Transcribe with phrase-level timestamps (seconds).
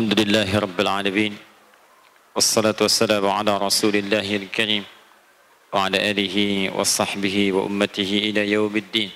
[0.00, 1.36] الحمد لله رب العالمين
[2.34, 4.84] والصلاة والسلام على رسول الله الكريم
[5.72, 6.36] وعلى آله
[6.76, 9.10] وصحبه وأمته إلى يوم الدين.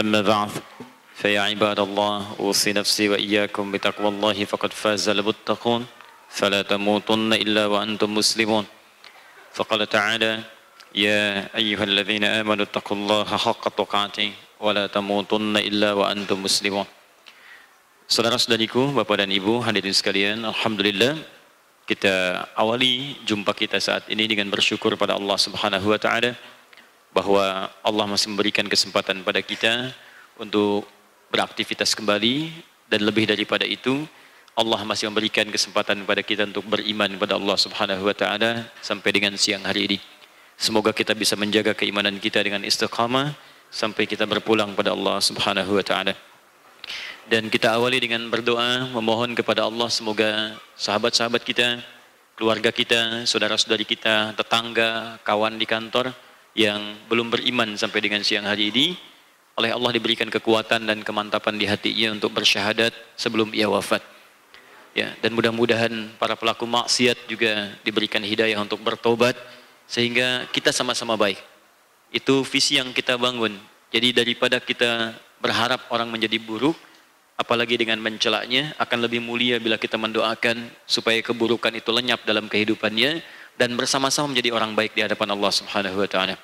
[0.00, 0.50] أما بعد
[1.20, 5.86] فيا عباد الله أوصي نفسي وإياكم بتقوى الله فقد فاز المتقون
[6.28, 8.64] فلا تموتن إلا وأنتم مسلمون.
[9.52, 10.32] فقال تعالى
[10.94, 16.86] يا أيها الذين آمنوا اتقوا الله حق تقاته ولا تموتن إلا وأنتم مسلمون.
[18.04, 21.16] Saudara-saudariku, Bapak dan Ibu, hadirin sekalian, Alhamdulillah
[21.88, 26.36] kita awali jumpa kita saat ini dengan bersyukur pada Allah Subhanahu wa taala
[27.16, 29.88] bahwa Allah masih memberikan kesempatan pada kita
[30.36, 30.84] untuk
[31.32, 32.52] beraktivitas kembali
[32.92, 34.04] dan lebih daripada itu
[34.52, 39.32] Allah masih memberikan kesempatan kepada kita untuk beriman kepada Allah Subhanahu wa taala sampai dengan
[39.40, 39.98] siang hari ini.
[40.60, 43.32] Semoga kita bisa menjaga keimanan kita dengan istiqamah
[43.72, 46.33] sampai kita berpulang pada Allah Subhanahu wa taala.
[47.24, 51.80] Dan kita awali dengan berdoa memohon kepada Allah semoga sahabat-sahabat kita,
[52.36, 56.12] keluarga kita, saudara-saudari kita, tetangga, kawan di kantor
[56.52, 58.92] yang belum beriman sampai dengan siang hari ini
[59.56, 64.04] oleh Allah diberikan kekuatan dan kemantapan di hatinya untuk bersyahadat sebelum ia wafat.
[64.94, 69.34] Ya, dan mudah-mudahan para pelaku maksiat juga diberikan hidayah untuk bertobat
[69.88, 71.40] sehingga kita sama-sama baik.
[72.12, 73.56] Itu visi yang kita bangun.
[73.90, 76.78] Jadi daripada kita berharap orang menjadi buruk,
[77.34, 83.22] apalagi dengan mencelaknya akan lebih mulia bila kita mendoakan supaya keburukan itu lenyap dalam kehidupannya
[83.58, 86.36] dan bersama-sama menjadi orang baik di hadapan Allah Subhanahu wa taala.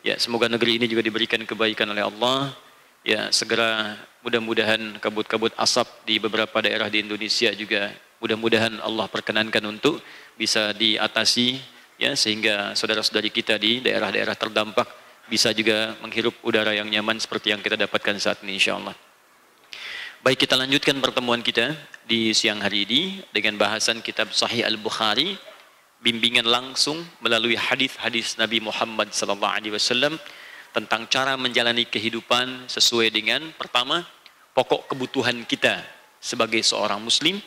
[0.00, 2.56] Ya, semoga negeri ini juga diberikan kebaikan oleh Allah.
[3.04, 10.04] Ya, segera mudah-mudahan kabut-kabut asap di beberapa daerah di Indonesia juga mudah-mudahan Allah perkenankan untuk
[10.36, 11.60] bisa diatasi
[12.00, 14.88] ya sehingga saudara-saudari kita di daerah-daerah terdampak
[15.28, 19.09] bisa juga menghirup udara yang nyaman seperti yang kita dapatkan saat ini insyaallah.
[20.20, 21.72] Baik kita lanjutkan pertemuan kita
[22.04, 25.32] di siang hari ini dengan bahasan kitab Sahih Al-Bukhari
[26.04, 30.20] bimbingan langsung melalui hadis-hadis Nabi Muhammad sallallahu alaihi wasallam
[30.76, 34.04] tentang cara menjalani kehidupan sesuai dengan pertama
[34.52, 35.80] pokok kebutuhan kita
[36.20, 37.40] sebagai seorang muslim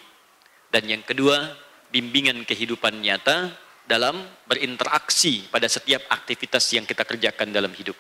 [0.73, 1.53] dan yang kedua
[1.93, 3.53] bimbingan kehidupan nyata
[3.85, 4.17] dalam
[4.49, 7.93] berinteraksi pada setiap aktivitas yang kita kerjakan dalam hidup.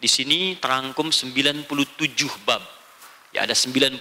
[0.00, 1.68] Di sini terangkum 97
[2.48, 2.76] bab
[3.36, 4.00] Ya ada 97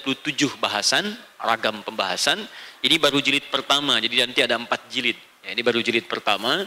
[0.63, 2.39] bahasan, ragam pembahasan.
[2.79, 5.19] Ini baru jilid pertama, jadi nanti ada empat jilid.
[5.43, 6.63] Ya, ini baru jilid pertama.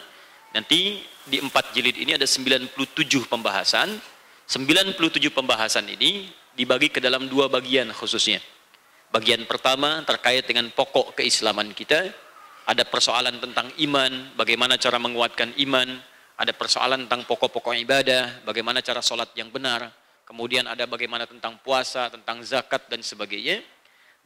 [0.53, 3.89] Nanti di empat jilid ini ada 97 pembahasan.
[4.45, 5.01] 97
[5.33, 8.45] pembahasan ini dibagi ke dalam dua bagian khususnya.
[9.09, 12.05] Bagian pertama terkait dengan pokok keislaman kita.
[12.69, 15.89] Ada persoalan tentang iman, bagaimana cara menguatkan iman.
[16.37, 19.89] Ada persoalan tentang pokok-pokok ibadah, bagaimana cara sholat yang benar
[20.29, 23.65] kemudian ada bagaimana tentang puasa, tentang zakat dan sebagainya.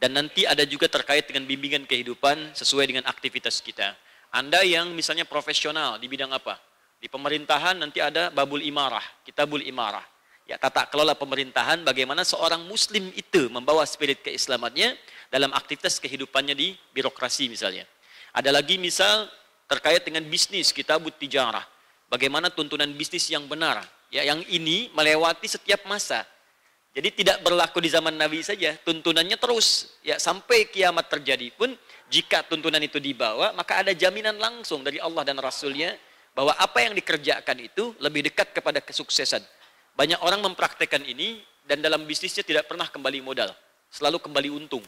[0.02, 3.94] Dan nanti ada juga terkait dengan bimbingan kehidupan sesuai dengan aktivitas kita.
[4.34, 6.58] Anda yang misalnya profesional di bidang apa?
[6.98, 10.02] Di pemerintahan nanti ada babul imarah, kitabul imarah.
[10.42, 14.98] Ya, tata kelola pemerintahan bagaimana seorang muslim itu membawa spirit keislamannya
[15.30, 17.86] dalam aktivitas kehidupannya di birokrasi misalnya.
[18.34, 19.30] Ada lagi misal
[19.70, 21.62] terkait dengan bisnis, kitabut tijarah.
[22.10, 26.28] Bagaimana tuntunan bisnis yang benar, Ya, yang ini melewati setiap masa.
[26.92, 31.72] Jadi tidak berlaku di zaman Nabi saja, tuntunannya terus ya sampai kiamat terjadi pun
[32.12, 35.96] jika tuntunan itu dibawa maka ada jaminan langsung dari Allah dan Rasulnya
[36.36, 39.40] bahwa apa yang dikerjakan itu lebih dekat kepada kesuksesan.
[39.96, 43.48] Banyak orang mempraktekkan ini dan dalam bisnisnya tidak pernah kembali modal,
[43.88, 44.84] selalu kembali untung.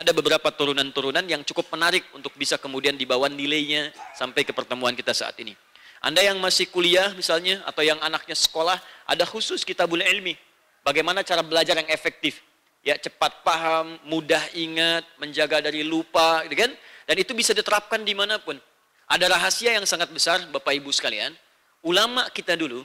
[0.00, 5.12] Ada beberapa turunan-turunan yang cukup menarik untuk bisa kemudian dibawa nilainya sampai ke pertemuan kita
[5.12, 5.52] saat ini.
[6.00, 10.32] Anda yang masih kuliah misalnya atau yang anaknya sekolah ada khusus kitabul ilmi.
[10.80, 12.40] Bagaimana cara belajar yang efektif?
[12.80, 16.72] Ya cepat paham, mudah ingat, menjaga dari lupa, gitu kan?
[17.04, 18.56] Dan itu bisa diterapkan di mana pun.
[19.04, 21.36] Ada rahasia yang sangat besar, Bapak Ibu sekalian.
[21.84, 22.80] Ulama kita dulu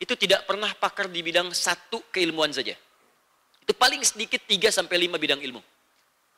[0.00, 2.74] itu tidak pernah pakar di bidang satu keilmuan saja.
[3.62, 5.62] Itu paling sedikit 3 sampai 5 bidang ilmu.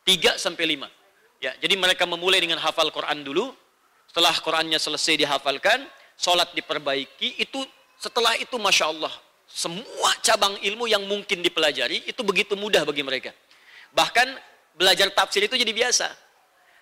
[0.05, 0.91] 3 sampai 5.
[1.41, 3.55] Ya, jadi mereka memulai dengan hafal Quran dulu.
[4.11, 5.89] Setelah Qurannya selesai dihafalkan,
[6.23, 7.67] sholat diperbaiki, itu
[7.99, 9.11] setelah itu Masya Allah,
[9.51, 13.35] semua cabang ilmu yang mungkin dipelajari itu begitu mudah bagi mereka.
[13.91, 14.39] Bahkan
[14.79, 16.09] belajar tafsir itu jadi biasa.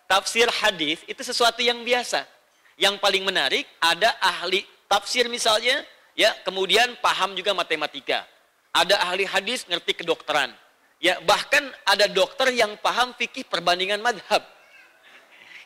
[0.05, 2.29] Tafsir hadis itu sesuatu yang biasa.
[2.77, 5.83] Yang paling menarik ada ahli tafsir misalnya,
[6.13, 8.29] ya kemudian paham juga matematika.
[8.71, 10.55] Ada ahli hadis ngerti kedokteran.
[11.01, 14.45] Ya bahkan ada dokter yang paham fikih perbandingan madhab.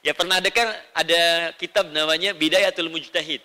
[0.01, 3.41] Ya pernah dengar ada kitab namanya Bidayatul Mujtahid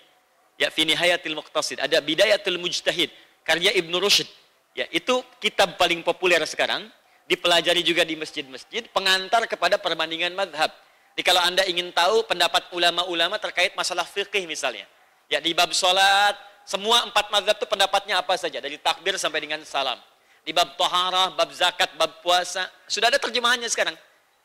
[0.60, 3.08] ya fi nihayatil muqtasid ada bidayatul mujtahid
[3.42, 4.28] karya Ibnu Rushd
[4.76, 6.92] ya itu kitab paling populer sekarang
[7.30, 10.74] dipelajari juga di masjid-masjid, pengantar kepada perbandingan madhab.
[11.14, 14.82] Jadi kalau Anda ingin tahu pendapat ulama-ulama terkait masalah fikih misalnya.
[15.30, 16.34] Ya di bab sholat,
[16.66, 18.58] semua empat madhab itu pendapatnya apa saja.
[18.58, 20.02] Dari takbir sampai dengan salam.
[20.42, 22.66] Di bab toharah, bab zakat, bab puasa.
[22.90, 23.94] Sudah ada terjemahannya sekarang.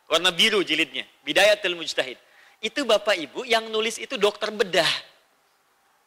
[0.05, 1.09] Warna biru jilidnya.
[1.25, 2.21] Bidayatul Mujtahid.
[2.61, 4.89] Itu Bapak Ibu yang nulis itu dokter bedah.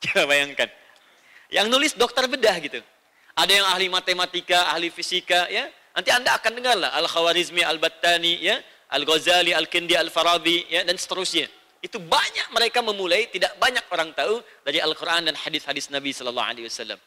[0.02, 0.68] Coba bayangkan.
[1.48, 2.80] Yang nulis dokter bedah gitu.
[3.38, 5.70] Ada yang ahli matematika, ahli fisika, ya.
[5.94, 8.58] Nanti Anda akan dengar lah Al-Khawarizmi, Al-Battani, ya,
[8.94, 11.50] Al-Ghazali, Al-Kindi, Al-Farabi, ya, dan seterusnya.
[11.78, 16.66] Itu banyak mereka memulai, tidak banyak orang tahu dari Al-Quran dan hadis-hadis Nabi Sallallahu Alaihi
[16.66, 16.98] Wasallam.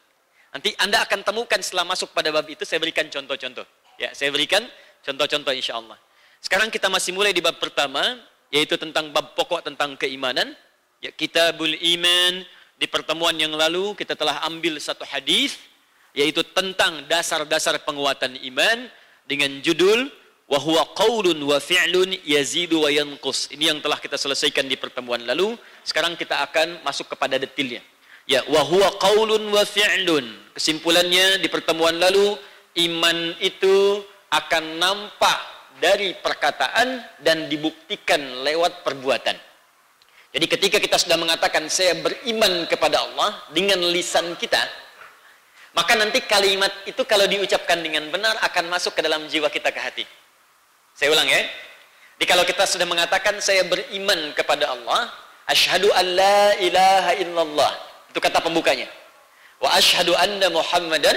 [0.52, 3.64] Nanti Anda akan temukan setelah masuk pada bab itu, saya berikan contoh-contoh.
[3.96, 4.64] Ya, saya berikan
[5.04, 5.96] contoh-contoh insya Allah.
[6.40, 8.20] Sekarang kita masih mulai di bab pertama,
[8.52, 10.56] yaitu tentang bab pokok tentang keimanan.
[11.00, 12.44] Ya, kitabul iman,
[12.82, 15.54] di pertemuan yang lalu kita telah ambil satu hadis
[16.18, 18.90] yaitu tentang dasar-dasar penguatan iman
[19.22, 20.10] dengan judul
[20.50, 23.54] wa huwa qaulun wa fi'lun yazidu wa yanqus.
[23.54, 25.54] Ini yang telah kita selesaikan di pertemuan lalu.
[25.86, 27.86] Sekarang kita akan masuk kepada detailnya.
[28.26, 30.26] Ya, wa huwa qaulun wa fi'lun.
[30.58, 32.34] Kesimpulannya di pertemuan lalu
[32.82, 34.02] iman itu
[34.34, 35.38] akan nampak
[35.78, 39.51] dari perkataan dan dibuktikan lewat perbuatan.
[40.32, 44.60] Jadi ketika kita sudah mengatakan saya beriman kepada Allah dengan lisan kita,
[45.76, 49.80] maka nanti kalimat itu kalau diucapkan dengan benar akan masuk ke dalam jiwa kita ke
[49.80, 50.04] hati.
[50.96, 51.40] Saya ulang ya.
[52.16, 55.12] Jadi kalau kita sudah mengatakan saya beriman kepada Allah,
[55.48, 57.72] asyhadu an la ilaha illallah.
[58.08, 58.88] Itu kata pembukanya.
[59.60, 61.16] Wa asyhadu anna Muhammadan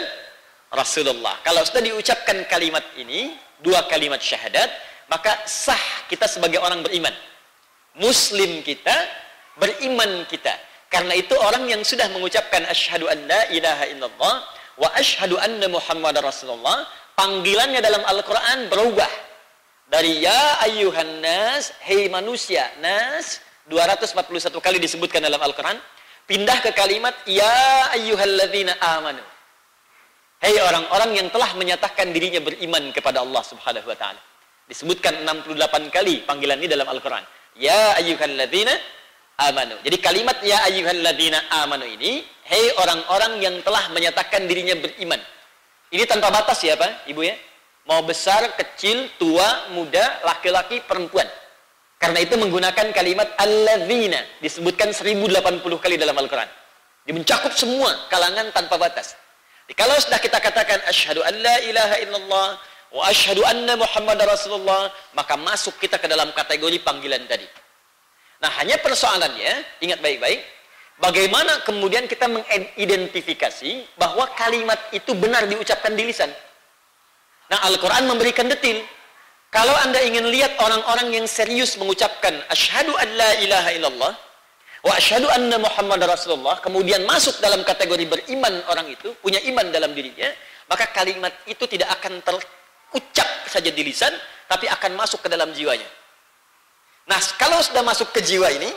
[0.76, 1.40] Rasulullah.
[1.44, 4.72] Kalau sudah diucapkan kalimat ini, dua kalimat syahadat,
[5.08, 7.12] maka sah kita sebagai orang beriman.
[8.00, 8.94] Muslim kita,
[9.60, 10.52] beriman kita.
[10.92, 14.36] Karena itu orang yang sudah mengucapkan asyhadu an la ilaha illallah
[14.80, 19.12] wa asyhadu anna muhammadar rasulullah, panggilannya dalam Al-Qur'an berubah
[19.88, 23.40] dari ya ayyuhan nas, hei manusia, nas
[23.72, 25.80] 241 kali disebutkan dalam Al-Qur'an,
[26.30, 29.24] pindah ke kalimat ya ayyuhalladzina amanu.
[30.44, 34.22] Hei orang-orang yang telah menyatakan dirinya beriman kepada Allah Subhanahu wa taala.
[34.70, 37.26] Disebutkan 68 kali panggilan ini dalam Al-Qur'an.
[37.56, 38.74] Ya ayyuhalladzina
[39.40, 39.76] amanu.
[39.84, 45.20] Jadi kalimat ya ayyuhalladzina amanu ini, hei orang-orang yang telah menyatakan dirinya beriman.
[45.92, 47.36] Ini tanpa batas ya Pak, Ibu ya.
[47.86, 51.30] Mau besar, kecil, tua, muda, laki-laki, perempuan.
[52.02, 56.50] Karena itu menggunakan kalimat alladzina disebutkan 1080 kali dalam Al-Qur'an.
[57.06, 59.14] Dia mencakup semua kalangan tanpa batas.
[59.66, 62.48] Jadi, kalau sudah kita katakan asyhadu an la ilaha illallah
[62.94, 67.48] wa asyhadu anna muhammadar rasulullah, maka masuk kita ke dalam kategori panggilan tadi.
[68.44, 70.44] Nah, hanya persoalannya, ingat baik-baik,
[71.00, 76.30] bagaimana kemudian kita mengidentifikasi bahwa kalimat itu benar diucapkan di lisan.
[77.50, 78.84] Nah, Al-Quran memberikan detil.
[79.54, 84.14] Kalau Anda ingin lihat orang-orang yang serius mengucapkan asyhadu an la ilaha illallah
[84.84, 89.96] wa asyhadu anna Muhammad Rasulullah, kemudian masuk dalam kategori beriman orang itu, punya iman dalam
[89.96, 90.28] dirinya,
[90.68, 92.20] maka kalimat itu tidak akan
[92.96, 94.16] terucap saja di lisan,
[94.48, 95.88] tapi akan masuk ke dalam jiwanya.
[97.12, 98.72] Nah, kalau sudah masuk ke jiwa ini,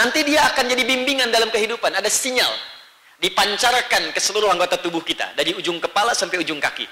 [0.00, 1.92] nanti dia akan jadi bimbingan dalam kehidupan.
[1.92, 2.48] Ada sinyal
[3.20, 6.88] dipancarkan ke seluruh anggota tubuh kita, dari ujung kepala sampai ujung kaki.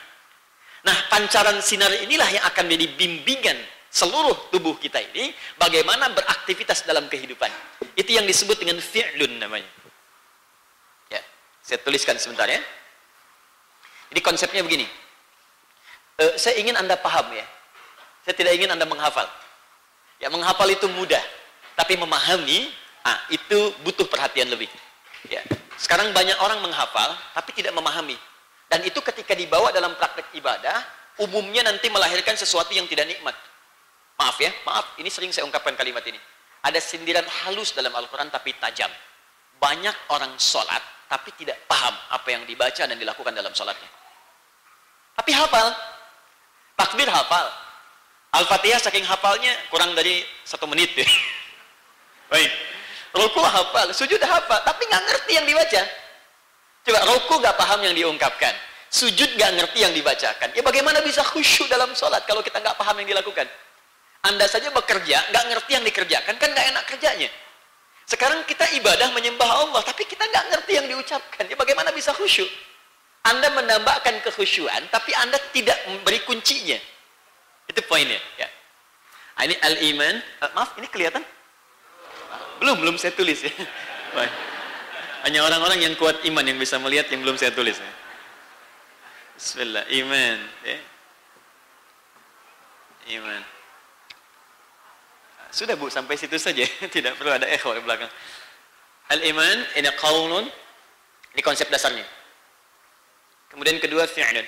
[0.84, 3.56] Nah, pancaran sinar inilah yang akan menjadi bimbingan
[3.88, 7.48] seluruh tubuh kita ini bagaimana beraktivitas dalam kehidupan.
[7.96, 9.66] Itu yang disebut dengan fi'lun namanya.
[11.08, 11.25] Ya,
[11.64, 12.60] saya tuliskan sebentar ya.
[14.12, 15.07] Jadi konsepnya begini.
[16.18, 17.46] Uh, saya ingin Anda paham ya.
[18.26, 19.25] Saya tidak ingin Anda menghafal.
[20.18, 21.22] Ya menghafal itu mudah,
[21.78, 22.75] tapi memahami
[23.06, 24.66] ah, itu butuh perhatian lebih.
[25.30, 25.46] Ya.
[25.78, 28.18] Sekarang banyak orang menghafal tapi tidak memahami.
[28.66, 30.82] Dan itu ketika dibawa dalam praktek ibadah,
[31.22, 33.32] umumnya nanti melahirkan sesuatu yang tidak nikmat.
[34.18, 36.18] Maaf ya, maaf, ini sering saya ungkapkan kalimat ini.
[36.66, 38.90] Ada sindiran halus dalam Al-Quran tapi tajam.
[39.62, 43.87] Banyak orang sholat tapi tidak paham apa yang dibaca dan dilakukan dalam sholatnya.
[45.14, 45.98] Tapi hafal.
[46.78, 47.47] Takbir hafal.
[48.38, 51.02] Al-Fatihah saking hafalnya kurang dari satu menit ya.
[52.32, 52.50] Baik.
[53.18, 55.82] Ruku hafal, sujud hafal, tapi nggak ngerti yang dibaca.
[56.87, 58.54] Coba ruku nggak paham yang diungkapkan.
[58.88, 60.49] Sujud nggak ngerti yang dibacakan.
[60.54, 63.49] Ya bagaimana bisa khusyuk dalam sholat kalau kita nggak paham yang dilakukan?
[64.23, 67.30] Anda saja bekerja, nggak ngerti yang dikerjakan, kan nggak enak kerjanya.
[68.08, 71.44] Sekarang kita ibadah menyembah Allah, tapi kita nggak ngerti yang diucapkan.
[71.44, 72.49] Ya bagaimana bisa khusyuk?
[73.28, 76.80] Anda menambahkan kekhusyuan, tapi Anda tidak memberi kuncinya.
[77.68, 78.16] Itu poinnya.
[78.40, 78.49] Ya.
[79.38, 80.14] Nah, ini al-iman.
[80.40, 81.23] Uh, maaf, ini kelihatan?
[82.58, 83.52] Belum, belum saya tulis ya.
[85.28, 87.76] Hanya orang-orang yang kuat iman yang bisa melihat yang belum saya tulis.
[87.78, 87.92] Ya.
[89.38, 90.38] Bismillah, iman.
[90.66, 90.78] Ya.
[93.14, 93.42] iman.
[95.49, 96.64] Sudah Bu, sampai situ saja.
[96.94, 98.11] Tidak perlu ada echo di belakang.
[99.08, 100.44] Al-iman ini qaulun
[101.32, 102.17] ini konsep dasarnya.
[103.49, 104.47] Kemudian kedua fi'lun.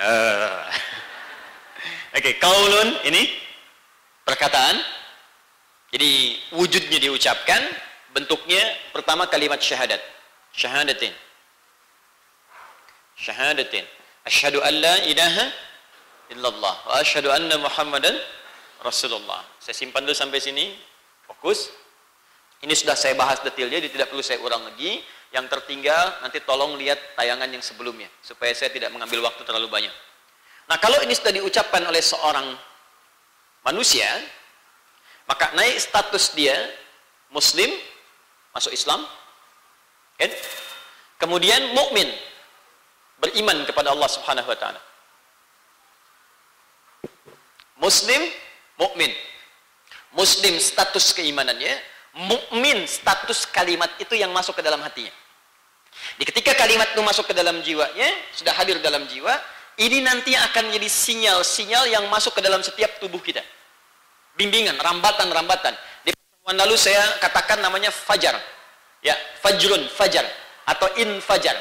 [0.00, 0.64] Uh.
[2.16, 3.30] Oke, okay, kaulun ini
[4.26, 4.80] perkataan.
[5.90, 7.60] Jadi wujudnya diucapkan,
[8.14, 8.62] bentuknya
[8.94, 9.98] pertama kalimat syahadat.
[10.54, 11.14] Syahadatin.
[13.18, 13.84] Syahadatin.
[14.26, 15.44] Asyhadu an la ilaha
[16.30, 18.14] illallah wa asyhadu anna Muhammadan
[18.84, 19.42] Rasulullah.
[19.58, 20.78] Saya simpan dulu sampai sini.
[21.26, 21.70] Fokus.
[22.60, 25.00] Ini sudah saya bahas detailnya, jadi tidak perlu saya ulang lagi.
[25.30, 29.94] Yang tertinggal nanti tolong lihat tayangan yang sebelumnya supaya saya tidak mengambil waktu terlalu banyak.
[30.66, 32.50] Nah, kalau ini sudah diucapkan oleh seorang
[33.62, 34.06] manusia,
[35.30, 36.54] maka naik status dia
[37.30, 37.70] muslim,
[38.50, 39.06] masuk Islam,
[40.18, 40.30] kan?
[41.22, 42.10] Kemudian mukmin,
[43.22, 44.80] beriman kepada Allah Subhanahu wa taala.
[47.78, 48.20] Muslim,
[48.76, 49.14] mukmin.
[50.10, 51.78] Muslim status keimanannya,
[52.16, 55.12] mukmin status kalimat itu yang masuk ke dalam hatinya.
[56.16, 59.34] Di ketika kalimat itu masuk ke dalam jiwanya, sudah hadir dalam jiwa,
[59.80, 63.40] ini nanti akan menjadi sinyal-sinyal yang masuk ke dalam setiap tubuh kita.
[64.36, 65.74] Bimbingan, rambatan-rambatan.
[66.06, 68.36] Di pertemuan lalu saya katakan namanya fajar.
[69.00, 70.28] Ya, fajrun, fajar
[70.68, 71.56] atau in fajar.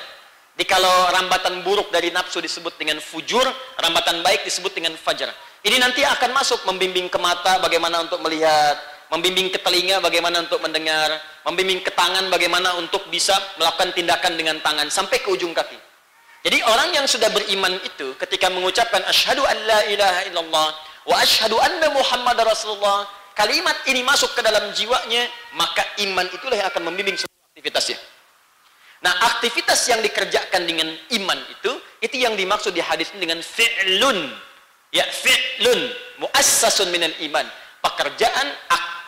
[0.59, 3.47] Di kalau rambatan buruk dari nafsu disebut dengan fujur,
[3.79, 5.31] rambatan baik disebut dengan fajar.
[5.63, 8.75] Ini nanti akan masuk membimbing ke mata bagaimana untuk melihat,
[9.09, 14.57] membimbing ke telinga bagaimana untuk mendengar, membimbing ke tangan bagaimana untuk bisa melakukan tindakan dengan
[14.61, 15.77] tangan sampai ke ujung kaki.
[16.45, 20.69] Jadi orang yang sudah beriman itu ketika mengucapkan asyhadu an la ilaha illallah
[21.09, 26.69] wa asyhadu anna muhammad rasulullah, kalimat ini masuk ke dalam jiwanya, maka iman itulah yang
[26.71, 27.99] akan membimbing semua aktivitasnya.
[28.99, 31.71] Nah, aktivitas yang dikerjakan dengan iman itu,
[32.03, 34.27] itu yang dimaksud di hadis dengan fi'lun.
[34.91, 35.87] Ya, fi'lun,
[36.19, 37.47] muassasun minal iman.
[37.79, 38.47] Pekerjaan,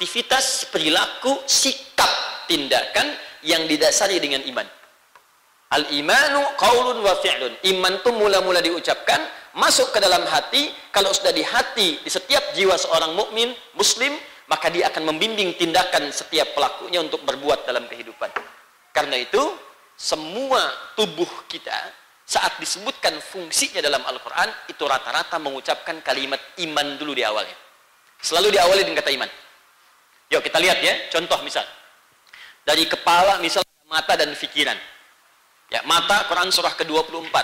[0.01, 2.09] aktivitas, perilaku, sikap,
[2.49, 3.13] tindakan
[3.45, 4.65] yang didasari dengan iman.
[5.77, 7.53] Al-imanu qaulun wa fi'lun.
[7.69, 9.21] Iman itu mula-mula diucapkan,
[9.53, 14.17] masuk ke dalam hati, kalau sudah di hati, di setiap jiwa seorang mukmin, muslim,
[14.49, 18.33] maka dia akan membimbing tindakan setiap pelakunya untuk berbuat dalam kehidupan.
[18.97, 19.53] Karena itu,
[19.93, 20.65] semua
[20.97, 21.77] tubuh kita
[22.25, 27.53] saat disebutkan fungsinya dalam Al-Quran, itu rata-rata mengucapkan kalimat iman dulu di awalnya.
[28.17, 29.29] Selalu diawali dengan kata iman.
[30.31, 31.67] Yuk kita lihat ya, contoh misal.
[32.63, 33.61] Dari kepala misal
[33.91, 34.79] mata dan pikiran.
[35.67, 37.35] Ya, mata Quran surah ke-24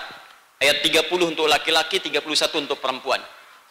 [0.63, 3.19] ayat 30 untuk laki-laki, 31 untuk perempuan.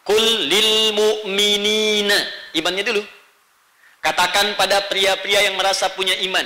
[0.05, 2.17] Kul lil mu'minina.
[2.53, 3.03] Imannya dulu.
[4.01, 6.45] Katakan pada pria-pria yang merasa punya iman.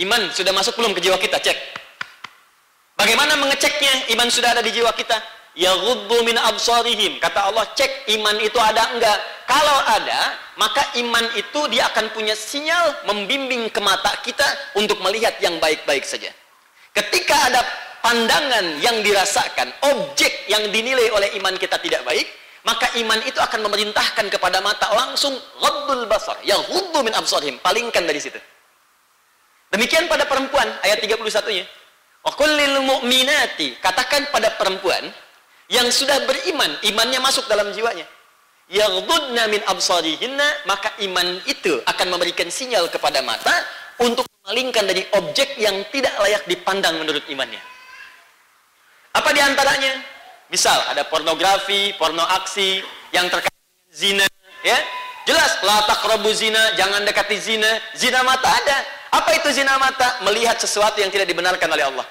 [0.00, 1.42] Iman sudah masuk belum ke jiwa kita?
[1.42, 1.58] Cek.
[2.96, 4.14] Bagaimana mengeceknya?
[4.14, 5.72] Iman sudah ada di jiwa kita ya
[6.24, 7.20] min absarihim.
[7.20, 9.18] Kata Allah, cek iman itu ada enggak.
[9.48, 10.20] Kalau ada,
[10.56, 14.44] maka iman itu dia akan punya sinyal membimbing ke mata kita
[14.76, 16.32] untuk melihat yang baik-baik saja.
[16.92, 17.60] Ketika ada
[18.04, 22.28] pandangan yang dirasakan, objek yang dinilai oleh iman kita tidak baik,
[22.62, 26.56] maka iman itu akan memerintahkan kepada mata langsung ghaddul basar, ya
[27.02, 28.38] min absarihim, palingkan dari situ.
[29.72, 31.64] Demikian pada perempuan ayat 31-nya.
[32.22, 35.10] Wa kullil mu'minati, katakan pada perempuan
[35.72, 38.04] yang sudah beriman, imannya masuk dalam jiwanya.
[38.68, 43.52] Yaghdudna min absarihinna, maka iman itu akan memberikan sinyal kepada mata
[43.96, 47.60] untuk memalingkan dari objek yang tidak layak dipandang menurut imannya.
[49.16, 49.96] Apa di antaranya?
[50.52, 52.84] Misal ada pornografi, porno aksi
[53.16, 53.56] yang terkait
[53.88, 54.28] zina,
[54.60, 54.76] ya.
[55.24, 57.70] Jelas, la taqrabu zina, jangan dekati zina.
[57.96, 58.76] Zina mata ada.
[59.12, 60.20] Apa itu zina mata?
[60.28, 62.04] Melihat sesuatu yang tidak dibenarkan oleh Allah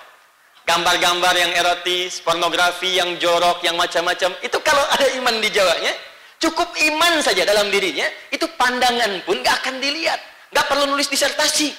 [0.66, 4.32] gambar-gambar yang erotis, pornografi yang jorok, yang macam-macam.
[4.46, 5.94] Itu kalau ada iman di jawanya,
[6.38, 10.20] cukup iman saja dalam dirinya, itu pandangan pun gak akan dilihat.
[10.52, 11.72] Gak perlu nulis disertasi.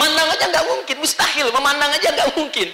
[0.00, 1.46] Mandang aja gak mungkin, mustahil.
[1.54, 2.68] Memandang aja gak mungkin.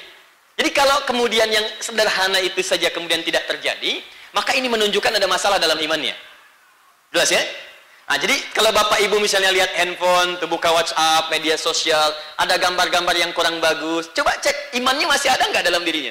[0.60, 4.04] Jadi kalau kemudian yang sederhana itu saja kemudian tidak terjadi,
[4.36, 6.12] maka ini menunjukkan ada masalah dalam imannya.
[7.10, 7.42] Jelas ya?
[8.10, 12.10] Nah, jadi kalau Bapak Ibu misalnya lihat handphone, buka WhatsApp, media sosial,
[12.42, 16.10] ada gambar-gambar yang kurang bagus, coba cek imannya masih ada nggak dalam dirinya?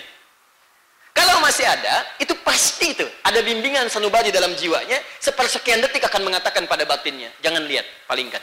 [1.11, 6.63] Kalau masih ada, itu pasti itu ada bimbingan sanubari dalam jiwanya, sepersekian detik akan mengatakan
[6.71, 8.39] pada batinnya, jangan lihat, palingkan.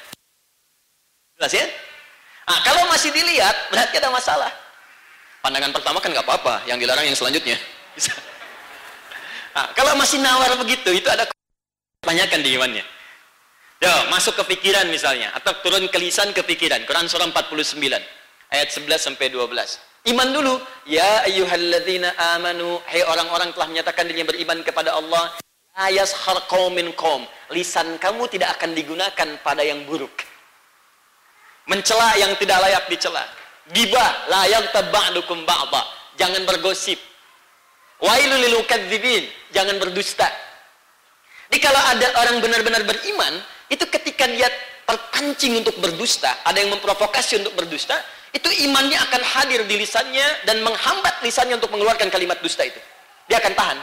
[1.41, 1.65] Jelas ya?
[2.45, 4.53] Nah, kalau masih dilihat, berarti ada masalah.
[5.41, 7.57] Pandangan pertama kan nggak apa-apa, yang dilarang yang selanjutnya.
[9.57, 11.25] Nah, kalau masih nawar begitu, itu ada
[12.05, 12.85] tanyakan di imannya.
[13.77, 16.81] Ya, masuk ke pikiran misalnya atau turun ke lisan ke pikiran.
[16.89, 17.77] Quran surah 49
[18.49, 19.53] ayat 11 sampai 12.
[20.07, 20.55] Iman dulu.
[20.87, 22.79] Ya ayyuhalladzina amanu.
[22.87, 25.35] Hai orang-orang telah menyatakan dirinya beriman kepada Allah.
[25.77, 27.27] La yashar qaumin qaum.
[27.53, 30.25] Lisan kamu tidak akan digunakan pada yang buruk.
[31.67, 33.27] Mencela yang tidak layak dicela.
[33.75, 35.83] Gibah la yaghtab ba'dukum ba'dha.
[36.17, 37.03] Jangan bergosip.
[37.99, 38.57] Wailul lil.
[39.51, 40.31] Jangan berdusta.
[41.51, 44.47] Jadi kalau ada orang benar-benar beriman, itu ketika dia
[44.87, 47.99] terpancing untuk berdusta, ada yang memprovokasi untuk berdusta,
[48.31, 52.79] itu imannya akan hadir di lisannya dan menghambat lisannya untuk mengeluarkan kalimat dusta itu.
[53.27, 53.79] Dia akan tahan.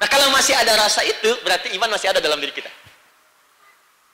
[0.00, 2.70] Nah, kalau masih ada rasa itu, berarti iman masih ada dalam diri kita.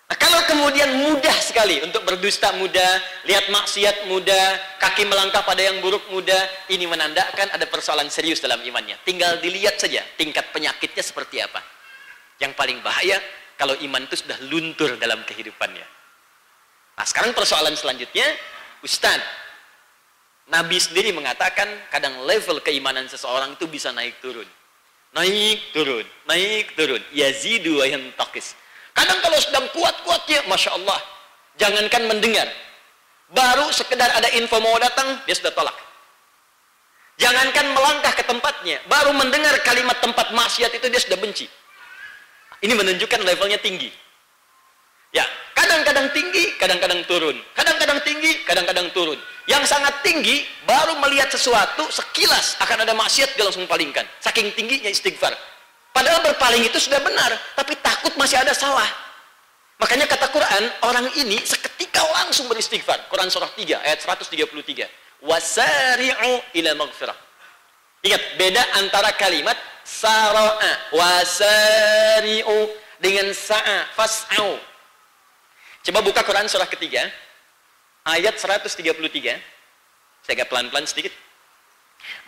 [0.09, 5.85] Nah, kalau kemudian mudah sekali untuk berdusta mudah, lihat maksiat mudah, kaki melangkah pada yang
[5.85, 8.97] buruk mudah, ini menandakan ada persoalan serius dalam imannya.
[9.05, 11.61] Tinggal dilihat saja tingkat penyakitnya seperti apa.
[12.41, 13.21] Yang paling bahaya
[13.59, 15.83] kalau iman itu sudah luntur dalam kehidupannya.
[16.95, 18.27] Nah, sekarang persoalan selanjutnya,
[18.87, 19.19] Ustaz,
[20.49, 24.47] Nabi sendiri mengatakan kadang level keimanan seseorang itu bisa naik turun.
[25.12, 27.03] Naik turun, naik turun.
[27.11, 28.55] Yazidu wa yantakis.
[28.95, 31.00] Kadang kalau sedang kuat-kuatnya, Masya Allah.
[31.59, 32.49] Jangankan mendengar.
[33.29, 35.77] Baru sekedar ada info mau datang, dia sudah tolak.
[37.19, 38.79] Jangankan melangkah ke tempatnya.
[38.87, 41.50] Baru mendengar kalimat tempat maksiat itu dia sudah benci.
[42.59, 43.91] Ini menunjukkan levelnya tinggi.
[45.15, 45.25] Ya,
[45.57, 47.37] kadang-kadang tinggi, kadang-kadang turun.
[47.57, 49.17] Kadang-kadang tinggi, kadang-kadang turun.
[49.49, 54.05] Yang sangat tinggi baru melihat sesuatu sekilas akan ada maksiat dia langsung palingkan.
[54.21, 55.33] Saking tingginya istighfar.
[55.97, 58.87] Padahal berpaling itu sudah benar, tapi takut masih ada salah.
[59.79, 63.09] Makanya kata Quran, orang ini seketika langsung beristighfar.
[63.09, 64.85] Quran surah 3 ayat 133.
[65.23, 67.27] Wasari'u ila maghfirah.
[68.07, 72.71] Ingat, beda antara kalimat sara'a wasari'u
[73.02, 74.58] dengan sa'a fas'au
[75.89, 77.00] Coba buka Quran surah ketiga,
[78.04, 78.76] ayat 133.
[80.21, 81.17] Saya agak pelan-pelan sedikit.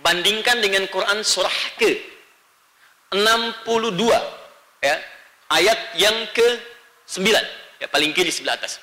[0.01, 2.01] Bandingkan dengan Quran surah ke
[3.13, 4.01] 62
[4.81, 4.97] ya,
[5.53, 6.57] ayat yang ke
[7.05, 8.81] 9 ya paling kiri sebelah atas.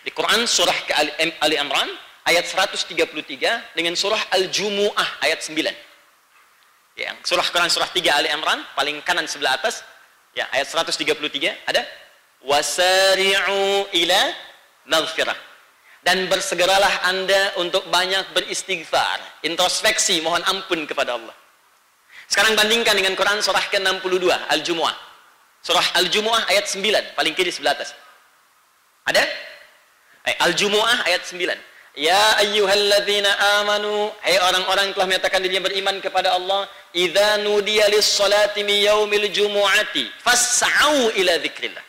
[0.00, 0.92] Di Quran surah ke
[1.44, 1.92] Ali Imran
[2.28, 5.64] ayat 133 dengan surah Al-Jumu'ah ayat 9.
[6.98, 9.80] Ya, surah Quran surah 3 Ali Imran paling kanan sebelah atas.
[10.36, 11.16] Ya ayat 133
[11.64, 11.82] ada
[12.44, 14.20] wasari'u ila
[14.92, 15.38] maghfirah.
[16.04, 21.34] Dan bersegeralah anda untuk banyak beristighfar introspeksi mohon ampun kepada Allah.
[22.28, 24.96] Sekarang bandingkan dengan Quran surah ke-62 Al-Jumu'ah.
[25.64, 27.96] Surah Al-Jumu'ah ayat 9 paling kiri sebelah atas.
[29.08, 29.24] Ada?
[30.28, 31.56] Eh, Al-Jumu'ah ayat 9
[31.98, 33.26] Ya ayyuhalladzina
[33.58, 39.26] amanu Hai orang-orang yang telah menyatakan dirinya beriman kepada Allah Idza nudiya lis-salati min yaumil
[39.34, 41.82] jumu'ati fas'au ila dzikrillah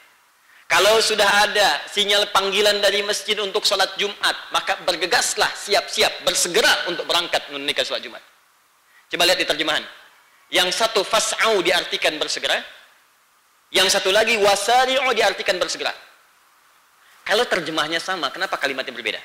[0.69, 7.10] kalau sudah ada sinyal panggilan dari masjid untuk sholat Jumat, maka bergegaslah, siap-siap, bersegera untuk
[7.10, 8.22] berangkat menunaikan sholat Jumat.
[9.10, 9.82] Coba lihat di terjemahan.
[10.54, 12.62] Yang satu fas'au diartikan bersegera.
[13.74, 15.89] Yang satu lagi wasari'u diartikan bersegera.
[17.26, 19.17] Kalau terjemahnya sama, kenapa kalimatnya berbeda?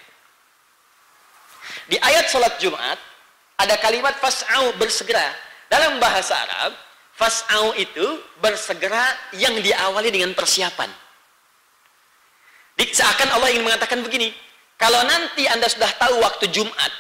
[1.89, 2.97] Di ayat sholat Jumat,
[3.61, 5.33] ada kalimat fas'au bersegera.
[5.69, 6.73] Dalam bahasa Arab,
[7.17, 9.05] fas'au itu bersegera
[9.37, 10.91] yang diawali dengan persiapan.
[12.75, 14.35] Seakan Allah ingin mengatakan begini,
[14.79, 16.93] kalau nanti Anda sudah tahu waktu Jumat,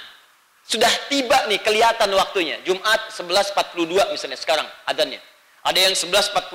[0.64, 2.56] sudah tiba nih kelihatan waktunya.
[2.64, 5.20] Jumat 11.42 misalnya sekarang adanya.
[5.64, 6.50] Ada yang 11.45.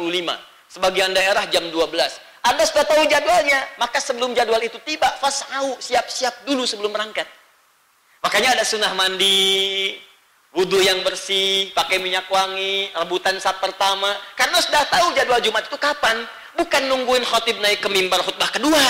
[0.69, 1.77] Sebagian daerah jam 12.
[2.45, 7.25] Anda sudah tahu jadwalnya, maka sebelum jadwal itu tiba, fasau, siap-siap dulu sebelum berangkat.
[8.19, 9.95] Makanya ada sunnah mandi,
[10.51, 14.11] wudhu yang bersih, pakai minyak wangi, rebutan saat pertama.
[14.35, 16.27] Karena sudah tahu jadwal Jumat itu kapan.
[16.59, 18.83] Bukan nungguin khotib naik ke mimbar khutbah kedua.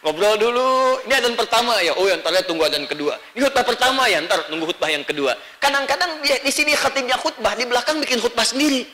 [0.00, 1.92] Ngobrol dulu, ini adzan pertama ya.
[2.00, 3.20] Oh, ya ntar ya tunggu adzan kedua.
[3.36, 5.36] Ini khutbah pertama ya, ntar nunggu khutbah yang kedua.
[5.60, 8.88] Kadang-kadang di, di sini khatibnya khutbah, di belakang bikin khutbah sendiri.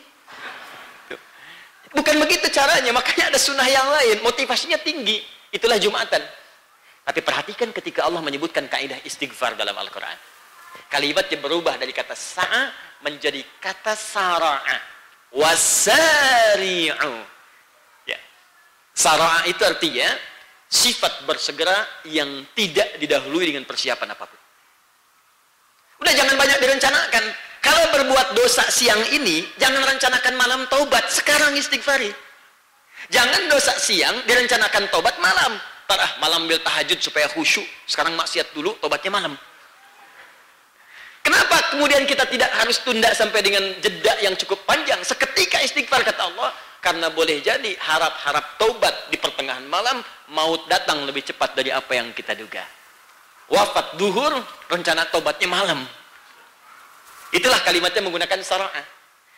[1.95, 5.23] Bukan begitu caranya, makanya ada sunnah yang lain, motivasinya tinggi.
[5.55, 6.19] Itulah Jumatan.
[7.07, 10.19] Tapi perhatikan ketika Allah menyebutkan kaidah istighfar dalam Al-Quran.
[10.91, 12.75] Kalimatnya berubah dari kata sa'a
[13.07, 14.79] menjadi kata sara'a
[15.31, 17.15] wasari'u.
[18.11, 18.19] Ya.
[18.91, 20.11] Sara'a itu artinya
[20.67, 24.41] sifat bersegera yang tidak didahului dengan persiapan apa pun.
[26.03, 27.25] Udah jangan banyak direncanakan.
[27.63, 31.07] Kalau berbuat dosa siang ini, jangan rencanakan malam taubat.
[31.11, 32.11] Sekarang istighfari.
[33.15, 35.55] Jangan dosa siang direncanakan taubat malam.
[35.87, 37.67] Tarah malam bil tahajud supaya khusyuk.
[37.87, 39.35] Sekarang maksiat dulu, tobatnya malam.
[41.23, 45.03] Kenapa kemudian kita tidak harus tunda sampai dengan jeda yang cukup panjang?
[45.03, 51.27] Seketika istighfar kata Allah, karena boleh jadi harap-harap taubat di pertengahan malam, maut datang lebih
[51.27, 52.63] cepat dari apa yang kita duga.
[53.47, 55.87] wafat duhur, rencana tobatnya malam.
[57.31, 58.85] Itulah kalimatnya menggunakan sara'ah.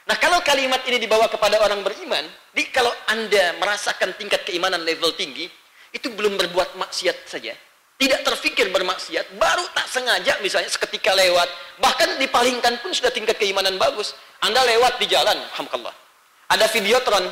[0.09, 2.25] Nah kalau kalimat ini dibawa kepada orang beriman,
[2.57, 5.53] di kalau anda merasakan tingkat keimanan level tinggi,
[5.93, 7.55] itu belum berbuat maksiat saja.
[7.99, 11.51] Tidak terfikir bermaksiat, baru tak sengaja misalnya seketika lewat,
[11.83, 14.15] bahkan dipalingkan pun sudah tingkat keimanan bagus.
[14.39, 15.91] Anda lewat di jalan, alhamdulillah.
[16.47, 17.27] Ada videotron,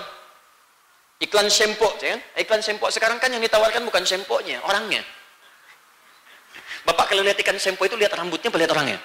[1.22, 2.20] iklan shampoo, ya kan?
[2.42, 5.06] Iklan shampoo sekarang kan yang ditawarkan bukan shampoo-nya, orangnya.
[6.82, 8.98] Bapak kalau lihat ikan shampoo itu lihat rambutnya, lihat orangnya.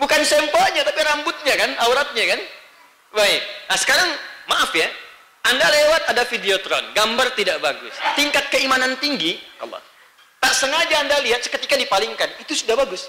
[0.00, 2.40] Bukan shampoo-nya, tapi rambutnya kan, auratnya kan.
[3.12, 3.42] Baik.
[3.68, 4.08] Nah sekarang,
[4.48, 4.88] maaf ya,
[5.46, 7.94] anda lewat ada videotron, gambar tidak bagus.
[8.18, 9.78] Tingkat keimanan tinggi, Allah.
[10.42, 13.06] Tak sengaja Anda lihat seketika dipalingkan, itu sudah bagus.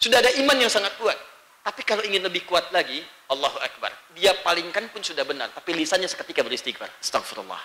[0.00, 1.16] Sudah ada iman yang sangat kuat.
[1.64, 3.92] Tapi kalau ingin lebih kuat lagi, Allahu Akbar.
[4.16, 6.88] Dia palingkan pun sudah benar, tapi lisannya seketika beristighfar.
[7.04, 7.60] Astagfirullah.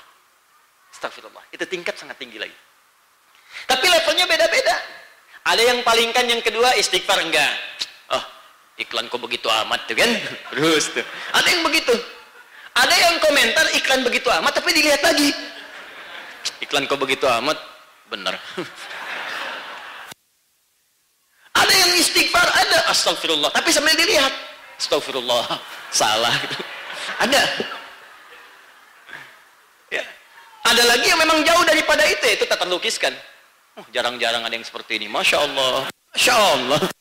[0.91, 1.43] Astagfirullah.
[1.55, 2.55] Itu tingkat sangat tinggi lagi.
[3.63, 4.75] Tapi levelnya beda-beda.
[5.43, 7.53] Ada yang palingkan yang kedua istighfar enggak.
[8.11, 8.23] Oh,
[8.75, 10.11] iklan kok begitu amat tuh kan?
[10.51, 11.05] Terus tuh.
[11.31, 11.95] Ada yang begitu.
[12.73, 15.29] Ada yang komentar iklan begitu amat tapi dilihat lagi.
[16.65, 17.53] Iklan kok begitu amat?
[18.09, 18.33] Benar.
[21.61, 24.33] ada yang istighfar, ada astagfirullah, tapi sambil dilihat.
[24.81, 25.61] Astagfirullah,
[25.93, 26.33] salah
[27.21, 27.41] Ada.
[29.93, 30.03] Ya.
[30.65, 33.13] Ada lagi yang memang jauh daripada itu, itu tak terlukiskan.
[33.77, 35.05] Oh, jarang-jarang ada yang seperti ini.
[35.09, 35.89] Masya Allah.
[36.17, 36.81] Masya Allah.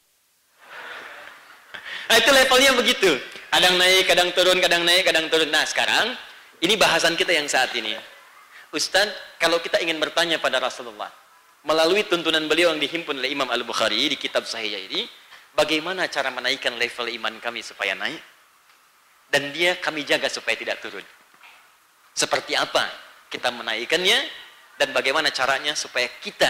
[2.13, 3.17] Nah, itu levelnya begitu.
[3.53, 5.53] Kadang naik, kadang turun, kadang naik, kadang turun.
[5.53, 6.17] Nah, sekarang
[6.65, 7.93] ini bahasan kita yang saat ini.
[8.73, 11.13] Ustaz, kalau kita ingin bertanya pada Rasulullah,
[11.69, 15.05] melalui tuntunan beliau yang dihimpun oleh Imam Al-Bukhari di kitab Sahih ini,
[15.53, 18.25] bagaimana cara menaikkan level iman kami supaya naik?
[19.29, 21.05] Dan dia kami jaga supaya tidak turun.
[22.17, 22.89] Seperti apa
[23.29, 24.19] kita menaikkannya
[24.81, 26.49] dan bagaimana caranya supaya kita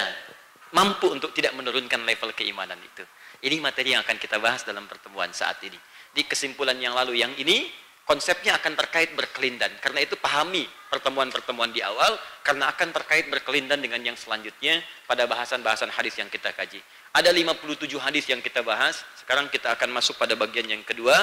[0.71, 3.03] mampu untuk tidak menurunkan level keimanan itu.
[3.43, 5.75] Ini materi yang akan kita bahas dalam pertemuan saat ini
[6.13, 7.21] di kesimpulan yang lalu.
[7.21, 7.69] Yang ini
[8.05, 9.73] konsepnya akan terkait berkelindan.
[9.81, 15.89] Karena itu pahami pertemuan-pertemuan di awal karena akan terkait berkelindan dengan yang selanjutnya pada bahasan-bahasan
[15.89, 16.85] hadis yang kita kaji.
[17.17, 19.01] Ada 57 hadis yang kita bahas.
[19.17, 21.17] Sekarang kita akan masuk pada bagian yang kedua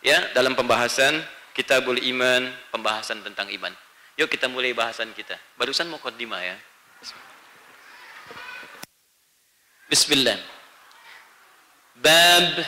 [0.00, 1.20] ya dalam pembahasan
[1.52, 3.74] Kitabul Iman, pembahasan tentang iman.
[4.16, 5.36] Yuk kita mulai bahasan kita.
[5.60, 6.56] Barusan mau mukaddimah ya.
[9.90, 10.38] Bismillah.
[11.98, 12.64] Bab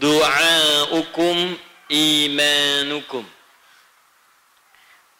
[0.00, 1.58] du'aukum
[1.90, 3.24] imanukum.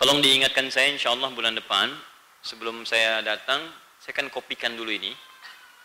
[0.00, 1.92] Tolong diingatkan saya insya Allah bulan depan,
[2.42, 3.62] sebelum saya datang,
[4.02, 5.14] saya akan kopikan dulu ini,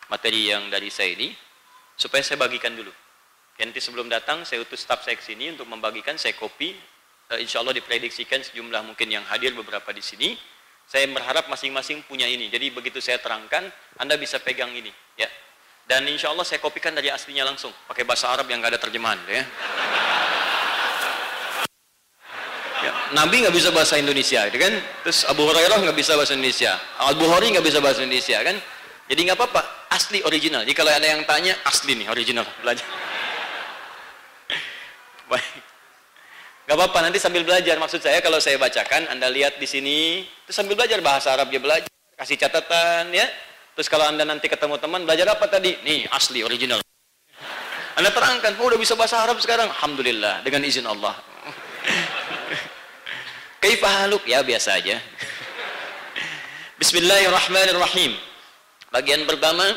[0.10, 1.36] materi yang dari saya ini,
[1.94, 2.90] supaya saya bagikan dulu.
[3.58, 6.74] Nanti sebelum datang, saya utus staf saya ke sini untuk membagikan, saya kopi,
[7.34, 10.38] eh, insya Allah diprediksikan sejumlah mungkin yang hadir beberapa di sini,
[10.88, 12.48] saya berharap masing-masing punya ini.
[12.48, 13.70] Jadi begitu saya terangkan,
[14.00, 14.94] Anda bisa pegang ini.
[15.18, 15.26] ya
[15.88, 19.16] dan insya Allah saya kopikan dari aslinya langsung, pakai bahasa Arab yang gak ada terjemahan.
[19.32, 19.48] Ya.
[22.84, 24.76] ya Nabi nggak bisa bahasa Indonesia, gitu kan?
[25.08, 28.60] Terus Abu Hurairah nggak bisa bahasa Indonesia, Al Bukhari nggak bisa bahasa Indonesia, kan?
[29.08, 30.68] Jadi nggak apa-apa, asli original.
[30.68, 32.84] Jadi kalau ada yang tanya, asli nih original, belajar.
[35.32, 35.64] Baik.
[36.68, 37.80] Gak apa-apa, nanti sambil belajar.
[37.80, 41.64] Maksud saya kalau saya bacakan, Anda lihat di sini, terus sambil belajar bahasa Arab ya
[41.64, 41.88] belajar,
[42.20, 43.24] kasih catatan ya.
[43.78, 45.78] Terus kalau Anda nanti ketemu teman, belajar apa tadi?
[45.86, 46.82] Nih, asli, original.
[47.94, 49.70] Anda terangkan, oh udah bisa bahasa Arab sekarang.
[49.70, 51.14] Alhamdulillah, dengan izin Allah.
[53.62, 54.26] Kaifahaluk?
[54.26, 54.98] Ya, biasa aja.
[56.82, 58.18] Bismillahirrahmanirrahim.
[58.90, 59.70] Bagian pertama,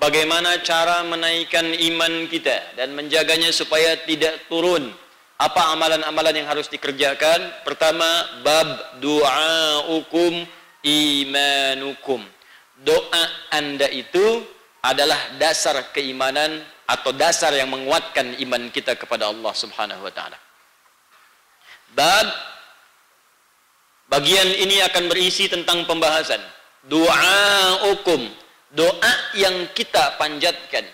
[0.00, 4.88] bagaimana cara menaikkan iman kita dan menjaganya supaya tidak turun.
[5.36, 7.60] Apa amalan-amalan yang harus dikerjakan?
[7.60, 8.08] Pertama,
[8.40, 10.48] bab du'aukum
[10.80, 12.37] imanukum
[12.82, 14.44] doa Anda itu
[14.82, 20.38] adalah dasar keimanan atau dasar yang menguatkan iman kita kepada Allah Subhanahu wa taala.
[21.92, 22.26] Bab
[24.08, 26.40] bagian ini akan berisi tentang pembahasan
[26.86, 27.40] doa
[27.90, 28.24] hukum,
[28.72, 30.86] doa yang kita panjatkan,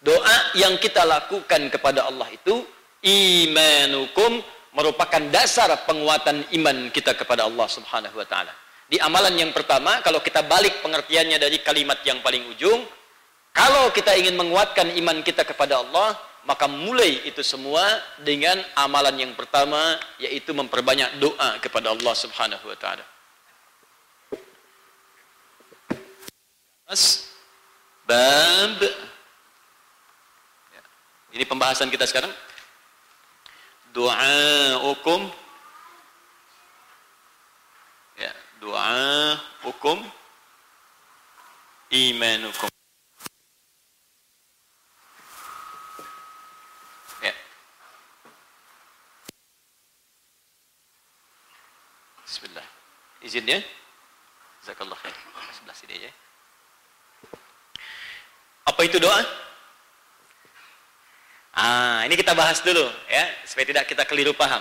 [0.00, 2.64] doa yang kita lakukan kepada Allah itu
[3.04, 4.40] imanukum
[4.72, 8.52] merupakan dasar penguatan iman kita kepada Allah Subhanahu wa taala.
[8.86, 12.86] Di amalan yang pertama, kalau kita balik pengertiannya dari kalimat yang paling ujung,
[13.50, 16.14] kalau kita ingin menguatkan iman kita kepada Allah,
[16.46, 17.82] maka mulai itu semua
[18.22, 23.04] dengan amalan yang pertama, yaitu memperbanyak doa kepada Allah subhanahu wa ta'ala.
[28.06, 28.78] Bab
[30.70, 30.82] ya,
[31.34, 32.30] Ini pembahasan kita sekarang.
[33.90, 35.26] Doa hukum
[38.60, 40.00] doa hukum
[41.90, 42.70] imanukum.
[47.22, 47.34] Ya.
[52.24, 52.66] Bismillah.
[53.22, 53.60] Izin ya.
[54.64, 55.14] Jazakallah khair.
[55.54, 56.10] Sebelah sini aja.
[58.66, 59.22] Apa itu doa?
[61.56, 64.60] Ah, ini kita bahas dulu ya, supaya tidak kita keliru paham.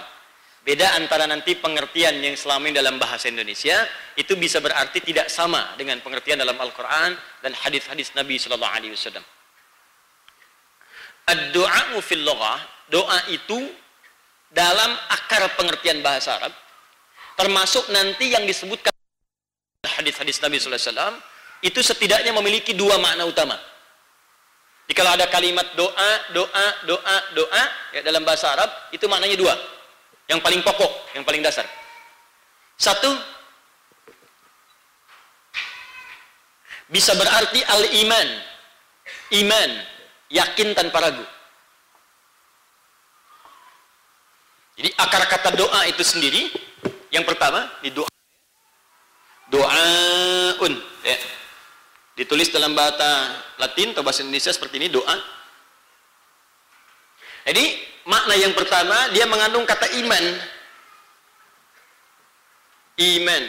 [0.66, 3.86] Beda antara nanti pengertian yang selama ini dalam bahasa Indonesia
[4.18, 7.14] itu bisa berarti tidak sama dengan pengertian dalam Al-Qur'an
[7.46, 9.22] dan hadis-hadis Nabi sallallahu alaihi wasallam.
[11.30, 11.94] Ad-du'a
[12.90, 13.62] doa itu
[14.50, 16.54] dalam akar pengertian bahasa Arab
[17.38, 18.90] termasuk nanti yang disebutkan
[19.86, 21.16] hadis-hadis Nabi sallallahu alaihi wasallam
[21.62, 23.54] itu setidaknya memiliki dua makna utama.
[24.90, 29.75] Jika ada kalimat doa, doa, doa, doa ya, dalam bahasa Arab itu maknanya dua.
[30.26, 31.66] Yang paling pokok, yang paling dasar.
[32.76, 33.14] Satu
[36.90, 38.28] bisa berarti al-iman.
[39.34, 39.70] Iman,
[40.30, 41.26] yakin tanpa ragu.
[44.76, 46.52] Jadi akar kata doa itu sendiri
[47.10, 48.12] yang pertama di doa
[49.48, 51.16] doaun ya
[52.16, 53.28] Ditulis dalam bahasa
[53.60, 55.20] Latin atau bahasa Indonesia seperti ini doa.
[57.46, 57.78] Jadi
[58.10, 60.26] makna yang pertama dia mengandung kata iman.
[62.98, 63.44] Iman.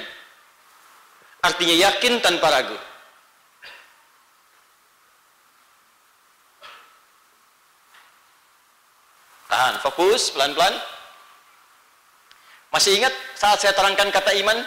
[1.41, 2.77] Artinya yakin tanpa ragu.
[9.47, 10.75] Tahan, fokus pelan-pelan.
[12.75, 14.59] Masih ingat saat saya terangkan kata iman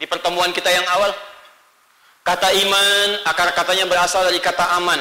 [0.00, 1.12] di pertemuan kita yang awal?
[2.22, 4.98] Kata iman, akar katanya berasal dari kata aman.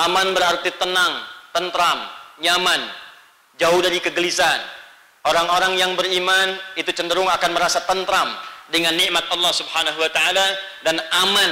[0.00, 1.12] Aman berarti tenang,
[1.52, 2.08] tentram,
[2.40, 2.80] nyaman,
[3.60, 4.60] jauh dari kegelisahan.
[5.22, 8.34] Orang-orang yang beriman itu cenderung akan merasa tentram
[8.72, 10.46] dengan nikmat Allah Subhanahu wa taala
[10.82, 11.50] dan aman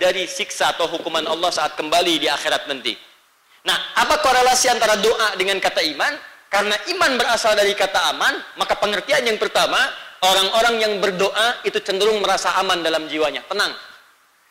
[0.00, 2.96] dari siksa atau hukuman Allah saat kembali di akhirat nanti.
[3.66, 6.16] Nah, apa korelasi antara doa dengan kata iman?
[6.48, 9.78] Karena iman berasal dari kata aman, maka pengertian yang pertama
[10.24, 13.70] orang-orang yang berdoa itu cenderung merasa aman dalam jiwanya, tenang.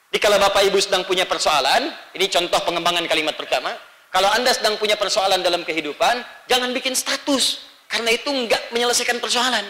[0.10, 3.74] Jadi kalau Bapak Ibu sedang punya persoalan, ini contoh pengembangan kalimat pertama.
[4.10, 7.62] Kalau Anda sedang punya persoalan dalam kehidupan, jangan bikin status.
[7.89, 9.65] Karena itu enggak menyelesaikan persoalan.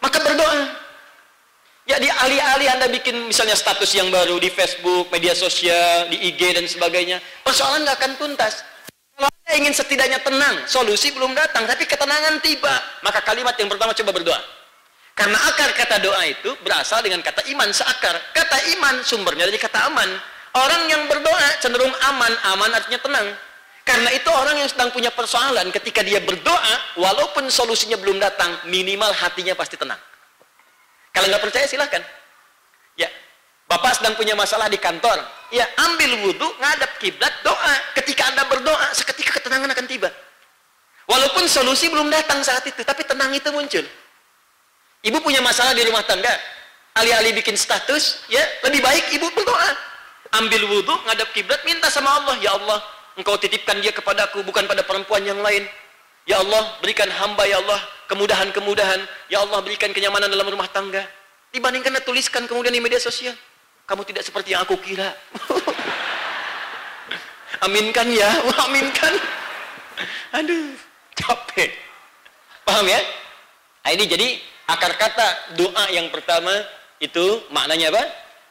[0.00, 0.60] Maka berdoa.
[1.88, 6.52] Ya di alih-alih Anda bikin misalnya status yang baru di Facebook, media sosial, di IG
[6.52, 8.60] dan sebagainya, persoalan nggak akan tuntas.
[9.16, 12.76] Kalau Anda ingin setidaknya tenang, solusi belum datang, tapi ketenangan tiba.
[13.00, 14.40] Maka kalimat yang pertama coba berdoa.
[15.16, 18.14] Karena akar kata doa itu berasal dengan kata iman seakar.
[18.36, 20.06] Kata iman sumbernya dari kata aman.
[20.58, 23.26] Orang yang berdoa cenderung aman, aman artinya tenang.
[23.86, 29.14] Karena itu orang yang sedang punya persoalan ketika dia berdoa, walaupun solusinya belum datang, minimal
[29.14, 29.96] hatinya pasti tenang.
[31.14, 32.02] Kalau nggak percaya silahkan.
[32.98, 33.08] Ya,
[33.70, 35.22] Bapak sedang punya masalah di kantor,
[35.54, 37.74] ya ambil wudhu, ngadap kiblat, doa.
[37.96, 40.10] Ketika anda berdoa, seketika ketenangan akan tiba.
[41.08, 43.84] Walaupun solusi belum datang saat itu, tapi tenang itu muncul.
[45.00, 46.34] Ibu punya masalah di rumah tangga,
[46.98, 49.88] alih-alih bikin status, ya lebih baik ibu berdoa.
[50.36, 52.84] Ambil wudhu, ngadap kiblat, minta sama Allah, ya Allah,
[53.16, 55.64] engkau titipkan dia kepadaku, bukan pada perempuan yang lain.
[56.28, 57.80] Ya Allah, berikan hamba ya Allah
[58.12, 59.00] kemudahan-kemudahan.
[59.32, 61.08] Ya Allah, berikan kenyamanan dalam rumah tangga.
[61.48, 63.32] Dibandingkan tuliskan kemudian di media sosial.
[63.88, 65.16] Kamu tidak seperti yang aku kira.
[67.64, 68.28] aminkan ya,
[68.68, 69.16] aminkan.
[70.36, 70.76] Aduh,
[71.16, 71.72] capek.
[72.68, 73.00] Paham ya?
[73.88, 74.36] Nah, ini jadi
[74.68, 76.52] akar kata doa yang pertama
[77.00, 78.04] itu maknanya apa?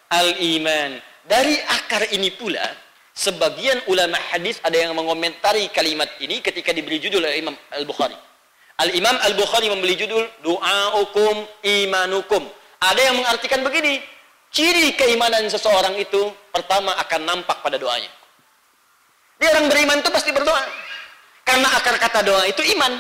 [0.09, 0.97] Al-iman.
[1.27, 2.63] Dari akar ini pula,
[3.11, 8.15] sebagian ulama hadis ada yang mengomentari kalimat ini ketika diberi judul oleh Imam Al-Bukhari.
[8.79, 12.47] Al-Imam Al-Bukhari membeli judul Du'aukum imanukum.
[12.79, 13.99] Ada yang mengartikan begini,
[14.47, 18.07] Ciri keimanan seseorang itu pertama akan nampak pada doanya.
[19.37, 20.63] Dia orang beriman itu pasti berdoa.
[21.43, 22.93] Karena akar kata doa itu iman.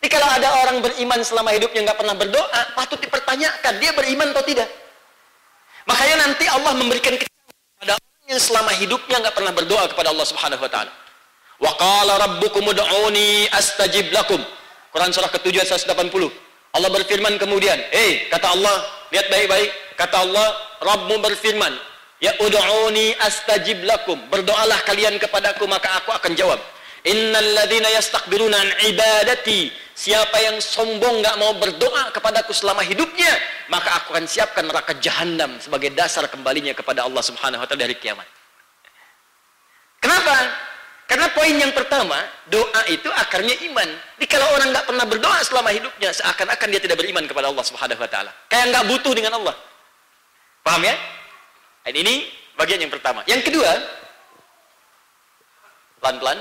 [0.00, 4.44] Jadi kalau ada orang beriman selama hidupnya nggak pernah berdoa, patut dipertanyakan dia beriman atau
[4.44, 4.68] tidak.
[5.88, 10.62] Makanya nanti Allah memberikan kepada orang yang selama hidupnya nggak pernah berdoa kepada Allah Subhanahu
[10.64, 10.92] Wa Taala.
[11.60, 14.40] Wa qala rabbukum ud'uni astajib lakum.
[14.90, 16.32] Quran surah ke-7 ayat 180.
[16.70, 18.76] Allah berfirman kemudian, "Eh, hey, kata Allah,
[19.12, 20.48] lihat baik-baik, kata Allah,
[20.80, 21.72] Rabbmu berfirman,
[22.22, 24.16] ya ud'uni astajib lakum.
[24.32, 26.60] Berdoalah kalian kepadaku maka aku akan jawab.
[27.08, 29.72] Innal ladzina yastakbiruna an ibadati.
[29.96, 33.28] Siapa yang sombong enggak mau berdoa kepadaku selama hidupnya,
[33.68, 37.96] maka aku akan siapkan neraka jahanam sebagai dasar kembalinya kepada Allah Subhanahu wa taala dari
[38.00, 38.24] kiamat.
[40.00, 40.36] Kenapa?
[41.04, 42.16] Karena poin yang pertama,
[42.48, 43.88] doa itu akarnya iman.
[44.16, 47.98] Jadi kalau orang nggak pernah berdoa selama hidupnya, seakan-akan dia tidak beriman kepada Allah Subhanahu
[47.98, 48.32] Wa Taala.
[48.46, 49.52] Kayak nggak butuh dengan Allah.
[50.62, 50.94] Paham ya?
[51.82, 53.26] Dan ini bagian yang pertama.
[53.26, 53.70] Yang kedua,
[55.98, 56.40] pelan-pelan.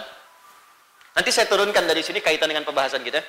[1.17, 3.22] Nanti saya turunkan dari sini kaitan dengan pembahasan kita.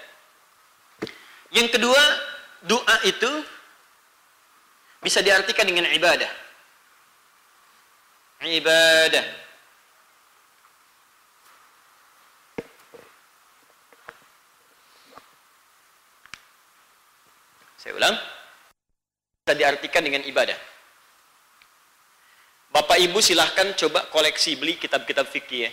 [1.50, 2.02] Yang kedua,
[2.62, 3.30] doa itu
[5.00, 6.30] bisa diartikan dengan ibadah.
[8.40, 9.24] Ibadah.
[17.80, 18.16] Saya ulang.
[19.40, 20.56] Bisa diartikan dengan ibadah.
[22.70, 25.72] Bapak Ibu silahkan coba koleksi beli kitab-kitab fikih ya.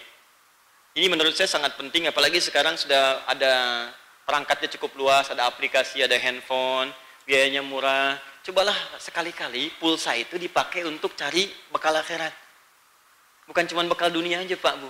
[0.98, 3.86] Ini menurut saya sangat penting apalagi sekarang sudah ada
[4.26, 6.90] perangkatnya cukup luas, ada aplikasi, ada handphone,
[7.30, 8.18] biayanya murah.
[8.42, 12.34] Cobalah sekali-kali pulsa itu dipakai untuk cari bekal akhirat.
[13.46, 14.90] Bukan cuma bekal dunia aja Pak Bu.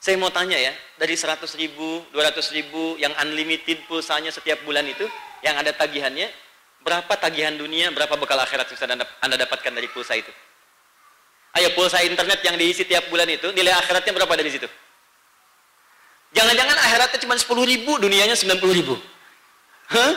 [0.00, 5.04] Saya mau tanya ya, dari 100 ribu, 200 ribu yang unlimited pulsanya setiap bulan itu,
[5.44, 6.32] yang ada tagihannya,
[6.80, 8.88] berapa tagihan dunia, berapa bekal akhirat yang bisa
[9.20, 10.32] Anda dapatkan dari pulsa itu?
[11.60, 14.64] Ayo pulsa internet yang diisi tiap bulan itu, nilai akhiratnya berapa dari situ?
[16.30, 18.94] Jangan-jangan akhiratnya cuma 10 ribu, dunianya 90 ribu.
[19.90, 20.14] Hah?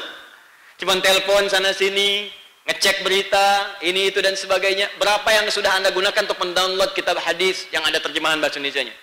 [0.78, 2.30] Cuman telepon sana sini,
[2.70, 4.94] ngecek berita, ini itu dan sebagainya.
[5.02, 8.94] Berapa yang sudah Anda gunakan untuk mendownload kitab hadis yang ada terjemahan bahasa Indonesia-nya?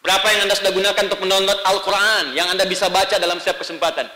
[0.00, 4.08] Berapa yang Anda sudah gunakan untuk mendownload Al-Quran yang Anda bisa baca dalam setiap kesempatan?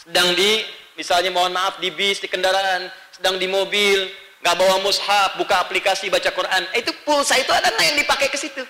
[0.00, 0.64] Sedang di,
[0.96, 4.12] misalnya mohon maaf, di bis, di kendaraan, sedang di mobil,
[4.44, 6.62] nggak bawa mushaf, buka aplikasi baca Quran.
[6.76, 8.64] Eh, itu pulsa itu ada yang dipakai ke situ.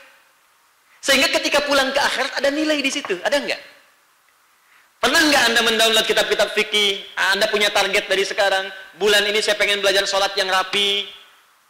[1.02, 3.58] Sehingga ketika pulang ke akhirat ada nilai di situ, ada nggak?
[5.02, 7.02] Pernah nggak Anda mendownload kitab-kitab fikih?
[7.34, 8.70] Anda punya target dari sekarang,
[9.02, 11.10] bulan ini saya pengen belajar sholat yang rapi,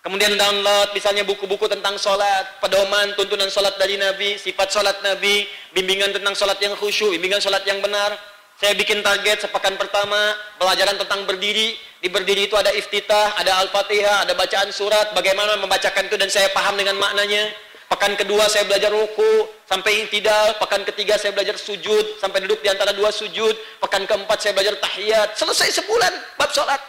[0.05, 6.12] kemudian download misalnya buku-buku tentang sholat, pedoman, tuntunan sholat dari Nabi, sifat sholat Nabi, bimbingan
[6.12, 8.12] tentang sholat yang khusyuk, bimbingan sholat yang benar.
[8.61, 11.73] Saya bikin target sepekan pertama, pelajaran tentang berdiri,
[12.05, 16.53] di berdiri itu ada iftitah, ada al-fatihah, ada bacaan surat, bagaimana membacakan itu dan saya
[16.53, 17.49] paham dengan maknanya.
[17.92, 20.57] Pekan kedua saya belajar ruku sampai tidak.
[20.57, 23.52] Pekan ketiga saya belajar sujud sampai duduk di antara dua sujud.
[23.85, 25.37] Pekan keempat saya belajar tahiyat.
[25.37, 26.09] Selesai sebulan
[26.40, 26.81] bab sholat.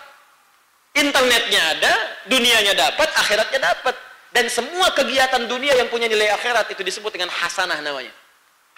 [0.96, 1.94] Internetnya ada,
[2.32, 4.00] dunianya dapat, akhiratnya dapat.
[4.32, 8.16] Dan semua kegiatan dunia yang punya nilai akhirat itu disebut dengan hasanah namanya.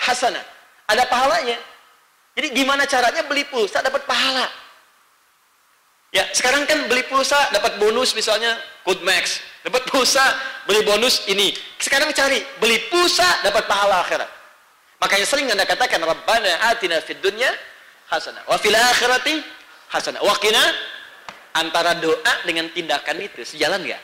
[0.01, 0.41] Hasanah.
[0.89, 1.61] Ada pahalanya.
[2.33, 4.49] Jadi gimana caranya beli pulsa dapat pahala?
[6.15, 8.55] Ya, sekarang kan beli pulsa dapat bonus misalnya
[8.87, 10.21] Good Max Dapat pulsa,
[10.69, 11.49] beli bonus ini.
[11.81, 14.29] Sekarang cari, beli pulsa dapat pahala akhirat.
[15.01, 17.49] Makanya sering Anda katakan, Rabbana atina fid dunya
[18.13, 18.45] hasanah.
[18.45, 19.41] Wa fil akhirati
[19.89, 20.21] hasanah.
[20.21, 20.61] Wa qina
[21.57, 24.01] antara doa dengan tindakan itu sejalan nggak?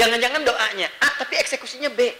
[0.00, 2.16] Jangan-jangan doanya A tapi eksekusinya B.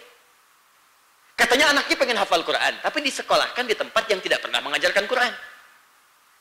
[1.33, 5.33] Katanya anaknya pengen hafal Quran, tapi disekolahkan di tempat yang tidak pernah mengajarkan Quran.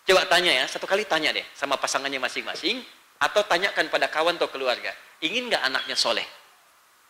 [0.06, 2.78] Coba tanya ya, satu kali tanya deh sama pasangannya masing-masing,
[3.18, 6.22] atau tanyakan pada kawan atau keluarga, ingin nggak anaknya soleh?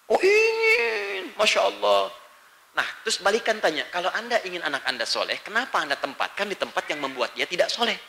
[0.09, 2.09] Oh ingin, Masya Allah.
[2.73, 6.89] Nah, terus balikan tanya, kalau anda ingin anak anda soleh, kenapa anda tempatkan di tempat
[6.89, 8.01] yang membuat dia tidak soleh?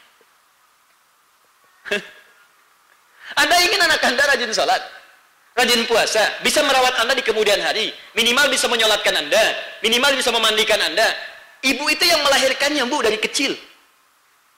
[3.44, 4.80] anda ingin anak anda rajin sholat,
[5.52, 9.44] rajin puasa, bisa merawat anda di kemudian hari, minimal bisa menyolatkan anda,
[9.84, 11.12] minimal bisa memandikan anda.
[11.60, 13.58] Ibu itu yang melahirkannya, bu, dari kecil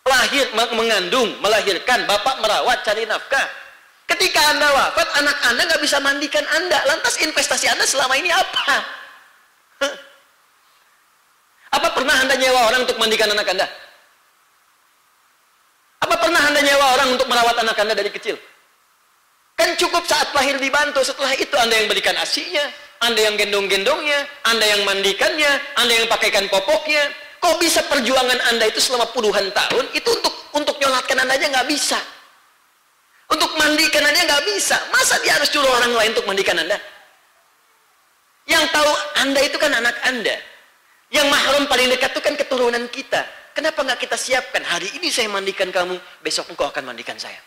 [0.07, 3.47] lahir mengandung melahirkan bapak merawat cari nafkah.
[4.09, 6.79] Ketika anda wafat anak anda nggak bisa mandikan anda.
[6.89, 8.99] Lantas investasi anda selama ini apa?
[11.69, 13.69] Apa pernah anda nyewa orang untuk mandikan anak anda?
[16.01, 18.33] Apa pernah anda nyewa orang untuk merawat anak anda dari kecil?
[19.53, 22.63] Kan cukup saat lahir dibantu setelah itu anda yang berikan asinya
[23.03, 27.03] anda yang gendong-gendongnya anda yang mandikannya anda yang pakaikan popoknya
[27.39, 31.67] Kok bisa perjuangan Anda itu selama puluhan tahun itu untuk untuk nyolatkan Anda aja nggak
[31.71, 31.99] bisa.
[33.31, 34.75] Untuk mandikan Anda nggak bisa.
[34.91, 36.75] Masa dia harus suruh orang lain untuk mandikan Anda?
[38.49, 38.91] Yang tahu
[39.23, 40.35] Anda itu kan anak Anda.
[41.09, 43.23] Yang mahram paling dekat itu kan keturunan kita.
[43.55, 44.61] Kenapa nggak kita siapkan?
[44.61, 47.39] Hari ini saya mandikan kamu, besok engkau akan mandikan saya.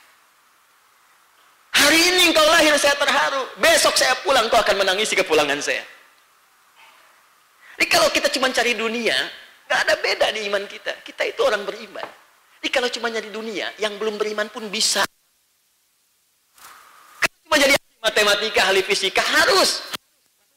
[1.73, 5.83] Hari ini engkau lahir saya terharu, besok saya pulang engkau akan menangisi kepulangan saya.
[7.81, 9.17] Jadi kalau kita cuma cari dunia,
[9.73, 11.01] Gak ada beda di iman kita.
[11.01, 12.05] Kita itu orang beriman.
[12.61, 15.01] Jadi kalau cuma nyari dunia, yang belum beriman pun bisa.
[17.17, 19.97] Kalau cuma jadi ahli matematika, ahli fisika, harus.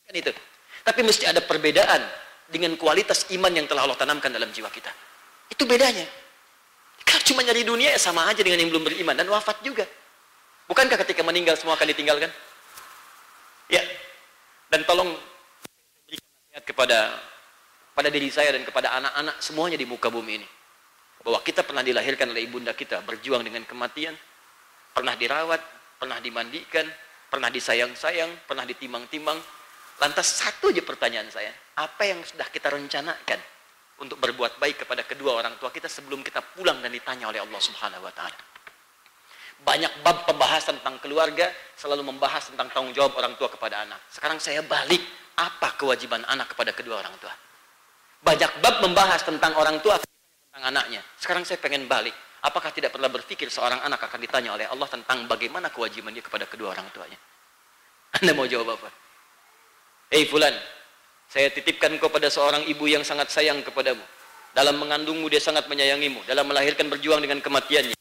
[0.04, 0.36] Kan itu.
[0.84, 2.04] Tapi mesti ada perbedaan
[2.52, 4.92] dengan kualitas iman yang telah Allah tanamkan dalam jiwa kita.
[5.48, 6.04] Itu bedanya.
[7.08, 9.88] Kalau cuma nyari dunia ya sama aja dengan yang belum beriman dan wafat juga.
[10.68, 12.28] Bukankah ketika meninggal semua akan ditinggalkan?
[13.72, 13.80] Ya.
[14.68, 15.16] Dan tolong
[16.04, 17.16] berikan kepada
[17.96, 20.48] pada diri saya dan kepada anak-anak semuanya di muka bumi ini.
[21.24, 24.14] Bahwa kita pernah dilahirkan oleh ibunda kita, berjuang dengan kematian,
[24.94, 25.64] pernah dirawat,
[25.98, 26.86] pernah dimandikan,
[27.32, 29.40] pernah disayang-sayang, pernah ditimang-timang.
[30.04, 33.40] Lantas satu aja pertanyaan saya, apa yang sudah kita rencanakan
[34.04, 37.62] untuk berbuat baik kepada kedua orang tua kita sebelum kita pulang dan ditanya oleh Allah
[37.64, 38.36] Subhanahu wa taala?
[39.64, 41.48] Banyak bab pembahasan tentang keluarga
[41.80, 44.04] selalu membahas tentang tanggung jawab orang tua kepada anak.
[44.12, 45.00] Sekarang saya balik,
[45.40, 47.32] apa kewajiban anak kepada kedua orang tua?
[48.26, 51.06] Banyak bab membahas tentang orang tua tentang anaknya.
[51.22, 52.14] Sekarang saya pengen balik.
[52.42, 56.50] Apakah tidak pernah berpikir seorang anak akan ditanya oleh Allah tentang bagaimana kewajiban dia kepada
[56.50, 57.18] kedua orang tuanya?
[58.18, 58.90] Anda mau jawab apa?
[60.10, 60.54] Hei fulan,
[61.30, 64.02] saya titipkan kau pada seorang ibu yang sangat sayang kepadamu.
[64.58, 66.26] Dalam mengandungmu dia sangat menyayangimu.
[66.26, 67.98] Dalam melahirkan berjuang dengan kematiannya.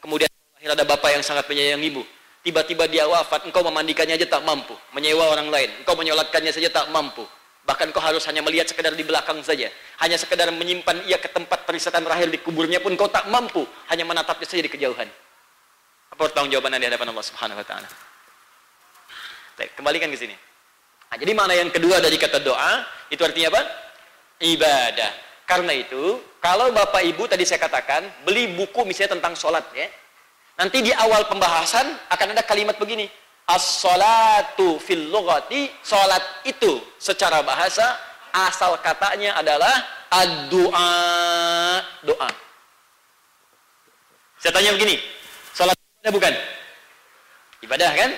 [0.00, 2.00] Kemudian lahir ada bapak yang sangat menyayangimu.
[2.40, 4.72] Tiba-tiba dia wafat, engkau memandikannya aja tak mampu.
[4.96, 7.28] Menyewa orang lain, engkau menyolatkannya saja tak mampu.
[7.64, 9.68] Bahkan kau harus hanya melihat sekedar di belakang saja.
[10.00, 13.62] Hanya sekedar menyimpan ia ke tempat perisatan terakhir di kuburnya pun kau tak mampu.
[13.92, 15.06] Hanya menatapnya saja di kejauhan.
[16.10, 17.88] Apa pertanggung jawaban di hadapan Allah Subhanahu Wa Taala?
[19.76, 20.32] Kembalikan ke sini.
[21.10, 23.62] Nah, jadi mana yang kedua dari kata doa itu artinya apa?
[24.40, 25.12] Ibadah.
[25.44, 29.90] Karena itu, kalau Bapak Ibu tadi saya katakan beli buku misalnya tentang sholat ya,
[30.54, 33.10] nanti di awal pembahasan akan ada kalimat begini,
[33.50, 37.98] as-salatu fil lughati, sholat itu secara bahasa
[38.30, 39.74] asal katanya adalah
[40.10, 40.90] ad-du'a,
[42.06, 42.30] doa.
[44.40, 44.96] Saya tanya begini,
[45.52, 46.34] sholat ibadah bukan?
[47.60, 48.10] Ibadah kan?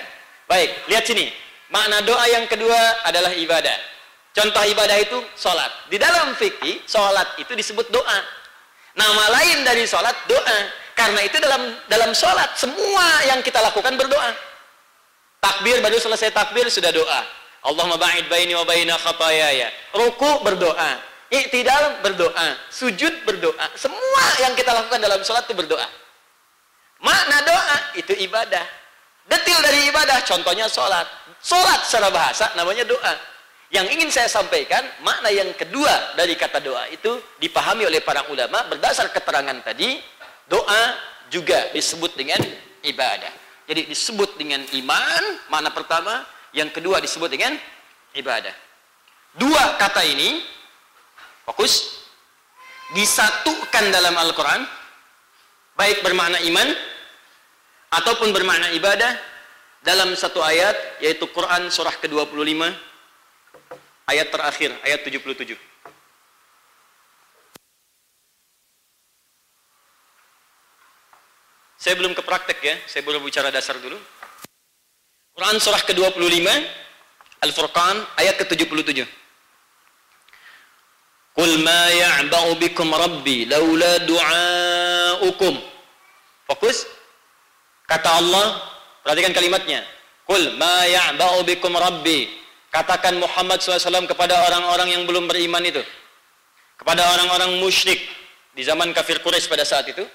[0.47, 1.27] Baik, lihat sini.
[1.73, 3.73] Makna doa yang kedua adalah ibadah.
[4.33, 5.69] Contoh ibadah itu sholat.
[5.89, 8.19] Di dalam fikih, sholat itu disebut doa.
[8.93, 10.59] Nama lain dari sholat, doa.
[10.93, 14.52] Karena itu dalam dalam sholat, semua yang kita lakukan berdoa.
[15.43, 17.21] Takbir, baru selesai takbir, sudah doa.
[17.67, 19.67] Allah ba'id baini wa baina khatayaya.
[19.91, 21.03] Ruku berdoa.
[21.27, 22.55] Iktidal berdoa.
[22.71, 23.67] Sujud berdoa.
[23.75, 25.83] Semua yang kita lakukan dalam sholat itu berdoa.
[27.03, 28.63] Makna doa itu ibadah.
[29.27, 31.03] Detil dari ibadah, contohnya sholat.
[31.43, 33.15] Sholat secara bahasa namanya doa.
[33.67, 38.63] Yang ingin saya sampaikan, makna yang kedua dari kata doa itu dipahami oleh para ulama
[38.71, 39.99] berdasar keterangan tadi,
[40.47, 40.95] doa
[41.27, 42.39] juga disebut dengan
[42.85, 43.42] ibadah.
[43.63, 47.55] Jadi disebut dengan iman, makna pertama, yang kedua disebut dengan
[48.13, 48.53] ibadah.
[49.39, 50.43] Dua kata ini,
[51.47, 52.03] fokus,
[52.93, 54.61] disatukan dalam Al-Quran,
[55.79, 56.69] baik bermakna iman,
[57.93, 59.15] ataupun bermakna ibadah,
[59.83, 62.71] dalam satu ayat yaitu Quran surah ke-25
[64.07, 65.72] ayat terakhir ayat 77.
[71.83, 73.99] Saya belum ke praktek ya, saya baru bicara dasar dulu.
[75.35, 76.47] Quran surah ke-25
[77.43, 79.03] Al-Furqan ayat ke-77.
[81.35, 85.59] Qul ma ya'ba'u bikum rabbi laula du'aukum.
[86.47, 86.87] Fokus.
[87.83, 88.63] Kata Allah,
[89.03, 89.83] Perhatikan kalimatnya.
[90.23, 92.31] Kul ma ya'ba'u bikum rabbi.
[92.71, 95.83] Katakan Muhammad SAW kepada orang-orang yang belum beriman itu.
[96.79, 97.99] Kepada orang-orang musyrik
[98.55, 100.07] di zaman kafir Quraisy pada saat itu.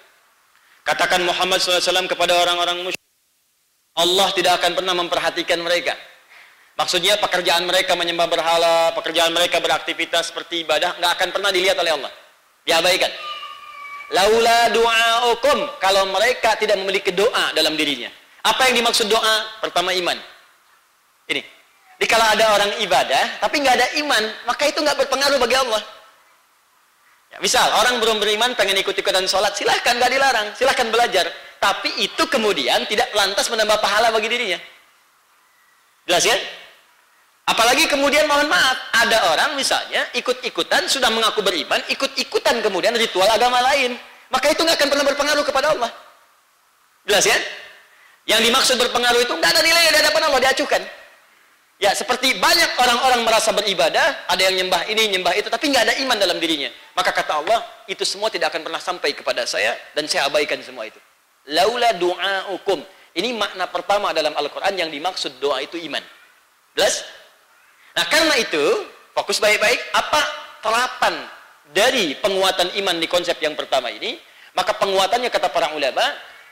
[0.88, 3.04] Katakan Muhammad SAW kepada orang-orang musyrik.
[3.92, 5.92] Allah tidak akan pernah memperhatikan mereka.
[6.80, 11.92] Maksudnya pekerjaan mereka menyembah berhala, pekerjaan mereka beraktivitas seperti ibadah, nggak akan pernah dilihat oleh
[11.92, 12.12] Allah.
[12.64, 13.12] Diabaikan.
[14.16, 18.08] Laula du'aukum kalau mereka tidak memiliki doa dalam dirinya.
[18.48, 19.60] Apa yang dimaksud doa?
[19.60, 20.16] Pertama iman.
[21.28, 21.44] Ini.
[22.00, 25.82] Jadi kalau ada orang ibadah, tapi nggak ada iman, maka itu nggak berpengaruh bagi Allah.
[27.28, 31.28] Ya, misal orang belum beriman pengen ikut-ikutan sholat, silahkan nggak dilarang, silahkan belajar.
[31.60, 34.58] Tapi itu kemudian tidak lantas menambah pahala bagi dirinya.
[36.08, 36.36] Jelas ya?
[37.48, 43.60] Apalagi kemudian mohon maaf, ada orang misalnya ikut-ikutan sudah mengaku beriman, ikut-ikutan kemudian ritual agama
[43.72, 43.96] lain.
[44.28, 45.90] Maka itu nggak akan pernah berpengaruh kepada Allah.
[47.08, 47.36] Jelas ya?
[48.28, 50.82] Yang dimaksud berpengaruh itu nggak ada nilai di hadapan Allah diacuhkan.
[51.78, 55.94] Ya, seperti banyak orang-orang merasa beribadah, ada yang nyembah ini, nyembah itu, tapi nggak ada
[56.02, 56.74] iman dalam dirinya.
[56.98, 60.90] Maka kata Allah, itu semua tidak akan pernah sampai kepada saya, dan saya abaikan semua
[60.90, 60.98] itu.
[61.54, 62.82] Laula du'aukum.
[63.14, 66.02] Ini makna pertama dalam Al-Quran yang dimaksud doa itu iman.
[66.74, 67.06] Jelas?
[67.94, 70.20] Nah, karena itu, fokus baik-baik, apa
[70.58, 71.14] terapan
[71.70, 74.18] dari penguatan iman di konsep yang pertama ini?
[74.58, 76.02] Maka penguatannya kata para ulama,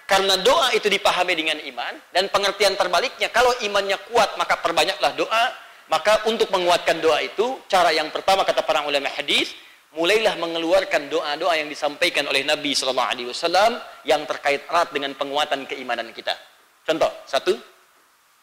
[0.07, 5.45] karena doa itu dipahami dengan iman dan pengertian terbaliknya kalau imannya kuat maka perbanyaklah doa.
[5.87, 9.55] Maka untuk menguatkan doa itu cara yang pertama kata para ulama hadis
[9.95, 15.63] mulailah mengeluarkan doa-doa yang disampaikan oleh Nabi Shallallahu Alaihi Wasallam yang terkait erat dengan penguatan
[15.63, 16.35] keimanan kita.
[16.83, 17.55] Contoh satu,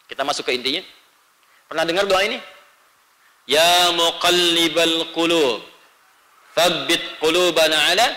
[0.08, 0.80] kita masuk ke intinya.
[1.68, 2.40] Pernah dengar doa ini?
[3.44, 5.68] Ya muqallibal qulub,
[6.56, 8.08] thabbit qulubana ala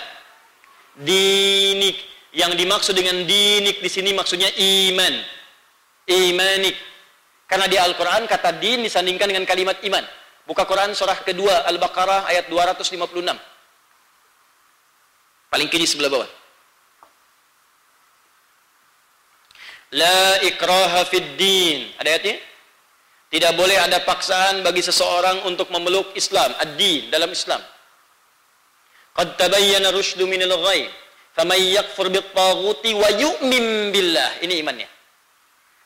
[1.03, 1.99] dinik
[2.35, 5.13] yang dimaksud dengan dinik di sini maksudnya iman.
[6.07, 6.75] Imanik.
[7.47, 10.03] Karena di Al-Quran kata din disandingkan dengan kalimat iman.
[10.47, 12.95] Buka Quran surah kedua Al-Baqarah ayat 256.
[15.47, 16.29] Paling kiri sebelah bawah.
[19.95, 21.91] La ikraha fid din.
[21.95, 22.35] Ada ayatnya?
[23.27, 27.59] Tidak boleh ada paksaan bagi seseorang untuk memeluk Islam, ad-din dalam Islam.
[29.11, 30.87] Qad tabayyana rusydu minal ghayy.
[31.37, 33.93] Faman yakfur bit wa yu'min.
[34.41, 34.89] Ini imannya.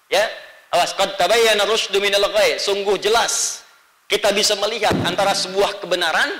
[0.07, 0.23] Ya,
[0.71, 2.23] Awas, qad tabayyana rusydu minal.
[2.55, 3.67] Sungguh jelas
[4.07, 6.31] kita bisa melihat antara sebuah kebenaran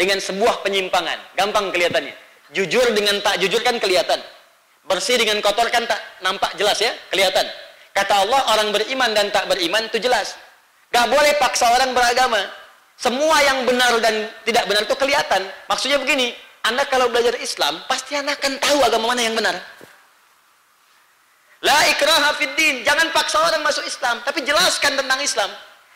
[0.00, 1.36] dengan sebuah penyimpangan.
[1.36, 2.16] Gampang kelihatannya.
[2.56, 4.20] Jujur dengan tak jujur kan kelihatan.
[4.88, 7.44] Bersih dengan kotor kan tak nampak jelas ya, kelihatan.
[7.92, 10.36] Kata Allah, orang beriman dan tak beriman itu jelas.
[10.92, 12.40] Gak boleh paksa orang beragama.
[13.00, 15.42] Semua yang benar dan tidak benar itu kelihatan.
[15.66, 19.56] Maksudnya begini, Anda kalau belajar Islam, pasti Anda akan tahu agama mana yang benar.
[21.64, 22.84] La ikraha fiddin.
[22.84, 25.48] Jangan paksa orang masuk Islam, tapi jelaskan tentang Islam.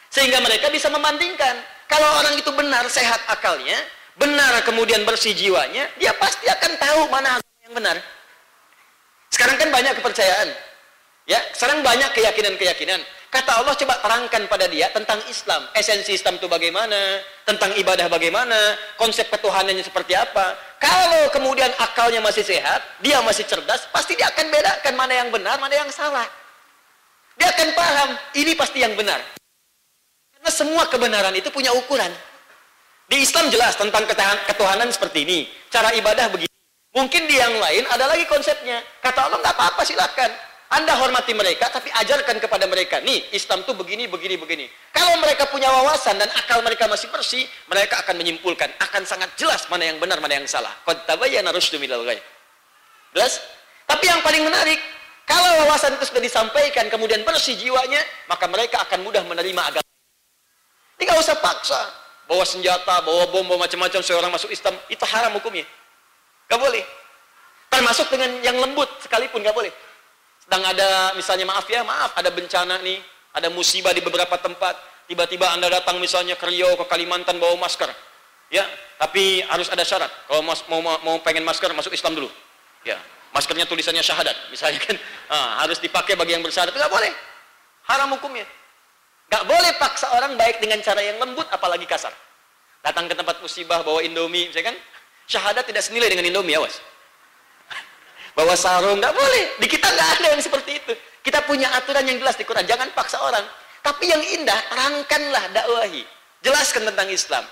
[0.08, 1.56] Sehingga mereka bisa membandingkan.
[1.88, 3.76] Kalau orang itu benar, sehat akalnya,
[4.20, 7.96] benar kemudian bersih jiwanya, dia pasti akan tahu mana agama yang benar.
[9.32, 10.48] Sekarang kan banyak kepercayaan.
[11.28, 13.00] Ya, sekarang banyak keyakinan-keyakinan.
[13.28, 15.68] Kata Allah coba terangkan pada dia tentang Islam.
[15.76, 18.56] Esensi Islam itu bagaimana, tentang ibadah bagaimana,
[18.96, 20.56] konsep ketuhanannya seperti apa.
[20.80, 25.60] Kalau kemudian akalnya masih sehat, dia masih cerdas, pasti dia akan bedakan mana yang benar,
[25.60, 26.24] mana yang salah.
[27.36, 29.20] Dia akan paham, ini pasti yang benar.
[30.32, 32.10] Karena semua kebenaran itu punya ukuran.
[33.12, 34.08] Di Islam jelas tentang
[34.48, 35.38] ketuhanan seperti ini.
[35.68, 36.52] Cara ibadah begini.
[36.96, 38.80] Mungkin di yang lain ada lagi konsepnya.
[39.04, 40.47] Kata Allah, nggak apa-apa silahkan.
[40.68, 43.00] Anda hormati mereka, tapi ajarkan kepada mereka.
[43.00, 44.68] Nih, Islam tuh begini, begini, begini.
[44.92, 48.68] Kalau mereka punya wawasan dan akal mereka masih bersih, mereka akan menyimpulkan.
[48.76, 50.76] Akan sangat jelas mana yang benar, mana yang salah.
[53.16, 53.32] Jelas?
[53.88, 54.76] Tapi yang paling menarik,
[55.24, 59.88] kalau wawasan itu sudah disampaikan, kemudian bersih jiwanya, maka mereka akan mudah menerima agama.
[61.00, 61.80] Nggak usah paksa.
[62.28, 65.64] Bawa senjata, bawa bom, bawa macam-macam, seorang masuk Islam, itu haram hukumnya.
[66.44, 66.84] Gak boleh.
[67.72, 69.72] Termasuk dengan yang lembut sekalipun gak boleh
[70.48, 73.04] sedang ada misalnya maaf ya, maaf ada bencana nih,
[73.36, 77.92] ada musibah di beberapa tempat, tiba-tiba Anda datang misalnya ke Riau, ke Kalimantan bawa masker.
[78.48, 78.64] Ya,
[78.96, 80.08] tapi harus ada syarat.
[80.24, 82.32] Kalau mau, mau, mau pengen masker masuk Islam dulu.
[82.80, 82.96] Ya,
[83.36, 84.96] maskernya tulisannya syahadat, misalnya kan.
[85.28, 86.72] Nah, harus dipakai bagi yang bersyahadat.
[86.72, 87.12] Enggak boleh.
[87.84, 88.48] Haram hukumnya.
[89.28, 92.16] Enggak boleh paksa orang baik dengan cara yang lembut apalagi kasar.
[92.80, 94.76] Datang ke tempat musibah bawa Indomie, misalnya kan.
[95.28, 96.80] Syahadat tidak senilai dengan Indomie, awas
[98.38, 99.58] bawa sarung nggak boleh.
[99.58, 100.94] Di kita nggak ada yang seperti itu.
[101.26, 102.62] Kita punya aturan yang jelas di Quran.
[102.62, 103.42] Jangan paksa orang.
[103.82, 106.06] Tapi yang indah terangkanlah dakwahi.
[106.46, 107.42] Jelaskan tentang Islam.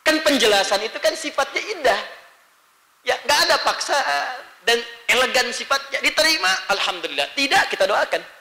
[0.00, 2.00] Kan penjelasan itu kan sifatnya indah.
[3.04, 3.96] Ya nggak ada paksa
[4.64, 4.80] dan
[5.12, 6.00] elegan sifatnya.
[6.00, 7.28] Diterima alhamdulillah.
[7.36, 8.35] Tidak kita doakan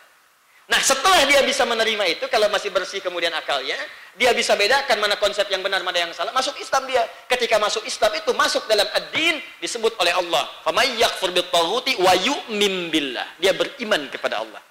[0.71, 3.75] Nah setelah dia bisa menerima itu, kalau masih bersih kemudian akalnya,
[4.15, 6.31] dia bisa bedakan mana konsep yang benar, mana yang salah.
[6.31, 7.03] Masuk Islam dia.
[7.27, 10.47] Ketika masuk Islam itu masuk dalam ad-din disebut oleh Allah.
[10.63, 14.63] فَمَنْ يَكْفُرْ بِالطَّغُوتِ وَيُؤْمِنْ بِاللَّهِ Dia beriman kepada Allah.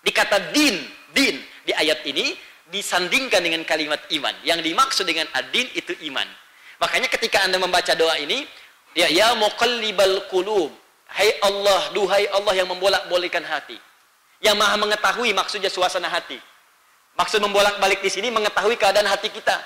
[0.00, 0.80] Dikata din,
[1.12, 2.32] din di ayat ini
[2.72, 4.32] disandingkan dengan kalimat iman.
[4.48, 6.28] Yang dimaksud dengan ad-din itu iman.
[6.80, 8.48] Makanya ketika Anda membaca doa ini,
[8.96, 10.72] ya ya muqallibal qulub.
[11.04, 13.76] Hai Allah, duhai Allah yang membolak-balikan hati
[14.39, 16.39] yang maha mengetahui maksudnya suasana hati.
[17.19, 19.59] Maksud membolak-balik di sini mengetahui keadaan hati kita.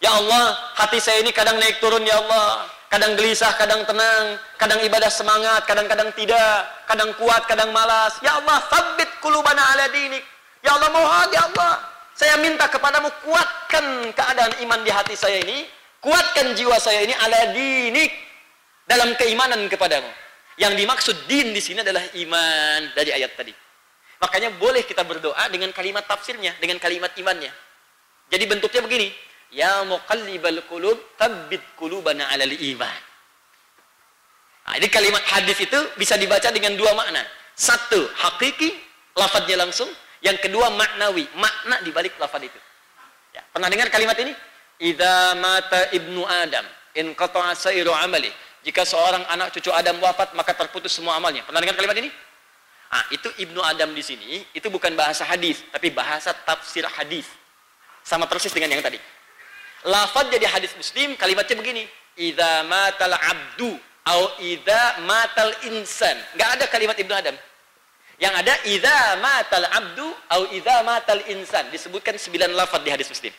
[0.00, 2.68] Ya Allah, hati saya ini kadang naik turun ya Allah.
[2.88, 8.14] Kadang gelisah, kadang tenang, kadang ibadah semangat, kadang-kadang tidak, kadang kuat, kadang malas.
[8.22, 10.22] Ya Allah, sabit kulubana ala dinik.
[10.62, 11.82] Ya Allah, mohon ya Allah,
[12.14, 15.66] saya minta kepadamu kuatkan keadaan iman di hati saya ini,
[15.98, 18.14] kuatkan jiwa saya ini ala dinik
[18.86, 20.06] dalam keimanan kepadamu.
[20.54, 23.63] Yang dimaksud din di sini adalah iman dari ayat tadi.
[24.24, 27.52] Makanya boleh kita berdoa dengan kalimat tafsirnya, dengan kalimat imannya.
[28.32, 29.12] Jadi bentuknya begini,
[29.52, 33.00] ya muqallibal qulub tabbit qulubana 'alal iman.
[34.64, 37.20] Nah, ini kalimat hadis itu bisa dibaca dengan dua makna.
[37.52, 38.72] Satu, hakiki,
[39.12, 39.92] lafadznya langsung.
[40.24, 42.60] Yang kedua, maknawi, makna di balik lafadz itu.
[43.36, 44.32] Ya, pernah dengar kalimat ini?
[44.80, 46.64] Idza mata ibnu Adam,
[46.96, 48.32] in qata'a sayru amali.
[48.64, 51.44] Jika seorang anak cucu Adam wafat, maka terputus semua amalnya.
[51.44, 52.08] Pernah dengar kalimat ini?
[52.92, 57.26] Ah, itu Ibnu Adam di sini, itu bukan bahasa hadis, tapi bahasa tafsir hadis.
[58.04, 59.00] Sama persis dengan yang tadi.
[59.84, 61.84] Lafaz jadi hadis Muslim, kalimatnya begini,
[62.16, 63.76] "Idza matal abdu
[64.08, 67.36] au idza matal insan." Enggak ada kalimat Ibnu Adam.
[68.16, 71.68] Yang ada idza matal abdu au idza matal insan.
[71.74, 73.34] Disebutkan sembilan lafaz di hadis Muslim.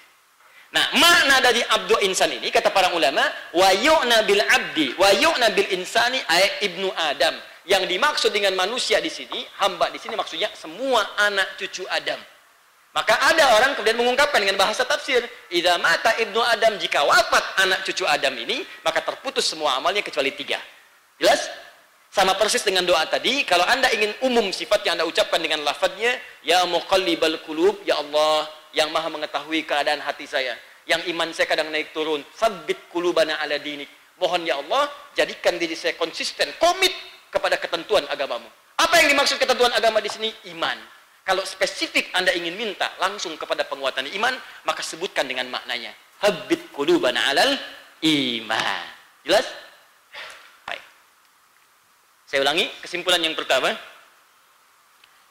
[0.76, 3.24] Nah, makna dari abdu insan ini kata para ulama,
[3.56, 9.02] wa yu'na bil abdi wa yu'na bil insani ay ibnu Adam yang dimaksud dengan manusia
[9.02, 12.22] di sini, hamba di sini maksudnya semua anak cucu Adam.
[12.96, 15.20] Maka ada orang kemudian mengungkapkan dengan bahasa tafsir,
[15.52, 20.32] "Idza mata ibnu Adam jika wafat anak cucu Adam ini, maka terputus semua amalnya kecuali
[20.32, 20.62] tiga."
[21.20, 21.44] Jelas?
[22.08, 26.16] Sama persis dengan doa tadi, kalau Anda ingin umum sifat yang Anda ucapkan dengan lafadznya,
[26.48, 30.56] "Ya muqallibal qulub, ya Allah yang Maha mengetahui keadaan hati saya,
[30.88, 35.76] yang iman saya kadang naik turun, sabbit qulubana ala dinik." Mohon ya Allah, jadikan diri
[35.76, 36.96] saya konsisten, komit
[37.36, 38.48] kepada ketentuan agamamu.
[38.80, 40.32] Apa yang dimaksud ketentuan agama di sini?
[40.48, 40.80] Iman.
[41.28, 44.34] Kalau spesifik Anda ingin minta langsung kepada penguatan iman,
[44.64, 45.92] maka sebutkan dengan maknanya.
[46.24, 47.60] Habib qulubana alal
[48.06, 48.86] iman.
[49.26, 49.48] Jelas?
[50.64, 50.84] Baik.
[52.30, 53.74] Saya ulangi kesimpulan yang pertama.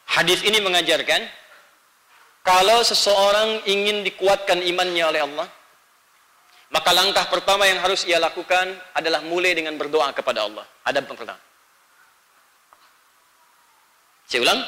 [0.04, 1.24] Hadis ini mengajarkan
[2.44, 5.48] kalau seseorang ingin dikuatkan imannya oleh Allah,
[6.74, 10.66] maka langkah pertama yang harus ia lakukan adalah mulai dengan berdoa kepada Allah.
[10.84, 11.38] Ada pertama.
[14.34, 14.66] Saya ulang,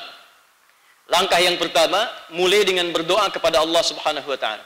[1.10, 4.62] Langkah yang pertama, mulai dengan berdoa kepada Allah Subhanahu wa taala.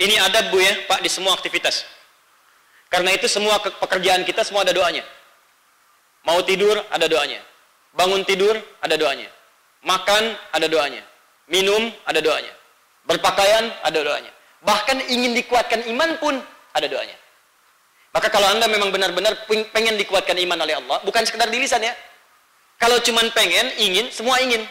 [0.00, 1.84] Ini adab Bu ya, Pak di semua aktivitas.
[2.88, 5.04] Karena itu semua pekerjaan kita semua ada doanya.
[6.24, 7.44] Mau tidur ada doanya.
[7.92, 9.28] Bangun tidur ada doanya.
[9.84, 10.24] Makan
[10.56, 11.04] ada doanya.
[11.52, 12.52] Minum ada doanya.
[13.04, 14.32] Berpakaian ada doanya.
[14.64, 16.40] Bahkan ingin dikuatkan iman pun
[16.72, 17.16] ada doanya.
[18.16, 21.92] Maka kalau Anda memang benar-benar pengen dikuatkan iman oleh Allah, bukan sekedar di lisan ya,
[22.78, 24.62] kalau cuma pengen, ingin, semua ingin.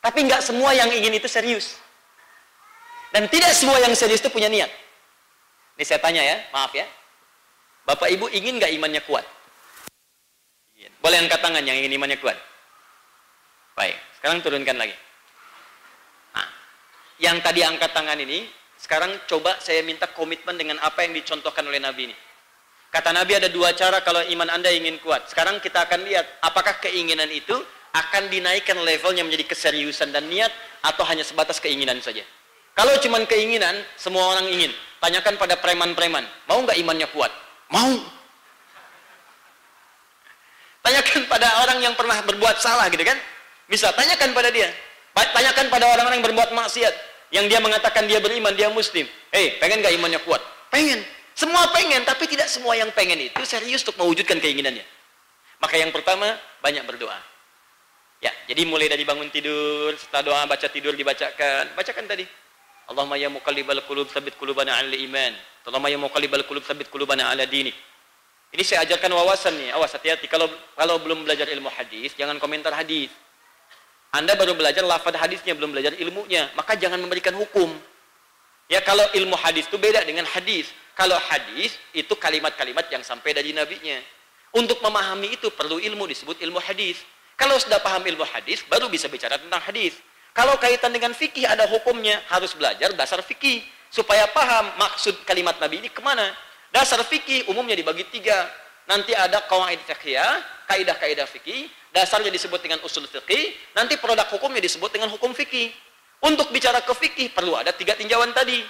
[0.00, 1.76] Tapi nggak semua yang ingin itu serius.
[3.10, 4.70] Dan tidak semua yang serius itu punya niat.
[5.76, 6.86] Ini saya tanya ya, maaf ya.
[7.84, 9.24] Bapak Ibu ingin nggak imannya kuat?
[11.00, 12.36] Boleh angkat tangan yang ingin imannya kuat.
[13.72, 14.92] Baik, sekarang turunkan lagi.
[16.36, 16.48] Nah,
[17.16, 18.44] yang tadi angkat tangan ini,
[18.76, 22.16] sekarang coba saya minta komitmen dengan apa yang dicontohkan oleh Nabi ini.
[22.90, 25.30] Kata Nabi ada dua cara kalau iman Anda ingin kuat.
[25.30, 27.54] Sekarang kita akan lihat apakah keinginan itu
[27.94, 30.50] akan dinaikkan levelnya menjadi keseriusan dan niat
[30.82, 32.26] atau hanya sebatas keinginan saja.
[32.74, 34.74] Kalau cuma keinginan, semua orang ingin.
[34.98, 37.30] Tanyakan pada preman-preman, mau nggak imannya kuat?
[37.70, 37.94] Mau.
[40.84, 43.18] Tanyakan pada orang yang pernah berbuat salah gitu kan?
[43.70, 44.66] Bisa tanyakan pada dia.
[45.14, 46.94] Tanyakan pada orang-orang yang berbuat maksiat.
[47.30, 49.06] Yang dia mengatakan dia beriman, dia muslim.
[49.30, 50.42] Hei, pengen nggak imannya kuat?
[50.74, 51.06] Pengen.
[51.34, 54.84] Semua pengen, tapi tidak semua yang pengen itu serius untuk mewujudkan keinginannya.
[55.60, 57.16] Maka yang pertama, banyak berdoa.
[58.20, 61.72] Ya, jadi mulai dari bangun tidur, setelah doa baca tidur dibacakan.
[61.72, 62.28] Bacakan tadi.
[62.90, 65.32] Allahumma ya muqallibal qulub tsabbit qulubana 'ala iman.
[65.64, 67.72] Allahumma ya muqallibal qulub tsabbit qulubana 'ala dinik.
[68.50, 69.70] Ini saya ajarkan wawasan nih.
[69.78, 73.08] Awas hati-hati kalau kalau belum belajar ilmu hadis, jangan komentar hadis.
[74.10, 77.70] Anda baru belajar lafaz hadisnya, belum belajar ilmunya, maka jangan memberikan hukum.
[78.66, 80.66] Ya kalau ilmu hadis itu beda dengan hadis.
[80.94, 83.98] Kalau hadis itu kalimat-kalimat yang sampai dari nabinya.
[84.50, 87.00] Untuk memahami itu perlu ilmu disebut ilmu hadis.
[87.38, 89.96] Kalau sudah paham ilmu hadis baru bisa bicara tentang hadis.
[90.34, 95.82] Kalau kaitan dengan fikih ada hukumnya, harus belajar dasar fikih supaya paham maksud kalimat Nabi
[95.82, 96.30] ini ke mana.
[96.70, 98.46] Dasar fikih umumnya dibagi tiga.
[98.86, 100.18] Nanti ada kawaid fikih,
[100.66, 105.70] kaidah-kaidah fikih, dasarnya disebut dengan usul fikih, nanti produk hukumnya disebut dengan hukum fikih.
[106.20, 108.60] Untuk bicara ke fikih perlu ada tiga tinjauan tadi.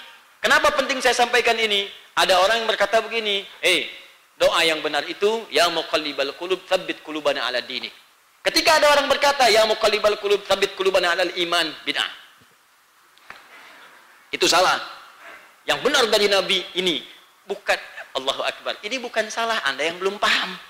[0.40, 1.88] Kenapa penting saya sampaikan ini?
[2.16, 3.88] Ada orang yang berkata begini, "Eh,
[4.40, 7.92] doa yang benar itu ya muqallibal qulub tsabbit qulubana ala dinik."
[8.40, 12.10] Ketika ada orang berkata, "Ya muqallibal qulub tsabbit qulubana ala iman," bid'ah.
[14.32, 14.80] Itu salah.
[15.68, 17.04] Yang benar dari Nabi ini
[17.44, 17.78] bukan
[18.16, 18.80] Allahu Akbar.
[18.80, 20.69] Ini bukan salah Anda yang belum paham.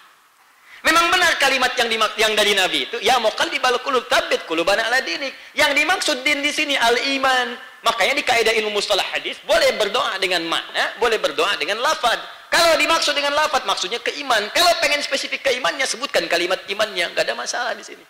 [0.81, 5.05] Memang benar kalimat yang dimak yang dari Nabi itu ya muqallibal qulub tsabbit qulubana ala
[5.05, 5.33] dinik.
[5.53, 10.45] Yang dimaksud din di sini al-iman, Makanya di kaidah ilmu mustalah hadis boleh berdoa dengan
[10.45, 12.21] makna, boleh berdoa dengan lafad.
[12.53, 14.53] Kalau dimaksud dengan lafad maksudnya keiman.
[14.53, 18.05] Kalau pengen spesifik keimannya sebutkan kalimat imannya, nggak ada masalah di sini.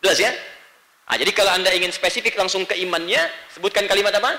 [0.00, 0.32] Jelas ya?
[1.12, 3.20] Nah, jadi kalau Anda ingin spesifik langsung keimannya,
[3.52, 4.32] sebutkan kalimat apa?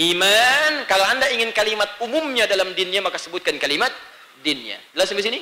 [0.00, 0.88] Iman.
[0.88, 3.92] Kalau Anda ingin kalimat umumnya dalam dinnya maka sebutkan kalimat
[4.40, 4.80] dinnya.
[4.96, 5.40] Jelas sampai sini?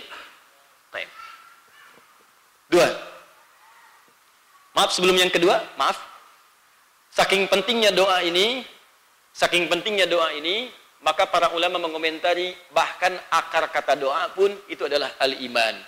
[2.68, 2.88] Dua.
[4.74, 6.14] Maaf sebelum yang kedua, maaf
[7.14, 8.66] Saking pentingnya doa ini,
[9.30, 10.66] saking pentingnya doa ini,
[10.98, 15.78] maka para ulama mengomentari bahkan akar kata doa pun itu adalah al-iman.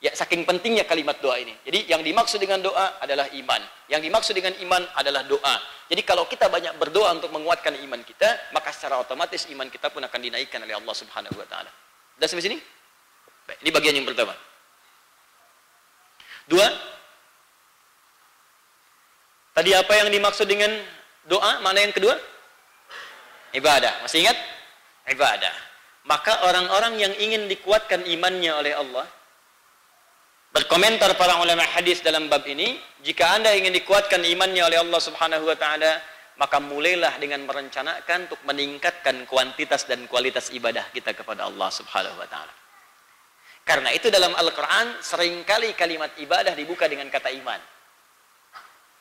[0.00, 1.52] Ya, saking pentingnya kalimat doa ini.
[1.60, 3.60] Jadi yang dimaksud dengan doa adalah iman.
[3.92, 5.54] Yang dimaksud dengan iman adalah doa.
[5.92, 10.08] Jadi kalau kita banyak berdoa untuk menguatkan iman kita, maka secara otomatis iman kita pun
[10.08, 11.68] akan dinaikkan oleh Allah Subhanahu wa taala.
[12.16, 12.56] Sudah sampai sini?
[13.44, 14.32] Baik, ini bagian yang pertama.
[16.46, 16.66] Dua,
[19.56, 20.68] Tadi apa yang dimaksud dengan
[21.24, 21.64] doa?
[21.64, 22.12] Mana yang kedua?
[23.56, 24.04] Ibadah.
[24.04, 24.36] Masih ingat?
[25.08, 25.54] Ibadah.
[26.04, 29.08] Maka orang-orang yang ingin dikuatkan imannya oleh Allah,
[30.56, 35.44] Berkomentar para ulama hadis dalam bab ini, jika Anda ingin dikuatkan imannya oleh Allah Subhanahu
[35.44, 36.00] wa taala,
[36.40, 42.24] maka mulailah dengan merencanakan untuk meningkatkan kuantitas dan kualitas ibadah kita kepada Allah Subhanahu wa
[42.24, 42.48] taala.
[43.66, 47.58] Karena itu dalam Al-Qur'an sering kali kalimat ibadah dibuka dengan kata iman.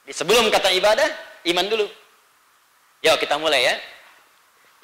[0.01, 1.05] Di sebelum kata ibadah,
[1.53, 1.85] iman dulu.
[3.05, 3.77] Yuk kita mulai ya.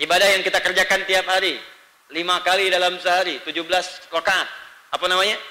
[0.05, 1.57] Ibadah yang kita kerjakan tiap hari,
[2.13, 4.47] lima kali dalam sehari, 17 rakaat.
[4.93, 5.41] Apa namanya?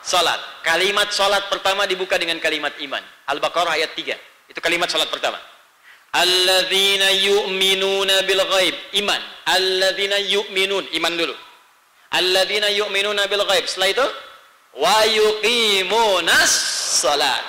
[0.00, 0.40] Salat.
[0.64, 3.04] Kalimat salat pertama dibuka dengan kalimat iman.
[3.28, 4.16] Al-Baqarah ayat 3.
[4.48, 5.36] Itu kalimat salat pertama.
[6.16, 8.76] Alladzina yu'minuna bil ghaib.
[8.96, 9.20] Iman.
[9.44, 10.88] Alladzina yu'minun.
[10.96, 11.36] Iman dulu.
[12.10, 13.64] Alladzina yu'minuna bil ghaib.
[13.70, 14.06] Setelah itu
[14.78, 16.52] wa yuqimunas
[17.02, 17.44] salat.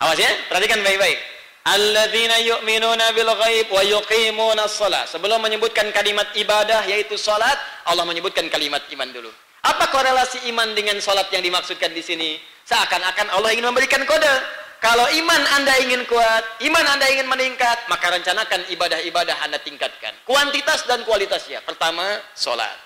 [0.00, 1.18] Awas ya, perhatikan baik-baik.
[1.64, 5.08] Alladzina yu'minuna bil ghaib wa yuqimunas salat.
[5.08, 9.32] Sebelum menyebutkan kalimat ibadah yaitu salat, Allah menyebutkan kalimat iman dulu.
[9.64, 12.36] Apa korelasi iman dengan salat yang dimaksudkan di sini?
[12.64, 14.63] Seakan-akan Allah ingin memberikan kode.
[14.84, 20.12] Kalau iman Anda ingin kuat, iman Anda ingin meningkat, maka rencanakan ibadah-ibadah Anda tingkatkan.
[20.28, 21.64] Kuantitas dan kualitasnya.
[21.64, 22.04] Pertama,
[22.36, 22.76] salat.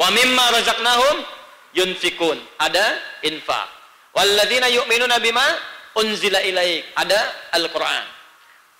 [0.00, 1.16] Wa mimma razaqnahum
[1.76, 2.40] yunfikun.
[2.56, 2.96] Ada
[3.28, 3.68] infak.
[4.16, 5.44] Walladzina yu'minuna bima
[6.00, 6.88] unzila ilaik.
[6.96, 8.04] Ada Al-Qur'an.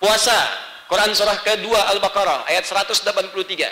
[0.01, 0.41] Puasa.
[0.89, 3.69] Quran surah kedua Al-Baqarah ayat 183.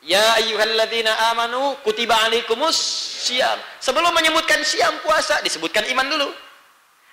[0.00, 2.74] Ya ayyuhalladzina amanu kutiba alaikumus
[3.20, 3.60] siam.
[3.84, 6.47] Sebelum menyebutkan siam puasa disebutkan iman dulu.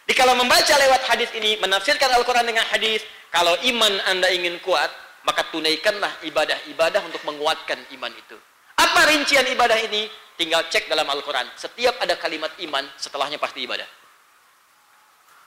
[0.05, 3.01] Jadi kalau membaca lewat hadis ini menafsirkan Al-Qur'an dengan hadis,
[3.33, 4.93] kalau iman Anda ingin kuat,
[5.25, 8.37] maka tunaikanlah ibadah-ibadah untuk menguatkan iman itu.
[8.77, 10.05] Apa rincian ibadah ini?
[10.37, 11.49] Tinggal cek dalam Al-Qur'an.
[11.57, 13.87] Setiap ada kalimat iman, setelahnya pasti ibadah.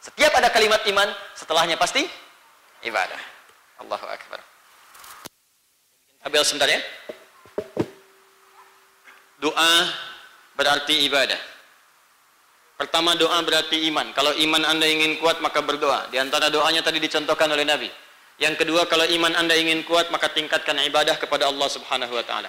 [0.03, 1.07] Setiap ada kalimat iman,
[1.39, 2.03] setelahnya pasti
[2.83, 3.21] ibadah.
[3.79, 4.43] Allahu akbar.
[6.19, 6.83] Tabel sebentar ya.
[9.39, 9.75] Doa
[10.59, 11.39] berarti ibadah.
[12.79, 14.15] Pertama doa berarti iman.
[14.15, 16.07] Kalau iman Anda ingin kuat maka berdoa.
[16.15, 17.91] Di antara doanya tadi dicontohkan oleh Nabi.
[18.39, 22.47] Yang kedua kalau iman Anda ingin kuat maka tingkatkan ibadah kepada Allah Subhanahu wa taala.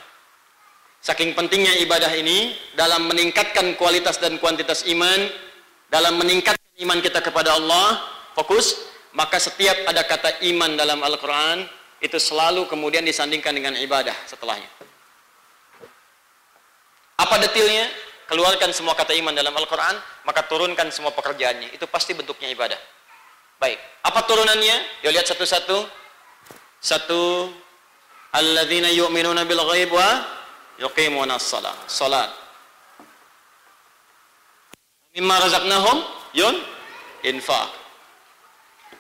[1.02, 5.34] Saking pentingnya ibadah ini dalam meningkatkan kualitas dan kuantitas iman,
[5.90, 7.98] dalam meningkatkan iman kita kepada Allah,
[8.38, 8.86] fokus,
[9.18, 11.66] maka setiap ada kata iman dalam Al-Qur'an
[12.06, 14.70] itu selalu kemudian disandingkan dengan ibadah setelahnya.
[17.18, 18.09] Apa detailnya?
[18.30, 21.74] Keluarkan semua kata iman dalam Al-Quran, maka turunkan semua pekerjaannya.
[21.74, 22.78] Itu pasti bentuknya ibadah.
[23.58, 23.82] Baik.
[24.06, 25.02] Apa turunannya?
[25.02, 25.90] Yuk lihat satu-satu.
[26.78, 27.50] Satu.
[28.30, 30.22] Alladzina yu'minuna bil ghaib wa
[30.78, 31.74] yuqimuna salat.
[31.90, 32.30] Salat.
[35.18, 35.98] Mimma razaqnahum
[36.38, 36.54] yun
[37.26, 37.74] infaq.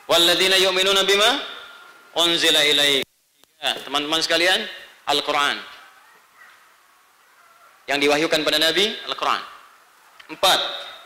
[0.09, 1.38] Walladzina yu'minuna bima
[2.17, 3.05] unzila ilaik.
[3.86, 4.65] Teman-teman sekalian,
[5.05, 5.61] Al-Quran
[7.90, 9.42] yang diwahyukan pada Nabi Al-Quran.
[10.30, 10.60] Empat,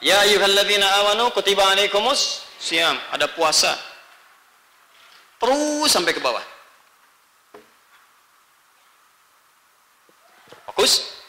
[0.04, 3.00] Ya ayuhalladzina amanu kutiba alaikumus siam.
[3.16, 3.72] Ada puasa.
[5.40, 6.44] Terus sampai ke bawah.
[10.68, 11.24] Fokus.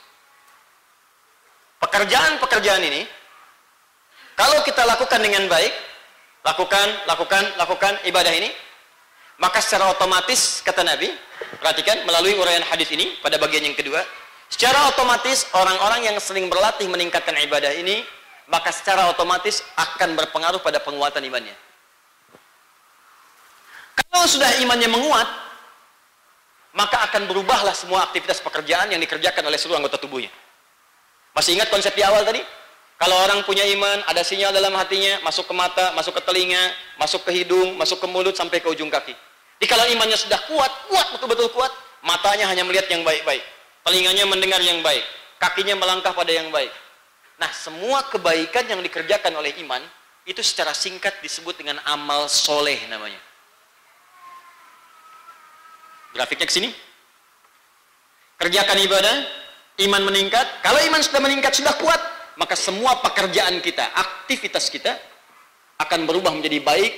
[1.79, 3.07] Pekerjaan-pekerjaan ini,
[4.35, 5.71] kalau kita lakukan dengan baik,
[6.43, 8.51] lakukan, lakukan, lakukan ibadah ini,
[9.39, 11.15] maka secara otomatis, kata Nabi,
[11.63, 14.03] perhatikan melalui uraian hadis ini pada bagian yang kedua,
[14.53, 18.05] Secara otomatis orang-orang yang sering berlatih meningkatkan ibadah ini,
[18.47, 21.57] maka secara otomatis akan berpengaruh pada penguatan imannya.
[23.95, 25.29] Kalau sudah imannya menguat,
[26.77, 30.31] maka akan berubahlah semua aktivitas pekerjaan yang dikerjakan oleh seluruh anggota tubuhnya.
[31.35, 32.43] Masih ingat konsep di awal tadi?
[32.95, 36.63] Kalau orang punya iman, ada sinyal dalam hatinya, masuk ke mata, masuk ke telinga,
[36.95, 39.19] masuk ke hidung, masuk ke mulut, sampai ke ujung kaki.
[39.59, 41.75] Jadi kalau imannya sudah kuat, kuat, betul-betul kuat,
[42.07, 43.43] matanya hanya melihat yang baik-baik
[43.85, 45.05] telinganya mendengar yang baik,
[45.37, 46.73] kakinya melangkah pada yang baik.
[47.37, 49.85] Nah, semua kebaikan yang dikerjakan oleh iman
[50.25, 53.21] itu secara singkat disebut dengan amal soleh namanya.
[56.17, 56.71] Grafiknya ke sini.
[58.41, 59.17] Kerjakan ibadah,
[59.85, 60.47] iman meningkat.
[60.65, 62.01] Kalau iman sudah meningkat, sudah kuat,
[62.41, 64.97] maka semua pekerjaan kita, aktivitas kita
[65.79, 66.93] akan berubah menjadi baik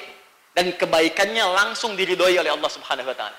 [0.52, 3.38] dan kebaikannya langsung diridhoi oleh Allah Subhanahu wa taala.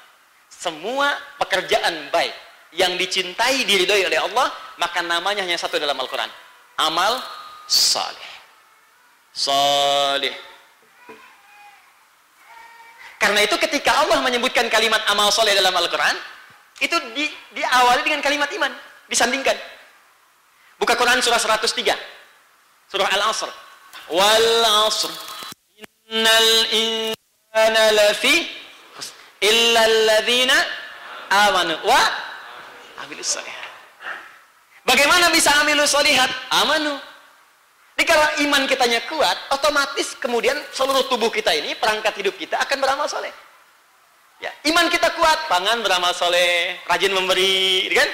[0.50, 4.52] Semua pekerjaan baik yang dicintai diridhoi oleh Allah,
[4.82, 6.28] maka namanya hanya satu dalam Al-Quran.
[6.78, 7.22] Amal
[7.68, 8.32] saleh.
[9.32, 10.36] Saleh.
[13.18, 16.16] Karena itu ketika Allah menyebutkan kalimat amal soleh dalam Al-Quran,
[16.78, 17.26] itu di,
[17.58, 18.72] diawali dengan kalimat iman.
[19.10, 19.58] Disandingkan.
[20.78, 21.98] Buka Quran surah 103.
[22.92, 23.50] Surah Al-Asr.
[24.14, 24.52] Wal
[24.86, 25.10] asr.
[26.08, 28.48] Innal insana lafi
[29.42, 30.56] illa alladhina
[31.30, 32.27] amanu wa
[33.06, 33.70] amilus solihat.
[34.88, 36.32] Bagaimana bisa amilus solihat?
[36.50, 36.96] Amanu.
[37.98, 42.78] Jadi kalau iman kitanya kuat, otomatis kemudian seluruh tubuh kita ini, perangkat hidup kita akan
[42.78, 43.34] beramal soleh.
[44.38, 48.10] Ya, iman kita kuat, tangan beramal soleh, rajin memberi, gitu kan?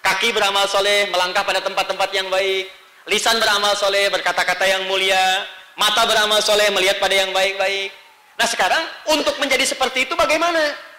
[0.00, 2.72] Kaki beramal soleh, melangkah pada tempat-tempat yang baik.
[3.12, 5.44] Lisan beramal soleh, berkata-kata yang mulia.
[5.76, 7.92] Mata beramal soleh, melihat pada yang baik-baik.
[8.40, 8.80] Nah sekarang,
[9.12, 10.89] untuk menjadi seperti itu bagaimana?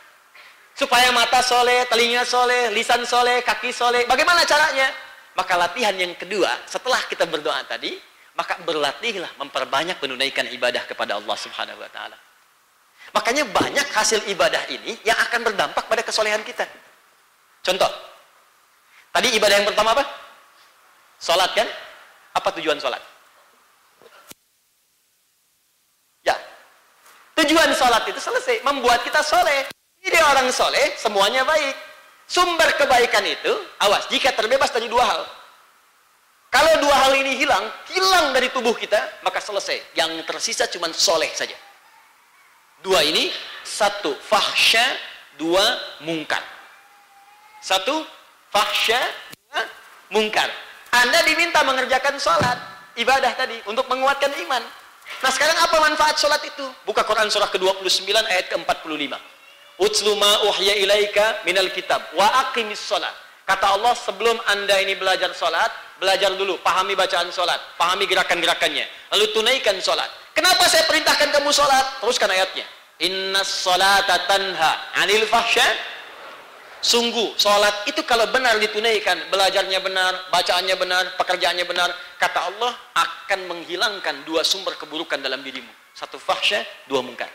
[0.72, 4.08] Supaya mata soleh, telinga soleh, lisan soleh, kaki soleh.
[4.08, 4.90] Bagaimana caranya?
[5.36, 7.96] Maka latihan yang kedua, setelah kita berdoa tadi,
[8.36, 12.18] maka berlatihlah memperbanyak menunaikan ibadah kepada Allah Subhanahu wa taala.
[13.12, 16.64] Makanya banyak hasil ibadah ini yang akan berdampak pada kesolehan kita.
[17.60, 17.92] Contoh,
[19.12, 20.04] tadi ibadah yang pertama apa?
[21.20, 21.68] Salat kan?
[22.34, 23.04] Apa tujuan salat?
[26.24, 26.34] Ya.
[27.36, 29.68] Tujuan salat itu selesai, membuat kita soleh.
[30.02, 31.78] Jadi orang soleh, semuanya baik.
[32.26, 35.22] Sumber kebaikan itu, awas, jika terbebas dari dua hal.
[36.52, 39.96] Kalau dua hal ini hilang, hilang dari tubuh kita, maka selesai.
[39.96, 41.56] Yang tersisa cuma soleh saja.
[42.82, 43.32] Dua ini,
[43.64, 44.84] satu fahsya,
[45.38, 45.64] dua
[46.04, 46.42] mungkar.
[47.62, 48.04] Satu
[48.52, 49.00] fahsya,
[49.48, 49.62] dua
[50.12, 50.50] mungkar.
[50.92, 52.58] Anda diminta mengerjakan sholat,
[53.00, 54.64] ibadah tadi, untuk menguatkan iman.
[55.24, 56.68] Nah sekarang apa manfaat sholat itu?
[56.84, 59.16] Buka Quran surah ke-29 ayat ke-45.
[59.82, 63.12] Utslu ma uhya ilaika minal kitab wa aqimis sholat.
[63.50, 69.26] Kata Allah sebelum anda ini belajar sholat, belajar dulu, pahami bacaan sholat, pahami gerakan-gerakannya, lalu
[69.34, 70.06] tunaikan sholat.
[70.38, 71.98] Kenapa saya perintahkan kamu sholat?
[72.00, 72.64] Teruskan ayatnya.
[73.02, 75.66] Inna sholata tanha anil fahsya.
[76.82, 83.40] Sungguh, sholat itu kalau benar ditunaikan, belajarnya benar, bacaannya benar, pekerjaannya benar, kata Allah akan
[83.50, 85.70] menghilangkan dua sumber keburukan dalam dirimu.
[85.94, 87.30] Satu fahsya, dua mungkar.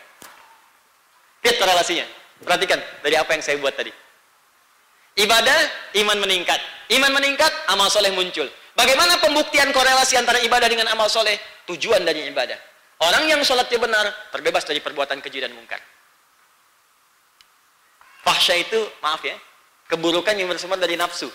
[1.43, 2.26] Lihat korelasinya.
[2.43, 3.89] Perhatikan dari apa yang saya buat tadi.
[5.17, 5.59] Ibadah,
[6.05, 6.61] iman meningkat.
[6.93, 8.45] Iman meningkat, amal soleh muncul.
[8.77, 11.33] Bagaimana pembuktian korelasi antara ibadah dengan amal soleh?
[11.65, 12.55] Tujuan dari ibadah.
[13.01, 15.81] Orang yang sholatnya benar, terbebas dari perbuatan keji dan mungkar.
[18.21, 19.33] Fahsya itu, maaf ya,
[19.89, 21.29] keburukan yang bersumber dari nafsu,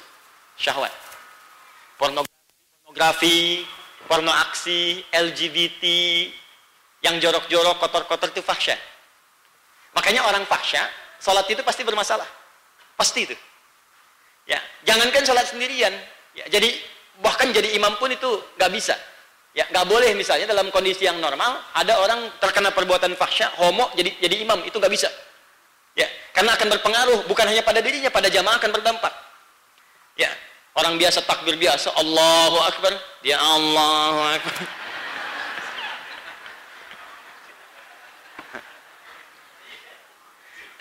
[0.58, 0.90] syahwat.
[1.98, 3.66] Pornografi,
[4.06, 5.84] porno aksi, LGBT,
[7.02, 8.78] yang jorok-jorok, kotor-kotor itu fahsya.
[9.92, 10.82] Makanya orang fahsya,
[11.20, 12.26] sholat itu pasti bermasalah.
[12.96, 13.36] Pasti itu.
[14.48, 15.92] Ya, jangankan sholat sendirian.
[16.32, 16.72] Ya, jadi
[17.20, 18.96] bahkan jadi imam pun itu nggak bisa.
[19.52, 24.16] Ya, nggak boleh misalnya dalam kondisi yang normal ada orang terkena perbuatan fahsya, homo jadi
[24.16, 25.12] jadi imam itu nggak bisa.
[25.92, 29.12] Ya, karena akan berpengaruh bukan hanya pada dirinya, pada jamaah akan berdampak.
[30.16, 30.32] Ya,
[30.72, 34.81] orang biasa takbir biasa, Allahu Akbar, dia Allahu Akbar.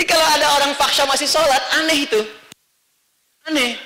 [0.01, 2.17] Jadi kalau ada orang fahsya masih sholat, aneh itu.
[3.45, 3.77] Aneh.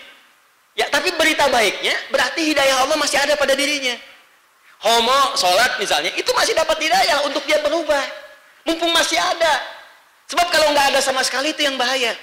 [0.71, 3.99] Ya, tapi berita baiknya berarti hidayah Allah masih ada pada dirinya.
[4.79, 7.99] Homo sholat misalnya, itu masih dapat hidayah untuk dia berubah.
[8.63, 9.59] Mumpung masih ada.
[10.31, 12.15] Sebab kalau nggak ada sama sekali itu yang bahaya.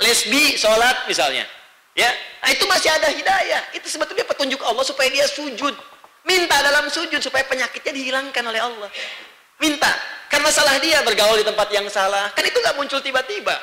[0.00, 1.44] Lesbi sholat misalnya,
[1.92, 2.08] ya,
[2.40, 3.76] nah itu masih ada hidayah.
[3.76, 5.76] Itu sebetulnya petunjuk Allah supaya dia sujud.
[6.24, 8.88] Minta dalam sujud supaya penyakitnya dihilangkan oleh Allah.
[9.62, 9.94] Minta.
[10.26, 12.34] Karena salah dia bergaul di tempat yang salah.
[12.34, 13.54] Kan itu nggak muncul tiba-tiba.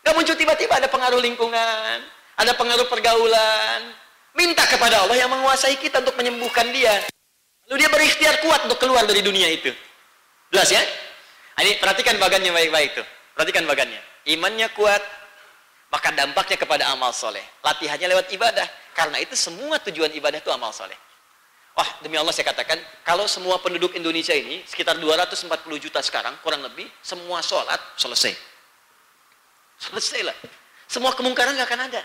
[0.00, 1.96] Nggak muncul tiba-tiba ada pengaruh lingkungan,
[2.40, 3.92] ada pengaruh pergaulan.
[4.32, 7.04] Minta kepada Allah yang menguasai kita untuk menyembuhkan dia.
[7.68, 9.68] Lalu dia berikhtiar kuat untuk keluar dari dunia itu.
[10.48, 10.80] Jelas ya?
[11.58, 13.06] Nah, ini perhatikan bagannya baik-baik tuh.
[13.34, 14.00] Perhatikan bagannya.
[14.30, 15.02] Imannya kuat,
[15.92, 17.42] maka dampaknya kepada amal soleh.
[17.60, 18.64] Latihannya lewat ibadah.
[18.94, 20.96] Karena itu semua tujuan ibadah itu amal soleh.
[21.78, 22.74] Wah, demi Allah saya katakan,
[23.06, 25.46] kalau semua penduduk Indonesia ini, sekitar 240
[25.78, 28.34] juta sekarang, kurang lebih, semua sholat selesai.
[29.78, 30.34] Selesai lah.
[30.90, 32.02] Semua kemungkaran nggak akan ada.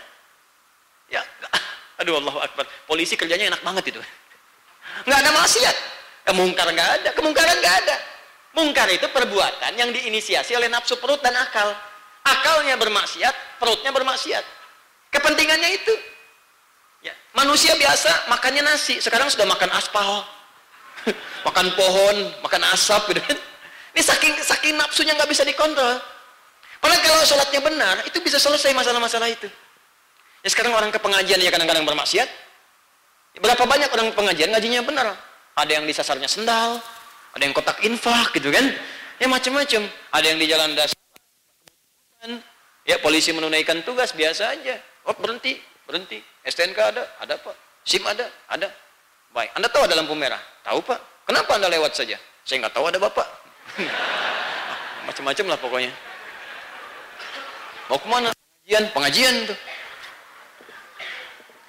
[1.10, 1.26] Ya,
[2.00, 2.70] aduh Allah Akbar.
[2.86, 3.98] Polisi kerjanya enak banget itu.
[5.10, 5.76] Nggak ada maksiat.
[6.30, 7.96] Kemungkaran nggak ada, kemungkaran nggak ada.
[8.54, 11.74] Mungkar itu perbuatan yang diinisiasi oleh nafsu perut dan akal.
[12.22, 14.46] Akalnya bermaksiat, perutnya bermaksiat.
[15.10, 16.13] Kepentingannya itu.
[17.04, 20.24] Ya, manusia biasa makannya nasi, sekarang sudah makan aspal.
[21.46, 23.38] makan pohon, makan asap gitu kan.
[23.92, 26.00] Ini saking saking nafsunya nggak bisa dikontrol.
[26.80, 29.48] Padahal kalau sholatnya benar, itu bisa selesai masalah-masalah itu.
[30.40, 32.28] Ya sekarang orang ke pengajian ya kadang-kadang bermaksiat.
[33.36, 35.12] Berapa banyak orang pengajian ngajinya benar.
[35.60, 36.80] Ada yang disasarnya sendal,
[37.36, 38.72] ada yang kotak infak gitu kan.
[39.20, 39.88] Ya macam-macam.
[40.12, 40.96] Ada yang di jalan dasar.
[42.84, 44.76] Ya polisi menunaikan tugas biasa aja.
[45.08, 46.20] Oh berhenti, berhenti.
[46.44, 47.54] STNK ada, ada pak.
[47.84, 48.68] SIM ada, ada.
[49.32, 49.50] Baik.
[49.56, 50.40] Anda tahu ada lampu merah?
[50.64, 51.00] Tahu pak.
[51.24, 52.20] Kenapa anda lewat saja?
[52.44, 53.28] Saya nggak tahu ada bapak.
[55.08, 55.92] Macam-macam lah pokoknya.
[57.88, 58.28] Mau ke mana?
[58.32, 59.58] Pengajian, pengajian tuh.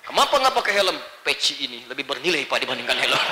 [0.05, 0.97] Kenapa nggak pakai helm?
[1.25, 3.19] Peci ini lebih bernilai pak dibandingkan helm.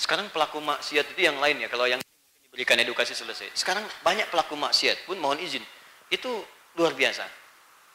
[0.00, 1.68] Sekarang pelaku maksiat itu yang lain ya.
[1.68, 2.00] Kalau yang
[2.48, 3.52] diberikan edukasi selesai.
[3.52, 5.62] Sekarang banyak pelaku maksiat pun mohon izin.
[6.10, 6.42] Itu
[6.74, 7.24] luar biasa.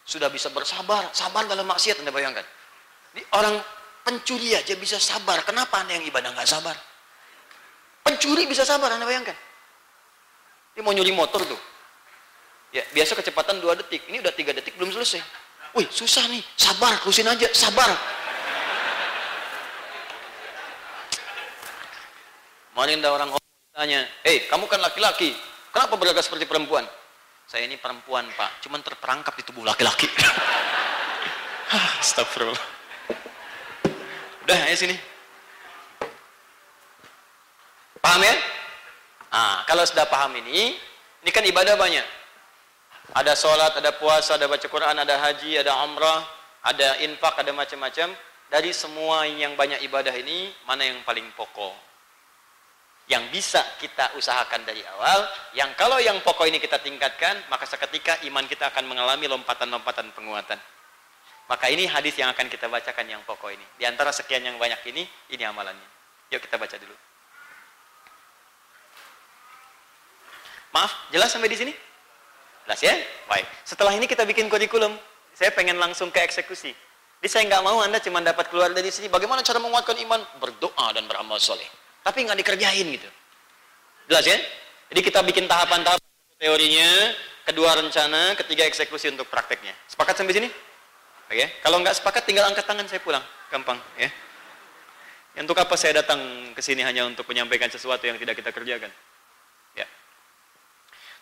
[0.05, 2.45] Sudah bisa bersabar, sabar dalam maksiat Anda bayangkan.
[3.16, 3.59] Ini orang
[4.05, 5.43] pencuri aja bisa sabar.
[5.43, 6.78] Kenapa Anda yang ibadah nggak sabar?
[8.05, 9.36] Pencuri bisa sabar Anda bayangkan.
[10.76, 11.57] Dia mau nyuri motor tuh.
[12.76, 14.03] Ya, biasa kecepatan 2 detik.
[14.11, 15.24] Ini udah 3 detik belum selesai.
[15.76, 16.43] Wih, susah nih.
[16.55, 17.47] Sabar, terusin aja.
[17.55, 17.88] Sabar.
[22.76, 23.30] Kemarin ada orang
[23.72, 25.32] tanya, "Hei, kamu kan laki-laki.
[25.72, 26.84] Kenapa beragak seperti perempuan?"
[27.46, 28.66] Saya ini perempuan, Pak.
[28.66, 30.10] Cuman terperangkap di tubuh laki-laki.
[32.02, 32.66] Astagfirullah.
[34.46, 34.98] Udah, ayo sini.
[38.02, 38.36] Paham ya?
[39.30, 40.78] Nah, kalau sudah paham ini,
[41.22, 42.06] ini kan ibadah banyak.
[43.14, 46.26] Ada sholat, ada puasa, ada baca Quran, ada haji, ada umrah,
[46.66, 48.14] ada infak, ada macam-macam.
[48.50, 51.74] Dari semua yang banyak ibadah ini, mana yang paling pokok?
[53.06, 58.18] Yang bisa kita usahakan dari awal, yang kalau yang pokok ini kita tingkatkan, maka seketika
[58.26, 60.58] iman kita akan mengalami lompatan-lompatan penguatan.
[61.45, 63.66] Maka ini hadis yang akan kita bacakan yang pokok ini.
[63.78, 65.86] Di antara sekian yang banyak ini, ini amalannya.
[66.34, 66.97] Yuk kita baca dulu.
[70.74, 71.74] Maaf, jelas sampai di sini?
[72.66, 72.97] Jelas ya?
[73.30, 73.45] Baik.
[73.62, 74.97] Setelah ini kita bikin kurikulum.
[75.38, 76.74] Saya pengen langsung ke eksekusi.
[77.22, 79.14] Jadi saya nggak mau Anda cuma dapat keluar dari sini.
[79.14, 80.26] Bagaimana cara menguatkan iman?
[80.41, 83.10] Berdoa dan beramal soleh tapi nggak dikerjain gitu.
[84.06, 84.38] Jelas ya?
[84.93, 86.06] Jadi kita bikin tahapan-tahapan
[86.38, 86.89] teorinya,
[87.49, 89.74] kedua rencana, ketiga eksekusi untuk prakteknya.
[89.89, 90.49] Sepakat sampai sini?
[91.26, 91.45] Oke.
[91.66, 94.14] Kalau nggak sepakat tinggal angkat tangan saya pulang, gampang ya.
[95.41, 96.22] Untuk apa saya datang
[96.53, 98.88] ke sini hanya untuk menyampaikan sesuatu yang tidak kita kerjakan?
[99.76, 99.89] Ya.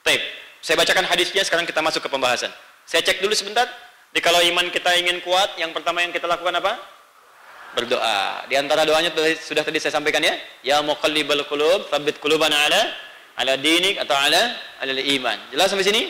[0.06, 0.22] Baik,
[0.62, 2.52] saya bacakan hadisnya, sekarang kita masuk ke pembahasan.
[2.84, 3.66] Saya cek dulu sebentar.
[4.14, 6.78] Di kalau iman kita ingin kuat, yang pertama yang kita lakukan apa?
[7.74, 8.48] Berdoa.
[8.48, 10.34] Di antara doanya sudah tadi saya sampaikan ya.
[10.62, 12.82] Ya muqallibal qulub, tsabbit qulubana ala
[13.38, 15.38] ala dinik atau ala ala iman.
[15.50, 16.04] Jelas sampai sini?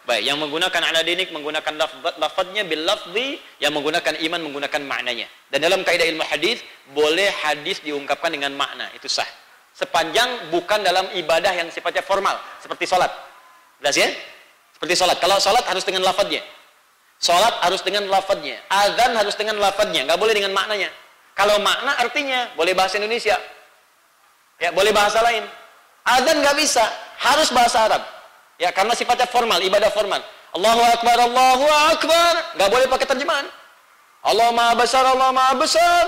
[0.00, 5.28] Baik, yang menggunakan ala dinik menggunakan lafaz lafadznya bil lafzi, yang menggunakan iman menggunakan maknanya.
[5.52, 6.64] Dan dalam kaidah ilmu hadis
[6.96, 9.28] boleh hadis diungkapkan dengan makna, itu sah.
[9.76, 13.12] Sepanjang bukan dalam ibadah yang sifatnya formal, seperti salat.
[13.84, 14.08] Jelas ya?
[14.72, 15.20] Seperti salat.
[15.20, 16.40] Kalau salat harus dengan lafadznya.
[17.20, 18.56] Salat harus dengan lafadznya.
[18.72, 20.88] Azan harus dengan lafadznya, nggak boleh dengan maknanya.
[21.40, 23.40] Kalau makna artinya boleh bahasa Indonesia.
[24.60, 25.40] Ya, boleh bahasa lain.
[26.04, 26.84] Azan nggak bisa,
[27.16, 28.04] harus bahasa Arab.
[28.60, 30.20] Ya, karena sifatnya formal, ibadah formal.
[30.52, 31.64] Allahu Akbar, Allahu
[31.96, 32.32] Akbar.
[32.60, 33.48] Nggak boleh pakai terjemahan.
[34.20, 36.04] Allah Maha Besar, Allah Maha Besar.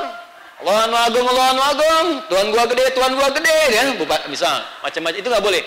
[0.61, 2.07] Allah Anu Agung, Allah Anu Agung.
[2.29, 3.59] Tuhan gua gede, Tuhan gua gede.
[3.73, 3.83] Ya,
[4.29, 4.51] bisa
[4.85, 5.65] macam-macam itu nggak boleh.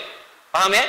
[0.54, 0.86] Paham ya?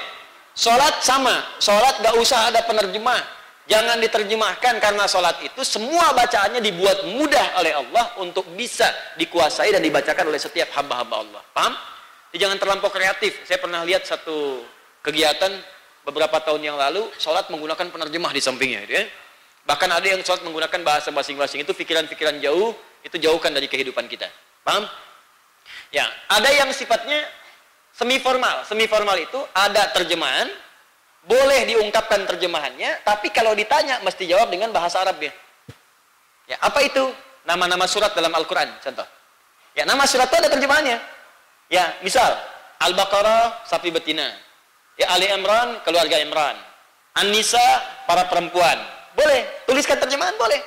[0.54, 1.34] Sholat sama.
[1.58, 3.37] Sholat nggak usah ada penerjemah
[3.68, 8.88] Jangan diterjemahkan karena sholat itu semua bacaannya dibuat mudah oleh Allah untuk bisa
[9.20, 11.42] dikuasai dan dibacakan oleh setiap hamba-hamba Allah.
[11.52, 11.74] Paham?
[12.32, 13.44] Jadi jangan terlampau kreatif.
[13.44, 14.64] Saya pernah lihat satu
[15.04, 15.52] kegiatan
[16.08, 18.88] beberapa tahun yang lalu, sholat menggunakan penerjemah di sampingnya.
[18.88, 19.06] Gitu ya.
[19.68, 21.68] Bahkan ada yang sholat menggunakan bahasa masing-masing.
[21.68, 22.72] Itu pikiran-pikiran jauh,
[23.04, 24.32] itu jauhkan dari kehidupan kita.
[24.64, 24.88] Paham?
[25.92, 27.20] Ya, ada yang sifatnya
[27.92, 28.64] semi formal.
[28.64, 30.48] Semi formal itu ada terjemahan,
[31.26, 35.34] boleh diungkapkan terjemahannya, tapi kalau ditanya mesti jawab dengan bahasa Arab ya.
[36.62, 37.04] Apa itu?
[37.48, 39.08] Nama-nama surat dalam Al-Qur'an, contoh.
[39.72, 41.00] Ya, nama surat itu ada terjemahannya.
[41.72, 42.28] Ya, misal
[42.84, 44.28] Al-Baqarah sapi betina.
[45.00, 46.56] Ya, Ali Imran keluarga Imran.
[47.18, 47.62] An-Nisa
[48.06, 48.78] para perempuan.
[49.16, 50.60] Boleh, tuliskan terjemahan boleh.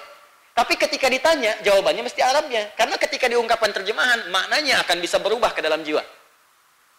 [0.55, 2.75] Tapi ketika ditanya, jawabannya mesti Arabnya.
[2.75, 6.03] Karena ketika diungkapkan terjemahan, maknanya akan bisa berubah ke dalam jiwa.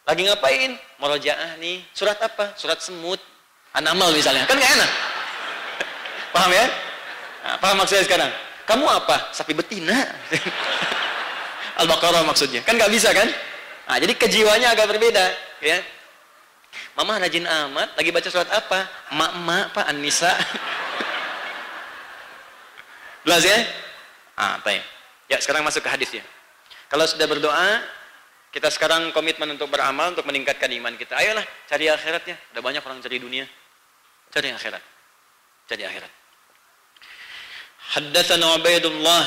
[0.08, 0.76] Lagi ngapain?
[0.98, 1.86] Murojaah nih.
[1.94, 2.58] Surat apa?
[2.58, 3.20] Surat semut.
[3.72, 4.92] Anamal misalnya, kan gak enak.
[6.36, 6.66] Paham ya?
[7.42, 8.32] Nah, paham maksudnya sekarang?
[8.68, 9.32] Kamu apa?
[9.32, 9.96] Sapi betina.
[11.82, 12.60] Al-Baqarah maksudnya.
[12.68, 13.28] Kan gak bisa kan?
[13.88, 15.26] Nah, jadi kejiwanya agak berbeda.
[15.64, 15.80] ya.
[16.96, 18.88] Mama rajin amat, lagi baca surat apa?
[19.16, 20.32] Mak-mak, Pak, An-Nisa.
[23.24, 23.58] Jelas ya?
[24.36, 24.84] Ah, baik.
[25.32, 26.24] Ya, sekarang masuk ke hadisnya.
[26.92, 27.80] Kalau sudah berdoa,
[28.52, 31.16] kita sekarang komitmen untuk beramal, untuk meningkatkan iman kita.
[31.16, 32.36] Ayolah, cari akhiratnya.
[32.52, 33.48] Ada banyak orang cari dunia.
[34.32, 34.84] Cari akhirat.
[35.68, 36.12] Cari akhirat.
[37.92, 39.24] Haddathana Ubaidullah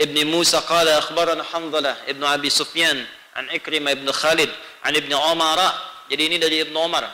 [0.00, 2.96] ibn Musa qala akhbarana Hanzalah ibn Abi Sufyan
[3.36, 4.48] an Ikrimah ibn Khalid
[4.84, 5.60] an ibn Umar.
[6.08, 7.04] Jadi ini dari Ibn Umar.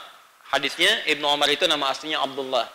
[0.53, 2.68] Hadisnya Ibn Umar itu nama aslinya Abdullah.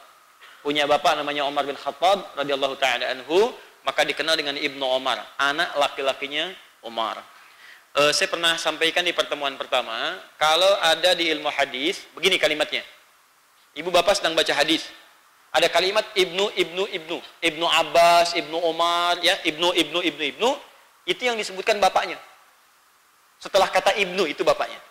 [0.66, 3.54] Punya bapak namanya Umar bin Khattab radhiyallahu taala anhu,
[3.88, 6.52] maka dikenal dengan Ibnu Umar, anak laki-lakinya
[6.84, 7.24] Umar.
[7.96, 12.84] Uh, saya pernah sampaikan di pertemuan pertama, kalau ada di ilmu hadis, begini kalimatnya.
[13.78, 14.90] Ibu bapak sedang baca hadis.
[15.54, 17.18] Ada kalimat ibnu, ibnu, ibnu.
[17.40, 20.50] Ibnu Abbas, ibnu Umar, ya, ibnu, ibnu, ibnu, ibnu.
[21.06, 22.18] Itu yang disebutkan bapaknya.
[23.38, 24.82] Setelah kata ibnu itu bapaknya.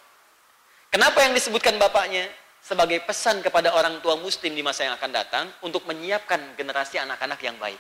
[0.95, 2.31] Kenapa yang disebutkan bapaknya?
[2.63, 7.39] Sebagai pesan kepada orang tua muslim di masa yang akan datang untuk menyiapkan generasi anak-anak
[7.43, 7.79] yang baik.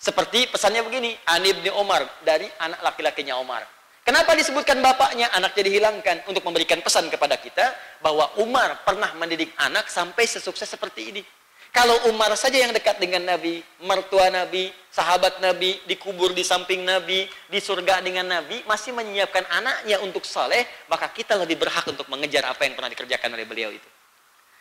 [0.00, 3.62] Seperti pesannya begini, Ani bin Omar dari anak laki-lakinya Omar.
[4.10, 5.30] Kenapa disebutkan bapaknya?
[5.38, 7.62] Anaknya dihilangkan untuk memberikan pesan kepada kita
[8.02, 11.22] bahwa Umar pernah mendidik anak sampai sesukses seperti ini.
[11.70, 17.30] Kalau Umar saja yang dekat dengan Nabi, mertua Nabi, sahabat Nabi, dikubur di samping Nabi,
[17.46, 22.50] di surga dengan Nabi, masih menyiapkan anaknya untuk saleh, maka kita lebih berhak untuk mengejar
[22.50, 23.86] apa yang pernah dikerjakan oleh beliau itu.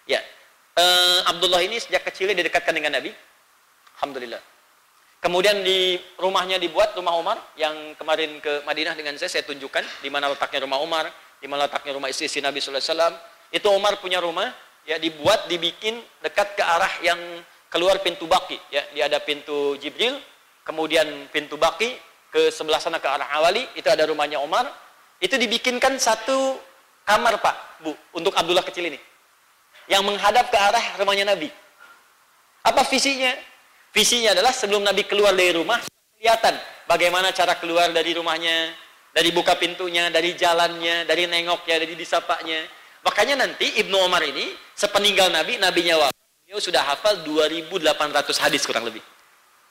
[0.06, 0.22] Ya,
[0.78, 3.10] uh, Abdullah ini sejak kecilnya didekatkan dengan Nabi.
[3.98, 4.59] Alhamdulillah.
[5.20, 10.08] Kemudian di rumahnya dibuat rumah Umar yang kemarin ke Madinah dengan saya saya tunjukkan di
[10.08, 11.12] mana letaknya rumah Umar,
[11.44, 13.16] di mana letaknya rumah istri Nabi sallallahu alaihi wasallam.
[13.52, 14.48] Itu Umar punya rumah
[14.88, 17.20] ya dibuat dibikin dekat ke arah yang
[17.68, 20.18] keluar pintu baki ya dia ada pintu Jibril
[20.66, 21.94] kemudian pintu baki
[22.30, 24.70] ke sebelah sana ke arah Awali itu ada rumahnya Umar.
[25.20, 26.56] Itu dibikinkan satu
[27.04, 29.00] kamar Pak Bu untuk Abdullah kecil ini
[29.90, 31.50] yang menghadap ke arah rumahnya Nabi.
[32.64, 33.34] Apa visinya
[33.92, 35.82] visinya adalah sebelum Nabi keluar dari rumah
[36.18, 38.74] kelihatan bagaimana cara keluar dari rumahnya
[39.14, 45.32] dari buka pintunya dari jalannya dari nengoknya dari disapanya Makanya nanti Ibnu Umar ini sepeninggal
[45.32, 49.00] Nabi, Nabinya wafat, beliau sudah hafal 2800 hadis kurang lebih.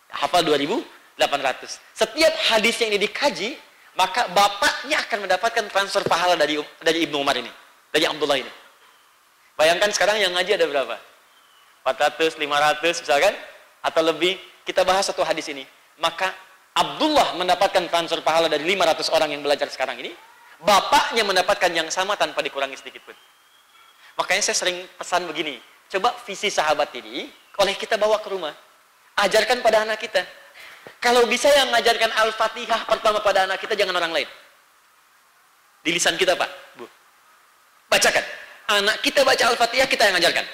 [0.08, 1.76] Hafal 2800.
[1.92, 3.50] Setiap hadis yang ini dikaji,
[4.00, 7.52] maka bapaknya akan mendapatkan transfer pahala dari dari Ibnu Umar ini,
[7.92, 8.52] dari Abdullah ini.
[9.58, 10.96] Bayangkan sekarang yang ngaji ada berapa?
[11.84, 13.34] 400, 500 misalkan
[13.82, 14.38] atau lebih.
[14.64, 15.64] Kita bahas satu hadis ini.
[15.98, 16.30] Maka
[16.76, 20.12] Abdullah mendapatkan transfer pahala dari 500 orang yang belajar sekarang ini
[20.62, 23.14] bapaknya mendapatkan yang sama tanpa dikurangi sedikit pun.
[24.18, 28.54] Makanya saya sering pesan begini, coba visi sahabat ini oleh kita bawa ke rumah.
[29.18, 30.22] Ajarkan pada anak kita.
[30.98, 34.28] Kalau bisa yang mengajarkan Al-Fatihah pertama pada anak kita jangan orang lain.
[35.82, 36.86] Di lisan kita, Pak, Bu.
[37.86, 38.24] Bacakan.
[38.78, 40.46] Anak kita baca Al-Fatihah, kita yang ajarkan.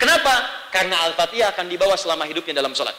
[0.00, 0.32] Kenapa?
[0.72, 2.96] Karena Al-Fatihah akan dibawa selama hidupnya dalam sholat.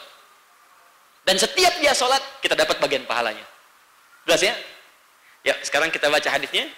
[1.26, 3.42] Dan setiap dia sholat, kita dapat bagian pahalanya.
[4.26, 4.54] Jelas ya?
[5.42, 6.70] Ya, sekarang kita baca hadisnya.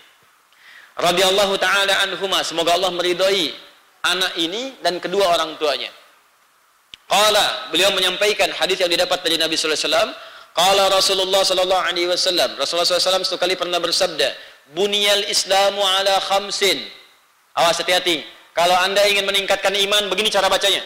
[0.97, 3.53] Radhiyallahu taala anhuma, semoga Allah meridhai
[4.05, 5.93] anak ini dan kedua orang tuanya.
[7.05, 10.11] Qala, beliau menyampaikan hadis yang didapat dari Nabi sallallahu alaihi wasallam,
[10.89, 11.43] Rasulullah
[11.85, 14.33] alaihi wasallam, Rasulullah sallallahu satu kali pernah bersabda,
[14.73, 16.81] "Buniyal Islamu ala khamsin."
[17.55, 18.25] Awas hati-hati.
[18.55, 20.81] Kalau Anda ingin meningkatkan iman, begini cara bacanya.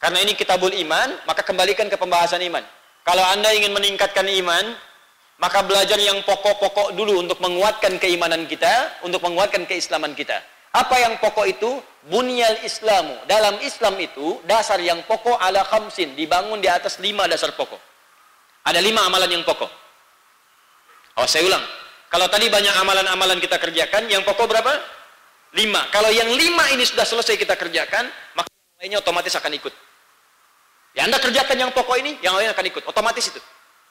[0.00, 2.64] Karena ini kitabul iman, maka kembalikan ke pembahasan iman.
[3.04, 4.72] Kalau Anda ingin meningkatkan iman,
[5.36, 10.40] maka belajar yang pokok-pokok dulu untuk menguatkan keimanan kita, untuk menguatkan keislaman kita.
[10.72, 11.70] Apa yang pokok itu?
[12.08, 13.16] Bunyal Islamu.
[13.28, 16.16] Dalam Islam itu, dasar yang pokok ala khamsin.
[16.16, 17.80] Dibangun di atas lima dasar pokok.
[18.64, 19.68] Ada lima amalan yang pokok.
[21.20, 21.62] Oh, saya ulang.
[22.08, 24.72] Kalau tadi banyak amalan-amalan kita kerjakan, yang pokok berapa?
[25.54, 25.86] Lima.
[25.94, 29.74] Kalau yang lima ini sudah selesai kita kerjakan, maka yang lainnya otomatis akan ikut.
[30.94, 32.82] Ya Anda kerjakan yang pokok ini, yang lain akan ikut.
[32.86, 33.38] Otomatis itu.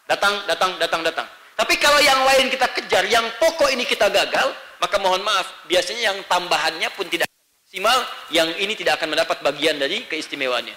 [0.04, 1.28] Datang, datang, datang, datang.
[1.56, 4.52] Tapi kalau yang lain kita kejar, yang pokok ini kita gagal,
[4.84, 7.28] maka mohon maaf, biasanya yang tambahannya pun tidak
[7.64, 10.76] maksimal, yang ini tidak akan mendapat bagian dari keistimewaannya.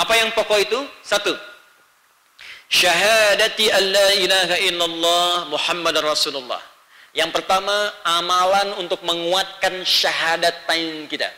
[0.00, 0.78] Apa yang pokok itu?
[1.04, 1.36] Satu.
[2.72, 6.75] Syahadati an la ilaha illallah Muhammad Rasulullah.
[7.16, 7.72] Yang pertama,
[8.04, 11.32] amalan untuk menguatkan syahadat tain kita.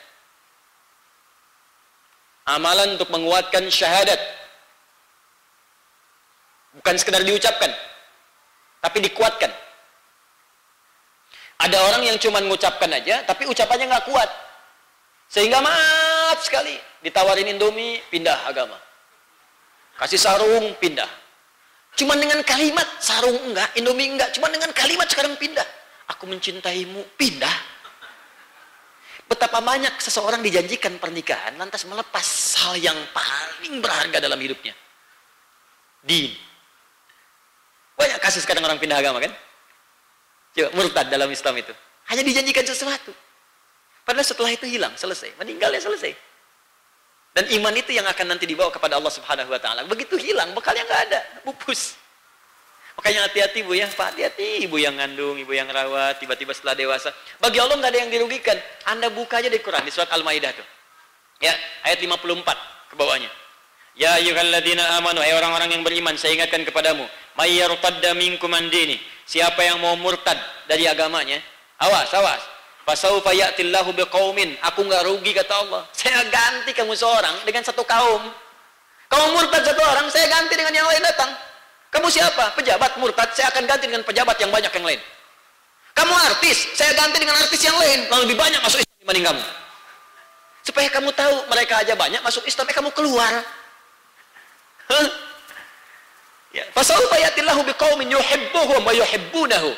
[2.51, 4.19] Amalan untuk menguatkan syahadat
[6.79, 7.75] Bukan sekedar diucapkan,
[8.79, 9.51] tapi dikuatkan.
[11.59, 14.31] Ada orang yang cuma mengucapkan aja, tapi ucapannya nggak kuat.
[15.27, 18.79] Sehingga maaf sekali, ditawarin Indomie, pindah agama.
[19.99, 21.11] Kasih sarung, pindah.
[21.99, 24.31] Cuma dengan kalimat, sarung enggak, Indomie enggak.
[24.31, 25.67] Cuma dengan kalimat sekarang pindah.
[26.15, 27.57] Aku mencintaimu, pindah.
[29.27, 32.23] Betapa banyak seseorang dijanjikan pernikahan, lantas melepas
[32.63, 34.73] hal yang paling berharga dalam hidupnya.
[36.07, 36.33] Din.
[37.99, 39.35] Banyak kasus kadang orang pindah agama kan?
[40.55, 41.75] Coba murtad dalam Islam itu.
[42.09, 43.11] Hanya dijanjikan sesuatu.
[44.07, 45.35] Padahal setelah itu hilang, selesai.
[45.37, 46.28] Meninggal ya selesai.
[47.39, 49.87] Dan iman itu yang akan nanti dibawa kepada Allah Subhanahu wa taala.
[49.87, 51.95] Begitu hilang, bekalnya nggak ada, pupus.
[52.99, 57.15] Makanya hati-hati ibu ya, Pak, hati-hati ibu yang ngandung, ibu yang rawat, tiba-tiba setelah dewasa.
[57.39, 58.59] Bagi Allah nggak ada yang dirugikan.
[58.91, 60.67] Anda buka aja di Quran di surat Al-Maidah tuh.
[61.39, 61.55] Ya,
[61.87, 63.31] ayat 54 ke bawahnya.
[63.95, 67.07] Ya ayyuhalladzina amanu, hai orang-orang yang beriman, saya ingatkan kepadamu,
[67.39, 68.99] may yartadda minkum an dini.
[69.31, 71.39] Siapa yang mau murtad dari agamanya?
[71.79, 72.43] Awas, awas.
[72.89, 74.57] Fasaufa ya'tillahu biqaumin.
[74.65, 75.85] Aku enggak rugi kata Allah.
[76.19, 78.27] Saya ganti kamu seorang dengan satu kaum.
[79.07, 81.31] Kamu murtad satu orang, saya ganti dengan yang lain datang.
[81.95, 82.59] Kamu siapa?
[82.59, 85.01] Pejabat murtad, saya akan ganti dengan pejabat yang banyak yang lain.
[85.95, 88.11] Kamu artis, saya ganti dengan artis yang lain.
[88.11, 89.43] Lalu lebih banyak masuk Islam dibanding kamu.
[90.67, 93.33] Supaya kamu tahu mereka aja banyak masuk Islam, eh kamu keluar.
[96.51, 99.71] Ya, fasawfa yatillahu biqaumin yuhibbuhum wa yuhibbunahu.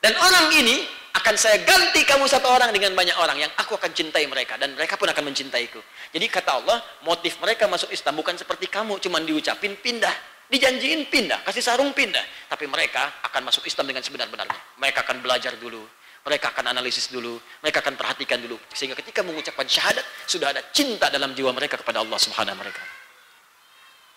[0.00, 3.88] Dan orang ini akan saya ganti kamu satu orang dengan banyak orang yang aku akan
[3.96, 5.80] cintai mereka dan mereka pun akan mencintaiku.
[6.12, 6.78] Jadi kata Allah,
[7.08, 10.12] motif mereka masuk Islam bukan seperti kamu cuman diucapin pindah,
[10.52, 12.22] dijanjiin pindah, kasih sarung pindah,
[12.52, 14.60] tapi mereka akan masuk Islam dengan sebenar-benarnya.
[14.76, 15.88] Mereka akan belajar dulu,
[16.28, 21.08] mereka akan analisis dulu, mereka akan perhatikan dulu sehingga ketika mengucapkan syahadat sudah ada cinta
[21.08, 22.84] dalam jiwa mereka kepada Allah Subhanahu mereka.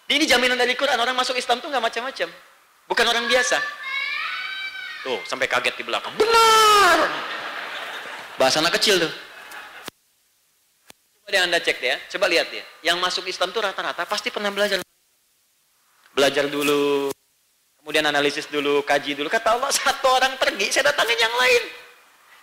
[0.10, 2.28] Ini jaminan dari Quran orang masuk Islam tuh nggak macam-macam.
[2.90, 3.62] Bukan orang biasa.
[5.04, 6.12] Tuh, sampai kaget di belakang.
[6.20, 6.98] Benar.
[8.36, 9.14] Bahasa anak kecil tuh.
[11.20, 11.98] Coba deh Anda cek deh ya.
[12.16, 12.64] Coba lihat ya.
[12.92, 14.84] Yang masuk Islam tuh rata-rata pasti pernah belajar.
[16.12, 17.12] Belajar dulu.
[17.80, 19.32] Kemudian analisis dulu, kaji dulu.
[19.32, 21.64] Kata Allah, satu orang pergi, saya datangin yang lain.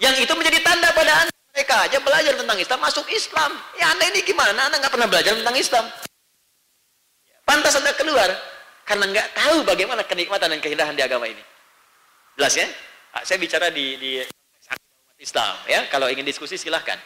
[0.01, 1.35] Yang itu menjadi tanda pada Anda.
[1.57, 3.51] Mereka aja belajar tentang Islam, masuk Islam.
[3.81, 4.69] Ya Anda ini gimana?
[4.69, 5.85] Anda nggak pernah belajar tentang Islam.
[7.49, 8.28] Pantas Anda keluar
[8.85, 11.56] karena nggak tahu bagaimana kenikmatan dan keindahan di agama ini.
[12.37, 12.67] Jelas ya?
[13.17, 14.11] Ah, saya bicara di di
[15.19, 15.89] Islam ya.
[15.89, 17.01] Kalau ingin diskusi silahkan,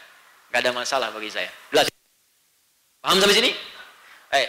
[0.50, 1.50] nggak ada masalah bagi saya.
[1.70, 1.86] Jelas?
[3.00, 3.50] Paham sampai sini?
[4.30, 4.46] Eh,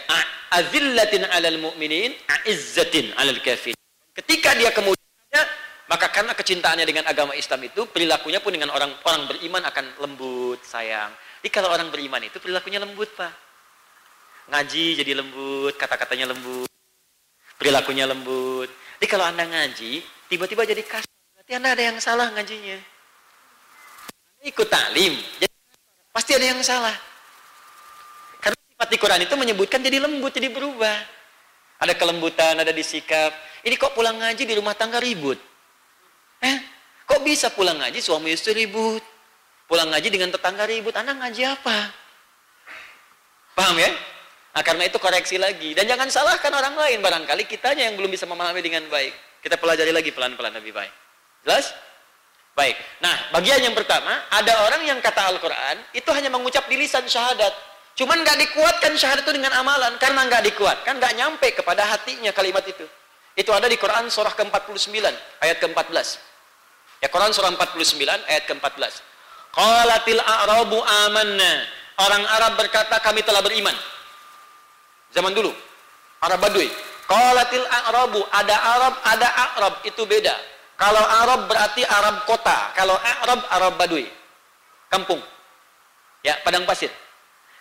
[0.54, 3.78] azillatin alal mu'minin, a'izzatin alal kafirin.
[4.14, 5.46] Ketika dia kemudian
[5.90, 10.60] maka karena kecintaannya dengan agama Islam itu perilakunya pun dengan orang orang beriman akan lembut,
[10.62, 11.10] sayang.
[11.42, 13.52] Jadi kalau orang beriman itu perilakunya lembut, Pak
[14.50, 16.70] ngaji jadi lembut, kata-katanya lembut,
[17.60, 18.68] perilakunya lembut.
[18.98, 20.02] Jadi kalau Anda ngaji,
[20.32, 22.80] tiba-tiba jadi kasar, berarti Anda ada yang salah ngajinya.
[24.40, 25.54] Anda ikut taklim, jadi
[26.08, 26.96] pasti ada yang salah.
[28.40, 30.96] Karena sifat di Quran itu menyebutkan jadi lembut, jadi berubah.
[31.84, 33.36] Ada kelembutan, ada disikap.
[33.60, 35.36] Ini kok pulang ngaji di rumah tangga ribut?
[36.40, 36.56] Eh,
[37.04, 39.04] kok bisa pulang ngaji suami istri ribut?
[39.68, 41.92] Pulang ngaji dengan tetangga ribut, Anda ngaji apa?
[43.52, 43.92] Paham ya?
[44.52, 45.76] Nah, karena itu koreksi lagi.
[45.76, 46.98] Dan jangan salahkan orang lain.
[47.04, 49.31] Barangkali kitanya yang belum bisa memahami dengan baik.
[49.42, 50.94] Kita pelajari lagi pelan-pelan lebih baik.
[51.42, 51.74] Jelas?
[52.54, 52.78] Baik.
[53.02, 57.50] Nah, bagian yang pertama, ada orang yang kata Al-Quran, itu hanya mengucap di lisan syahadat.
[57.98, 59.98] Cuman nggak dikuatkan syahadat itu dengan amalan.
[59.98, 62.86] Karena nggak dikuatkan, nggak nyampe kepada hatinya kalimat itu.
[63.34, 64.92] Itu ada di Quran surah ke-49,
[65.42, 66.08] ayat ke-14.
[67.02, 68.92] Ya, Quran surah 49, ayat ke-14.
[69.52, 71.52] Qalatil a'rabu amanna.
[71.98, 73.74] Orang Arab berkata, kami telah beriman.
[75.12, 75.52] Zaman dulu.
[76.22, 76.70] Arab Badui.
[77.12, 80.32] Qalatil Arabu, ada Arab, ada Arab, itu beda.
[80.80, 84.08] Kalau Arab berarti Arab kota, kalau Arab Arab Badui.
[84.88, 85.20] Kampung.
[86.24, 86.88] Ya, padang pasir.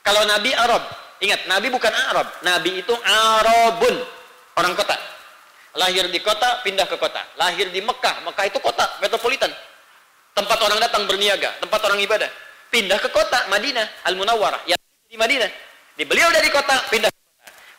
[0.07, 0.87] Kalau Nabi Arab,
[1.19, 3.99] ingat Nabi bukan Arab, Nabi itu Arabun,
[4.55, 4.95] orang kota.
[5.75, 7.19] Lahir di kota, pindah ke kota.
[7.35, 9.51] Lahir di Mekah, Mekah itu kota, metropolitan.
[10.31, 12.31] Tempat orang datang berniaga, tempat orang ibadah.
[12.71, 14.79] Pindah ke kota, Madinah, Al-Munawwarah, yang
[15.11, 15.51] di Madinah.
[15.99, 17.11] Di beliau dari kota, pindah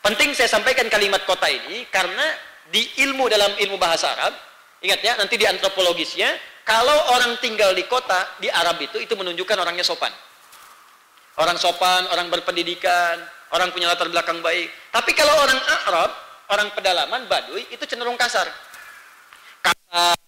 [0.03, 2.35] Penting saya sampaikan kalimat kota ini karena
[2.67, 4.35] di ilmu dalam ilmu bahasa Arab,
[4.83, 6.35] ingat ya, nanti di antropologisnya,
[6.67, 10.11] kalau orang tinggal di kota di Arab itu itu menunjukkan orangnya sopan.
[11.39, 13.15] Orang sopan, orang berpendidikan,
[13.55, 14.67] orang punya latar belakang baik.
[14.91, 16.11] Tapi kalau orang Arab,
[16.51, 18.51] orang pedalaman, Baduy itu cenderung kasar.
[19.63, 20.19] Kata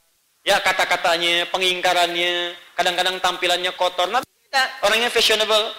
[0.47, 4.07] ya kata-katanya, pengingkarannya, kadang-kadang tampilannya kotor.
[4.07, 4.23] Nah,
[4.87, 5.75] orangnya fashionable,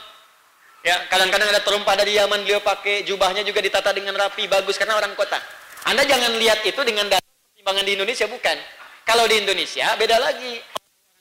[0.86, 4.94] Ya, kadang-kadang ada terumpah dari Yaman beliau pakai, jubahnya juga ditata dengan rapi, bagus karena
[4.94, 5.34] orang kota.
[5.82, 8.56] Anda jangan lihat itu dengan data pertimbangan di Indonesia bukan.
[9.02, 10.62] Kalau di Indonesia beda lagi.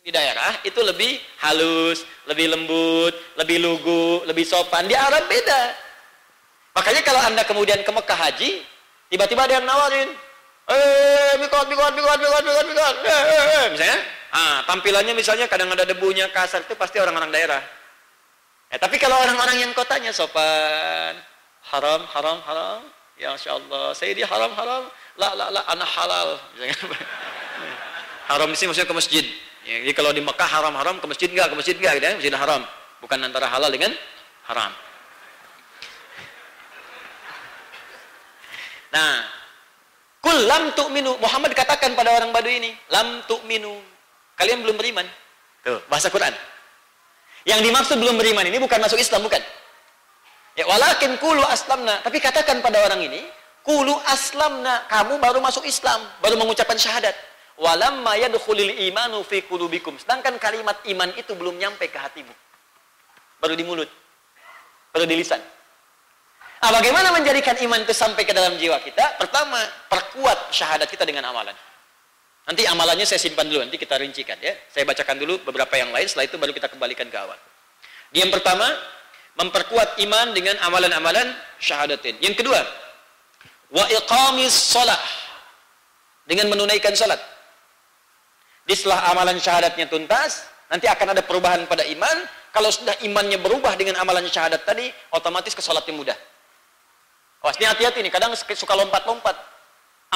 [0.06, 4.86] Di daerah itu lebih halus, lebih lembut, lebih lugu, lebih sopan.
[4.86, 5.74] Di Arab beda.
[6.78, 8.62] Makanya kalau Anda kemudian ke Mekah haji,
[9.10, 10.14] tiba-tiba ada yang nawarin,
[10.70, 13.66] eh mikot mikot mikot mikot mikot mikot eh, eh, eh.
[13.70, 13.98] misalnya
[14.34, 17.62] ah tampilannya misalnya kadang ada debunya kasar itu pasti orang-orang daerah
[18.76, 21.16] Eh, tapi kalau orang-orang yang kotanya sopan,
[21.72, 22.84] haram, haram, haram,
[23.16, 26.36] ya Masya Allah, saya di haram, haram, la, la, la, anak halal.
[28.36, 29.26] haram di sini maksudnya ke masjid.
[29.64, 32.14] Ya, jadi kalau di Mekah haram, haram, ke masjid enggak, ke masjid enggak, gitu ya,
[32.20, 32.68] masjid haram.
[33.00, 33.96] Bukan antara halal dengan
[34.52, 34.76] haram.
[38.92, 39.24] Nah,
[40.20, 41.16] kul lam tu'minu.
[41.24, 43.80] Muhammad katakan pada orang Badu ini, lam tu'minu.
[44.36, 45.08] Kalian belum beriman.
[45.64, 46.36] Tuh, bahasa Quran.
[47.46, 49.38] Yang dimaksud belum beriman ini bukan masuk Islam, bukan.
[50.58, 52.02] Ya, walakin kulu aslamna.
[52.02, 53.22] Tapi katakan pada orang ini,
[53.62, 54.90] kulu aslamna.
[54.90, 57.14] Kamu baru masuk Islam, baru mengucapkan syahadat.
[57.56, 59.96] Walamma yadkhulil imanu fi qulubikum.
[60.02, 62.34] Sedangkan kalimat iman itu belum nyampe ke hatimu.
[63.40, 63.88] Baru di mulut.
[64.92, 65.40] Baru di lisan.
[66.66, 69.22] Ah, bagaimana menjadikan iman itu sampai ke dalam jiwa kita?
[69.22, 71.54] Pertama, perkuat syahadat kita dengan amalan.
[72.46, 74.54] Nanti amalannya saya simpan dulu, nanti kita rincikan ya.
[74.70, 77.38] Saya bacakan dulu beberapa yang lain, setelah itu baru kita kembalikan ke awal.
[78.14, 78.70] Yang pertama,
[79.36, 82.22] memperkuat iman dengan amalan-amalan syahadatin.
[82.22, 82.62] Yang kedua,
[83.74, 85.02] wa iqamis salah
[86.30, 87.18] dengan menunaikan salat.
[88.66, 92.18] Di setelah amalan syahadatnya tuntas, nanti akan ada perubahan pada iman.
[92.50, 96.18] Kalau sudah imannya berubah dengan amalan syahadat tadi, otomatis ke salatnya mudah.
[97.46, 99.38] Awas, ini hati-hati nih, kadang suka lompat-lompat.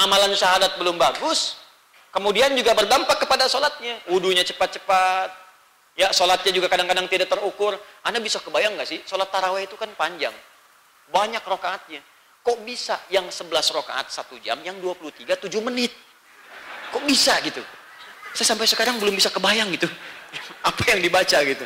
[0.02, 1.59] Amalan syahadat belum bagus,
[2.14, 4.02] kemudian juga berdampak kepada sholatnya.
[4.10, 5.30] Wudhunya cepat-cepat,
[6.00, 7.76] ya sholatnya juga kadang-kadang tidak terukur.
[8.06, 10.34] Anda bisa kebayang nggak sih, sholat taraweh itu kan panjang.
[11.10, 12.00] Banyak rokaatnya.
[12.40, 15.92] Kok bisa yang 11 rokaat satu jam, yang 23 7 menit?
[16.90, 17.62] Kok bisa gitu?
[18.34, 19.90] Saya sampai sekarang belum bisa kebayang gitu.
[20.70, 21.66] Apa yang dibaca gitu.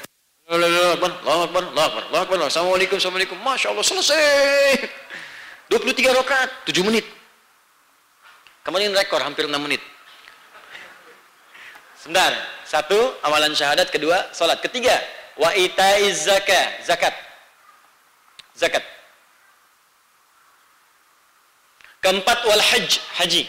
[2.50, 3.38] Assalamualaikum, Assalamualaikum.
[3.40, 4.76] Masya Allah, selesai.
[5.72, 7.06] 23 rakaat, 7 menit.
[8.64, 9.93] Kemudian rekor hampir 6 menit.
[12.04, 12.36] Sebentar.
[12.68, 13.88] Satu, amalan syahadat.
[13.88, 14.60] Kedua, salat.
[14.60, 14.92] Ketiga,
[15.40, 16.84] wa itaiz zakat.
[16.84, 17.16] Zakat.
[18.60, 18.84] Zakat.
[22.04, 23.00] Keempat, wal hajj.
[23.24, 23.48] Haji.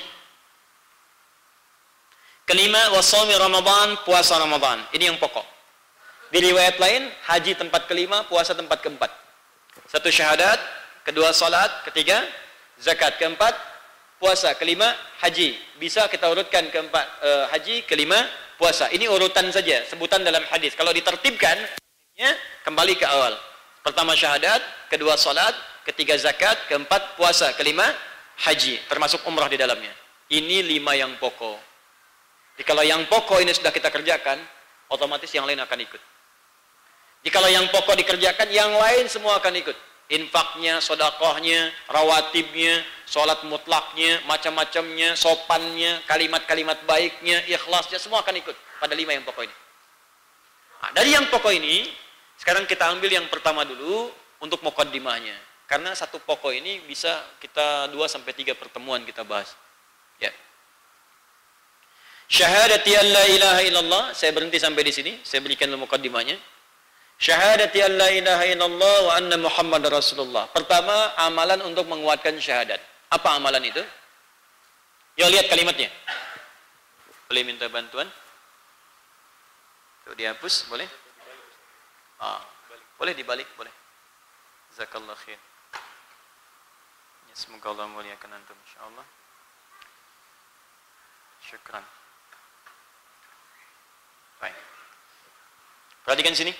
[2.46, 4.86] Kelima, wasami Ramadan, puasa Ramadan.
[4.94, 5.42] Ini yang pokok.
[6.30, 9.10] Di riwayat lain, haji tempat kelima, puasa tempat keempat.
[9.90, 10.62] Satu syahadat,
[11.02, 12.22] kedua salat, ketiga
[12.78, 13.54] zakat, keempat
[14.22, 15.58] puasa, kelima haji.
[15.82, 18.90] Bisa kita urutkan keempat uh, haji, kelima puasa.
[18.90, 20.74] Ini urutan saja, sebutan dalam hadis.
[20.78, 21.56] Kalau ditertibkan,
[22.14, 22.30] ya,
[22.62, 23.34] kembali ke awal.
[23.84, 25.52] Pertama syahadat, kedua salat,
[25.84, 27.84] ketiga zakat, keempat puasa, kelima
[28.40, 29.92] haji, termasuk umrah di dalamnya.
[30.32, 31.60] Ini lima yang pokok.
[32.56, 34.40] Jadi kalau yang pokok ini sudah kita kerjakan,
[34.88, 36.02] otomatis yang lain akan ikut.
[37.24, 39.76] Jikalau yang pokok dikerjakan, yang lain semua akan ikut
[40.12, 49.12] infaknya, sodakohnya, rawatibnya, sholat mutlaknya, macam-macamnya, sopannya, kalimat-kalimat baiknya, ikhlasnya, semua akan ikut pada lima
[49.12, 49.56] yang pokok ini.
[50.84, 51.88] Nah, dari yang pokok ini,
[52.36, 55.36] sekarang kita ambil yang pertama dulu untuk mukaddimahnya.
[55.64, 59.56] Karena satu pokok ini bisa kita dua sampai tiga pertemuan kita bahas.
[60.20, 60.28] Ya.
[62.28, 66.36] Syahadati an la ilaha illallah, saya berhenti sampai di sini, saya berikan mukaddimahnya.
[67.16, 70.52] Syahadati an la ilaha illallah wa anna Muhammad Rasulullah.
[70.52, 72.93] Pertama, amalan untuk menguatkan syahadat.
[73.14, 73.78] Apa amalan itu?
[75.22, 75.86] Yuk lihat kalimatnya.
[77.30, 78.10] Boleh minta bantuan?
[80.02, 80.90] Tuh dihapus, boleh?
[82.18, 82.42] Ah,
[82.98, 83.70] boleh dibalik, boleh.
[84.74, 85.38] Zakallah khair.
[87.30, 89.06] Ya, semoga Allah muliakan antum insyaallah.
[91.46, 91.84] Syukran.
[94.42, 94.58] Baik.
[96.02, 96.52] Perhatikan sini.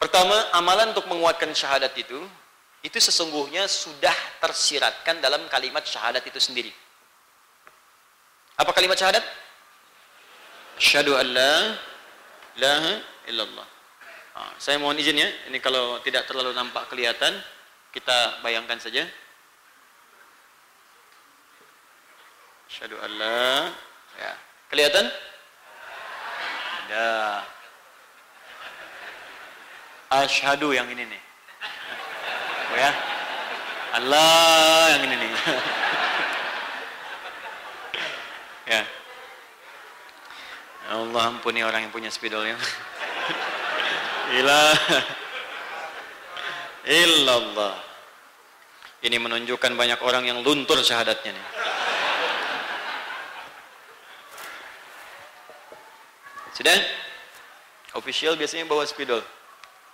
[0.00, 2.18] Pertama, amalan untuk menguatkan syahadat itu,
[2.82, 6.74] itu sesungguhnya sudah tersiratkan dalam kalimat syahadat itu sendiri.
[8.58, 9.22] Apa kalimat syahadat?
[10.82, 11.54] Syahadu an la
[13.30, 13.64] ilaha.
[14.32, 17.38] Nah, saya mohon izin ya, ini kalau tidak terlalu nampak kelihatan,
[17.94, 19.06] kita bayangkan saja.
[22.66, 23.70] Syahadu an la
[24.18, 24.32] ya.
[24.74, 25.06] Kelihatan?
[26.90, 27.46] Ya.
[30.10, 31.22] Ashadu yang ini nih.
[32.72, 32.90] Ya.
[33.92, 35.30] Allah yang ini nih.
[38.72, 38.82] ya.
[40.92, 42.56] Allah ampuni orang yang punya spidolnya.
[44.40, 44.76] Ilah.
[46.88, 47.76] Illallah.
[49.02, 51.46] Ini menunjukkan banyak orang yang luntur syahadatnya nih.
[56.56, 56.78] Sudah?
[57.98, 59.20] Official biasanya bawa spidol.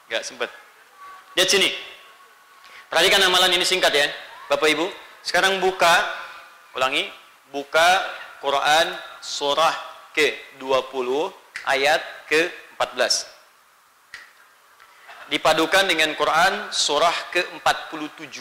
[0.07, 0.55] Gak sempat.
[1.35, 1.98] Lihat sini.
[2.89, 4.09] Perhatikan amalan ini singkat ya.
[4.49, 4.89] Bapak Ibu.
[5.21, 5.93] Sekarang buka.
[6.73, 7.09] Ulangi.
[7.49, 8.05] Buka
[8.45, 8.93] Quran
[9.25, 9.73] surah
[10.13, 11.09] ke-20
[11.65, 13.15] ayat ke-14.
[15.29, 18.37] Dipadukan dengan Quran surah ke-47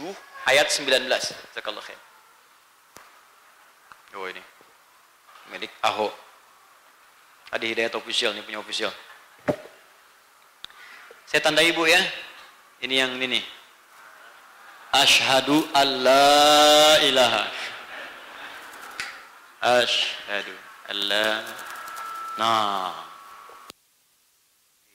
[0.47, 1.07] ayat 19.
[1.07, 1.99] Jazakallah khair.
[4.15, 4.39] Oh ini.
[5.51, 6.11] Milik Ahok.
[7.51, 8.91] Adi Hidayat official, ini punya official.
[11.27, 11.99] Saya tanda ibu ya.
[12.83, 13.56] Ini yang ini nih.
[14.97, 17.43] Ashadu alla ilaha.
[19.61, 20.55] Ashadu
[20.89, 21.45] alla
[22.37, 22.93] nah.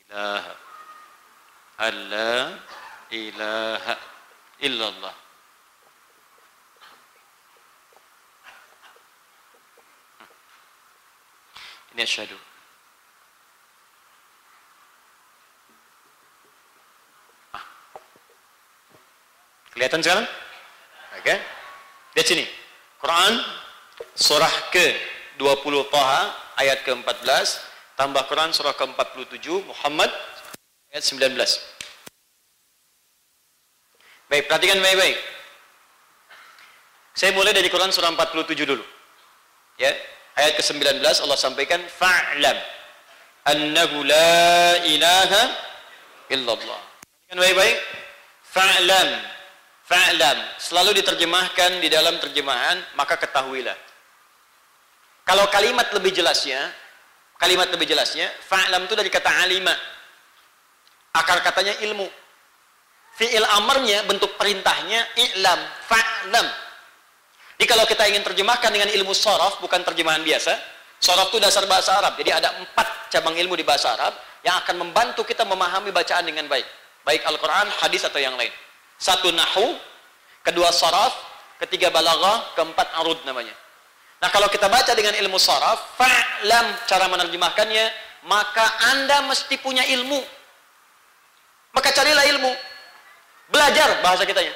[0.02, 0.54] ilaha.
[1.78, 2.58] Alla
[3.10, 3.94] ilaha
[4.58, 5.14] illallah.
[11.94, 12.51] Ini asyhadu.
[19.72, 20.26] Kelihatan sekarang?
[21.18, 21.34] Oke.
[22.16, 22.44] Lihat sini.
[23.00, 23.32] Quran
[24.14, 26.22] surah ke-20 Taha
[26.60, 27.26] ayat ke-14
[27.98, 30.10] tambah Quran surah ke-47 Muhammad
[30.92, 31.34] ayat 19.
[34.30, 35.18] Baik, perhatikan baik-baik.
[37.12, 38.84] Saya mulai dari Quran surah 47 dulu.
[39.76, 39.92] Ya,
[40.36, 42.56] ayat ke-19 Allah sampaikan fa'lam
[43.48, 45.42] annahu la ilaha
[46.32, 46.80] illallah.
[47.28, 47.78] Perhatikan baik-baik.
[48.52, 49.31] Fa'lam
[49.92, 53.76] Fa'lam selalu diterjemahkan di dalam terjemahan maka ketahuilah.
[55.28, 56.72] Kalau kalimat lebih jelasnya,
[57.36, 59.76] kalimat lebih jelasnya, fa'lam itu dari kata alima.
[61.12, 62.08] Akar katanya ilmu.
[63.20, 66.46] Fi'il amarnya bentuk perintahnya i'lam, fa'lam.
[67.60, 70.56] Jadi kalau kita ingin terjemahkan dengan ilmu sorof, bukan terjemahan biasa.
[71.04, 72.16] Sorof itu dasar bahasa Arab.
[72.16, 76.48] Jadi ada empat cabang ilmu di bahasa Arab yang akan membantu kita memahami bacaan dengan
[76.48, 76.64] baik.
[77.04, 78.50] Baik Al-Quran, hadis atau yang lain.
[79.02, 79.74] Satu nahu,
[80.46, 81.10] kedua saraf,
[81.58, 83.50] ketiga balaghah, keempat arud namanya.
[84.22, 87.84] Nah, kalau kita baca dengan ilmu saraf, fa'lam cara menerjemahkannya,
[88.30, 88.62] maka
[88.94, 90.22] Anda mesti punya ilmu.
[91.74, 92.54] Maka carilah ilmu.
[93.50, 94.54] Belajar bahasa kitanya.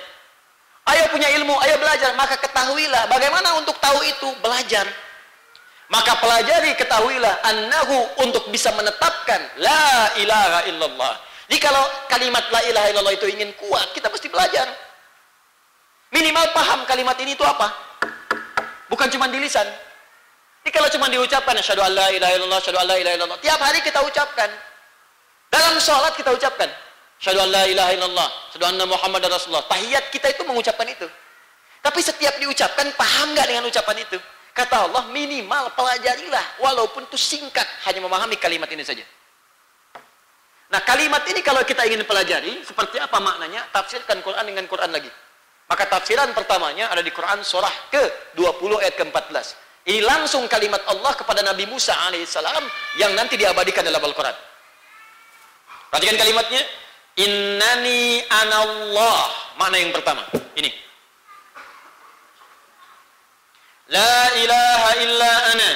[0.95, 4.87] Ayo punya ilmu, ayo belajar, maka ketahuilah bagaimana untuk tahu itu, belajar.
[5.91, 11.15] Maka pelajari ketahuilah annahu untuk bisa menetapkan la ilaha illallah
[11.47, 14.67] jadi kalau kalimat la ilaha illallah itu ingin kuat, kita mesti belajar.
[16.11, 17.71] Minimal paham kalimat ini itu apa?
[18.91, 19.67] Bukan cuma di lisan.
[20.67, 22.59] Jadi kalau cuma diucapkan asyhadu alla ilaha illallah,
[22.99, 24.51] ilaha illallah, tiap hari kita ucapkan.
[25.47, 26.67] Dalam sholat kita ucapkan
[27.23, 29.63] asyhadu alla ilaha illallah, asyhadu anna muhammadar rasulullah.
[29.71, 31.07] Tahiyat kita itu mengucapkan itu.
[31.79, 34.19] Tapi setiap diucapkan paham nggak dengan ucapan itu?
[34.51, 39.07] Kata Allah minimal pelajarilah walaupun itu singkat hanya memahami kalimat ini saja.
[40.67, 43.71] Nah kalimat ini kalau kita ingin pelajari, seperti apa maknanya?
[43.71, 45.11] Tafsirkan Quran dengan Quran lagi.
[45.67, 49.47] Maka tafsiran pertamanya ada di Quran surah ke-20 ayat ke-14.
[49.87, 52.67] Ini langsung kalimat Allah kepada Nabi Musa alaihissalam
[52.99, 54.35] yang nanti diabadikan dalam Al-Quran.
[55.91, 56.63] Perhatikan kalimatnya.
[57.17, 59.31] Innani anallah.
[59.59, 60.23] Makna yang pertama.
[60.59, 60.71] Ini.
[63.95, 65.71] La ilaha illa ana.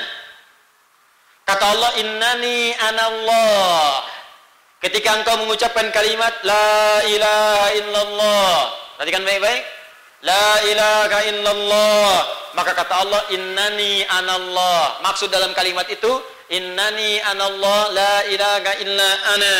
[1.46, 4.19] Kata Allah, innani anallah.
[4.80, 8.56] Ketika engkau mengucapkan kalimat La ilaha illallah
[8.96, 9.62] Perhatikan baik-baik.
[10.24, 12.14] La ilaha illallah
[12.56, 15.04] Maka kata Allah Innani anallah.
[15.04, 16.08] Maksud dalam kalimat itu
[16.48, 19.56] Innani anallah La ilaha illa ana.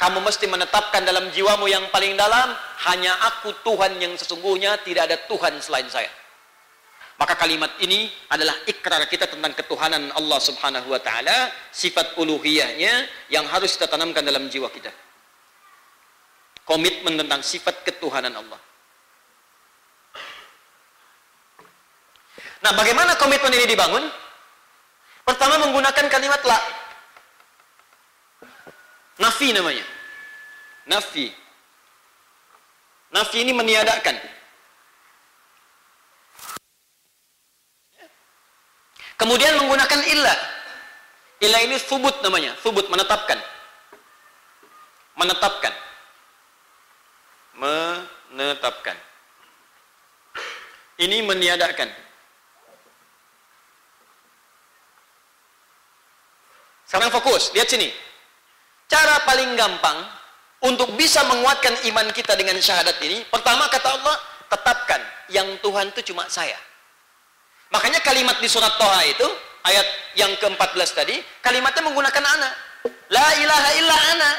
[0.00, 2.56] Kamu mesti menetapkan dalam jiwamu yang paling dalam
[2.88, 6.08] Hanya aku Tuhan yang sesungguhnya Tidak ada Tuhan selain saya
[7.16, 13.48] maka kalimat ini adalah ikrar kita tentang ketuhanan Allah Subhanahu wa taala, sifat uluhiyahnya yang
[13.48, 14.92] harus kita tanamkan dalam jiwa kita.
[16.68, 18.60] Komitmen tentang sifat ketuhanan Allah.
[22.60, 24.04] Nah, bagaimana komitmen ini dibangun?
[25.24, 26.58] Pertama menggunakan kalimat la.
[29.24, 29.86] Nafi namanya.
[30.84, 31.32] Nafi.
[33.08, 34.35] Nafi ini meniadakan.
[39.16, 40.38] Kemudian menggunakan ilah.
[41.40, 43.36] Ilah ini subut namanya, subut menetapkan.
[45.16, 45.72] Menetapkan.
[47.56, 48.96] Menetapkan.
[50.96, 51.88] Ini meniadakan.
[56.86, 57.92] Sekarang fokus, lihat sini.
[58.86, 59.98] Cara paling gampang
[60.62, 64.16] untuk bisa menguatkan iman kita dengan syahadat ini, pertama kata Allah,
[64.46, 66.56] tetapkan yang Tuhan itu cuma saya.
[67.70, 69.26] Makanya kalimat di surat Toha itu,
[69.66, 72.52] ayat yang ke-14 tadi, kalimatnya menggunakan anak.
[73.10, 74.30] La ilaha illa ana.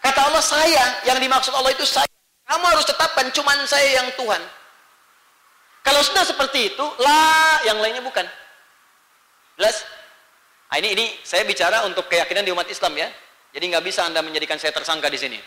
[0.00, 2.08] Kata Allah saya, yang dimaksud Allah itu saya.
[2.46, 4.42] Kamu harus tetapkan cuman saya yang Tuhan.
[5.80, 8.26] Kalau sudah seperti itu, la yang lainnya bukan.
[9.60, 9.86] Jelas?
[10.70, 13.10] Nah, ini ini saya bicara untuk keyakinan di umat Islam ya.
[13.50, 15.38] Jadi nggak bisa anda menjadikan saya tersangka di sini.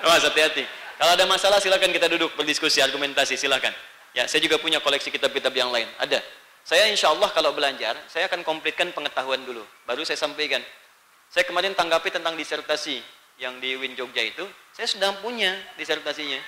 [0.04, 0.64] Mas hati-hati.
[0.96, 3.76] Kalau ada masalah silakan kita duduk berdiskusi argumentasi silakan.
[4.14, 5.90] Ya, saya juga punya koleksi kitab-kitab yang lain.
[5.98, 6.22] Ada.
[6.64, 9.60] Saya insya Allah kalau belajar, saya akan komplitkan pengetahuan dulu.
[9.84, 10.62] Baru saya sampaikan.
[11.28, 13.02] Saya kemarin tanggapi tentang disertasi
[13.42, 14.46] yang di Win Jogja itu.
[14.70, 16.38] Saya sudah punya disertasinya.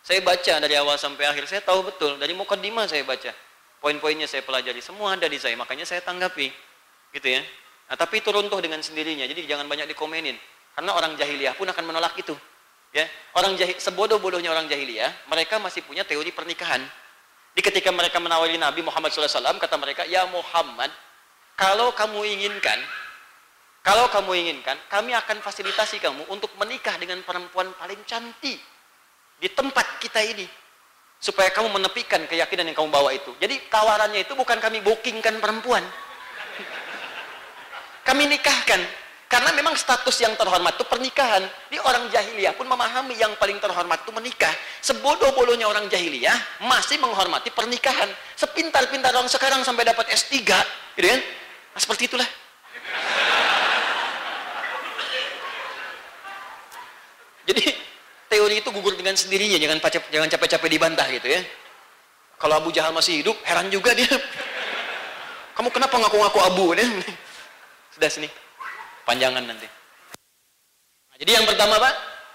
[0.00, 1.50] Saya baca dari awal sampai akhir.
[1.50, 2.16] Saya tahu betul.
[2.22, 3.34] Dari mukadimah saya baca.
[3.82, 4.78] Poin-poinnya saya pelajari.
[4.78, 5.58] Semua ada di saya.
[5.58, 6.48] Makanya saya tanggapi.
[7.12, 7.42] Gitu ya.
[7.90, 9.26] Nah, tapi itu runtuh dengan sendirinya.
[9.26, 10.38] Jadi jangan banyak dikomenin.
[10.78, 12.38] Karena orang jahiliyah pun akan menolak itu.
[12.88, 13.04] Ya,
[13.36, 16.80] orang jahil, sebodoh-bodohnya orang jahiliyah, mereka masih punya teori pernikahan.
[17.52, 20.92] Di ketika mereka menawari Nabi Muhammad SAW, kata mereka, Ya Muhammad,
[21.58, 22.78] kalau kamu inginkan,
[23.82, 28.60] kalau kamu inginkan, kami akan fasilitasi kamu untuk menikah dengan perempuan paling cantik.
[29.38, 30.42] di tempat kita ini
[31.18, 33.30] supaya kamu menepikan keyakinan yang kamu bawa itu.
[33.38, 35.82] Jadi tawarannya itu bukan kami bookingkan perempuan.
[38.08, 38.80] Kami nikahkan.
[39.28, 41.44] Karena memang status yang terhormat itu pernikahan.
[41.68, 44.50] Di orang jahiliyah pun memahami yang paling terhormat itu menikah.
[44.80, 48.08] Sebodoh-bodohnya orang jahiliyah masih menghormati pernikahan.
[48.40, 50.32] Sepintar-pintar orang sekarang sampai dapat S3.
[50.96, 51.20] Gitu kan?
[51.76, 52.24] Nah, seperti itulah.
[57.44, 57.64] Jadi
[58.32, 61.40] teori itu gugur dengan sendirinya, jangan jangan capek-capek dibantah gitu ya.
[62.40, 64.08] Kalau Abu Jahal masih hidup, heran juga dia.
[65.52, 66.64] Kamu kenapa ngaku-ngaku Abu?
[66.72, 66.88] Ya?
[67.92, 68.47] Sudah sini.
[69.08, 69.64] Panjangan nanti.
[71.08, 71.94] Nah, jadi yang pertama Pak,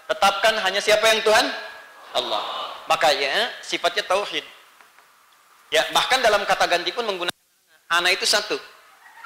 [0.10, 1.46] tetapkan hanya siapa yang Tuhan?
[2.18, 2.42] Allah.
[2.90, 4.42] Makanya sifatnya tauhid.
[5.70, 7.38] Ya, bahkan dalam kata ganti pun menggunakan
[7.94, 8.58] ana itu satu.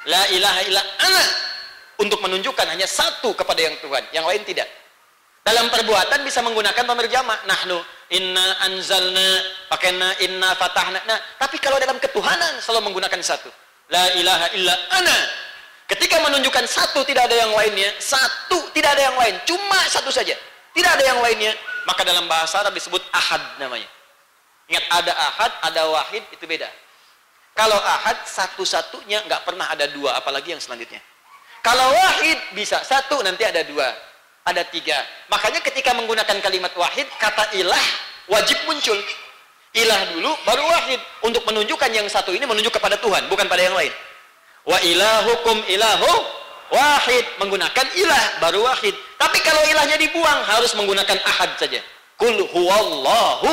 [0.04, 1.24] La ilaha illa ana
[2.04, 4.68] untuk menunjukkan hanya satu kepada yang Tuhan, yang lain tidak.
[5.40, 7.40] Dalam perbuatan bisa menggunakan pemir jamak.
[7.48, 7.80] Nahnu
[8.12, 9.28] inna anzalna
[9.72, 11.00] pakainya inna fatahna.
[11.08, 13.48] Nah, tapi kalau dalam ketuhanan selalu menggunakan satu.
[13.88, 15.47] La ilaha illa ana.
[15.88, 20.36] Ketika menunjukkan satu tidak ada yang lainnya, satu tidak ada yang lain, cuma satu saja.
[20.76, 21.56] Tidak ada yang lainnya,
[21.88, 23.88] maka dalam bahasa Arab disebut ahad namanya.
[24.68, 26.68] Ingat ada ahad, ada wahid itu beda.
[27.56, 31.00] Kalau ahad satu-satunya nggak pernah ada dua, apalagi yang selanjutnya.
[31.64, 33.88] Kalau wahid bisa satu nanti ada dua
[34.48, 34.96] ada tiga.
[35.28, 37.86] Makanya ketika menggunakan kalimat wahid, kata ilah
[38.32, 38.96] wajib muncul.
[39.76, 41.00] Ilah dulu, baru wahid.
[41.20, 43.92] Untuk menunjukkan yang satu ini menunjuk kepada Tuhan, bukan pada yang lain.
[44.68, 46.12] Wa ilahukum ilahu
[46.68, 47.24] wahid.
[47.40, 48.92] Menggunakan ilah, baru wahid.
[49.16, 51.80] Tapi kalau ilahnya dibuang, harus menggunakan ahad saja.
[52.20, 53.50] Kul huwallahu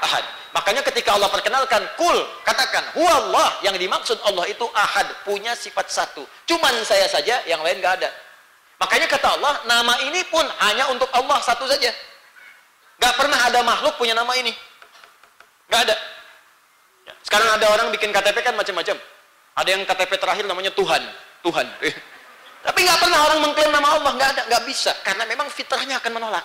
[0.00, 0.24] ahad.
[0.56, 6.24] Makanya ketika Allah perkenalkan, kul, katakan, huwallah, yang dimaksud Allah itu ahad, punya sifat satu.
[6.48, 8.08] Cuman saya saja, yang lain gak ada.
[8.80, 11.92] Makanya kata Allah, nama ini pun hanya untuk Allah satu saja.
[12.96, 14.56] Gak pernah ada makhluk punya nama ini.
[15.68, 15.96] Gak ada.
[17.04, 18.96] Ya, sekarang ada orang bikin KTP kan macam-macam.
[19.56, 21.02] Ada yang KTP terakhir namanya Tuhan.
[21.40, 21.66] Tuhan.
[22.66, 24.12] Tapi gak pernah orang mengklaim nama Allah.
[24.20, 24.42] Gak ada.
[24.52, 24.92] Gak bisa.
[25.00, 26.44] Karena memang fitrahnya akan menolak.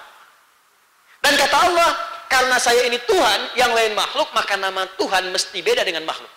[1.21, 1.89] Dan kata Allah,
[2.25, 6.31] karena saya ini Tuhan, yang lain makhluk, maka nama Tuhan mesti beda dengan makhluk.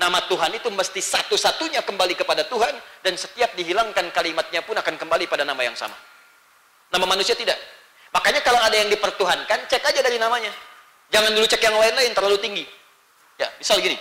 [0.00, 2.72] Nama Tuhan itu mesti satu-satunya kembali kepada Tuhan
[3.04, 5.92] dan setiap dihilangkan kalimatnya pun akan kembali pada nama yang sama.
[6.88, 7.60] Nama manusia tidak.
[8.08, 10.48] Makanya kalau ada yang dipertuhankan, cek aja dari namanya.
[11.12, 12.64] Jangan dulu cek yang lain-lain terlalu tinggi.
[13.36, 14.00] Ya, misal gini.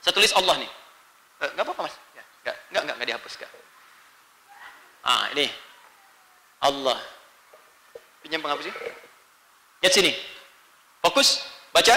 [0.00, 0.70] Saya tulis Allah nih.
[1.40, 1.96] Eh, nggak apa-apa mas.
[2.12, 3.52] Ya, nggak, nggak, nggak, nggak dihapus nggak.
[5.00, 5.46] Ah, ini
[6.60, 6.98] Allah.
[8.20, 8.74] Pinjam penghapus sih.
[9.80, 10.12] Lihat sini.
[11.00, 11.40] Fokus,
[11.72, 11.96] baca.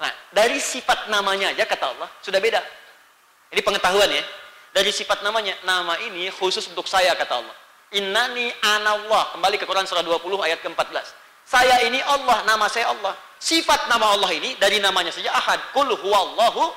[0.00, 2.64] Nah, dari sifat namanya aja kata Allah sudah beda.
[3.52, 4.24] Ini pengetahuan ya.
[4.70, 7.56] Dari sifat namanya, nama ini khusus untuk saya kata Allah.
[7.92, 9.34] Innani anallah.
[9.36, 11.06] Kembali ke Quran surah 20 ayat ke-14.
[11.42, 13.18] Saya ini Allah, nama saya Allah.
[13.42, 15.58] Sifat nama Allah ini dari namanya saja ahad.
[15.74, 16.70] Kul huwallahu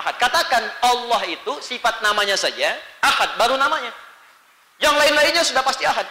[0.00, 0.16] ahad.
[0.16, 2.72] Katakan Allah itu sifat namanya saja
[3.04, 3.92] ahad, baru namanya.
[4.80, 6.08] Yang lain-lainnya sudah pasti ahad.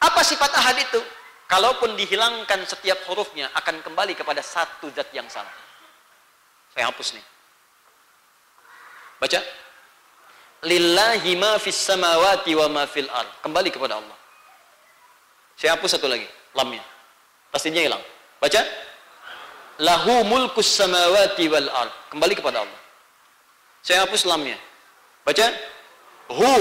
[0.00, 1.00] Apa sifat ahad itu?
[1.48, 5.48] Kalaupun dihilangkan setiap hurufnya akan kembali kepada satu zat yang sama.
[6.72, 7.24] Saya hapus nih.
[9.20, 9.40] Baca.
[10.68, 13.28] Lillahi ma fis samawati wa ma fil ard.
[13.44, 14.16] Kembali kepada Allah.
[15.56, 16.84] Saya hapus satu lagi, lamnya.
[17.48, 18.04] Pastinya hilang.
[18.38, 18.60] Baca.
[19.78, 21.92] Lahu mulkus samawati wal ard.
[22.12, 22.80] Kembali kepada Allah.
[23.82, 24.58] Saya hapus lamnya.
[25.24, 25.46] Baca.
[26.32, 26.54] Hu.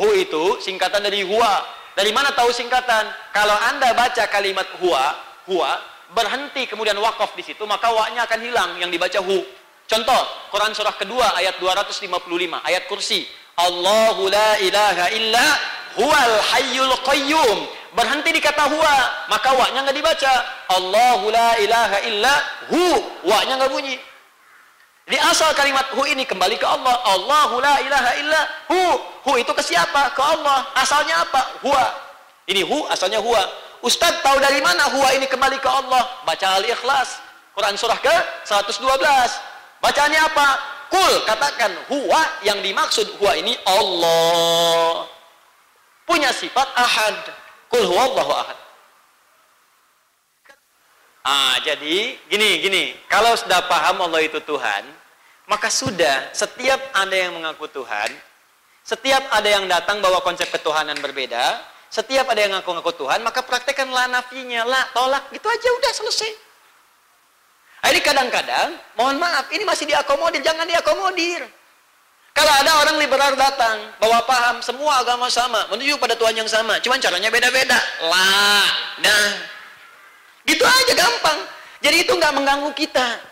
[0.00, 1.80] Hu itu singkatan dari huwa.
[1.98, 3.10] Dari mana tahu singkatan?
[3.34, 5.82] Kalau Anda baca kalimat huwa, huwa,
[6.14, 9.42] berhenti kemudian wakaf di situ, maka waknya akan hilang yang dibaca hu.
[9.90, 10.22] Contoh,
[10.54, 13.26] Quran surah kedua ayat 255, ayat kursi.
[13.58, 15.46] Allahu la ilaha illa
[15.98, 17.58] huwal hayyul qayyum.
[17.90, 20.34] Berhenti di kata huwa, maka waknya nggak dibaca.
[20.78, 22.34] Allahu la ilaha illa
[22.70, 22.82] hu,
[23.26, 23.98] waknya nggak bunyi.
[25.10, 26.94] Di asal kalimat hu ini kembali ke Allah.
[27.02, 28.82] Allahu la ilaha illa hu.
[29.26, 30.14] Hu itu ke siapa?
[30.14, 30.70] Ke Allah.
[30.78, 31.58] Asalnya apa?
[31.66, 31.86] Huwa.
[32.46, 33.42] Ini hu asalnya huwa.
[33.82, 36.22] Ustaz tahu dari mana huwa ini kembali ke Allah?
[36.22, 37.18] Baca Al-Ikhlas.
[37.58, 38.14] Quran surah ke
[38.46, 38.86] 112.
[39.82, 40.48] Bacanya apa?
[40.94, 45.10] Kul, katakan huwa yang dimaksud huwa ini Allah.
[46.06, 47.18] Punya sifat ahad.
[47.66, 48.58] Kul huwa Allahu ahad.
[51.26, 52.84] Ah, jadi gini, gini.
[53.10, 54.99] Kalau sudah paham Allah itu Tuhan,
[55.50, 58.14] maka sudah setiap ada yang mengaku Tuhan,
[58.86, 61.58] setiap ada yang datang bawa konsep ketuhanan berbeda,
[61.90, 66.32] setiap ada yang ngaku-ngaku Tuhan, maka praktekkanlah nafinya, lah, tolak, gitu aja udah selesai.
[67.90, 71.42] Ini kadang-kadang, mohon maaf, ini masih diakomodir, jangan diakomodir.
[72.30, 76.78] Kalau ada orang liberal datang, bawa paham, semua agama sama, menuju pada Tuhan yang sama,
[76.78, 77.74] cuman caranya beda-beda.
[78.06, 78.70] Lah,
[79.02, 79.28] nah.
[80.46, 81.42] Gitu aja gampang.
[81.82, 83.29] Jadi itu nggak mengganggu kita.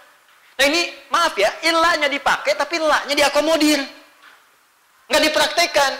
[0.59, 3.79] Nah ini maaf ya, ilahnya dipakai tapi laknya diakomodir.
[5.07, 5.93] Nggak dipraktekkan.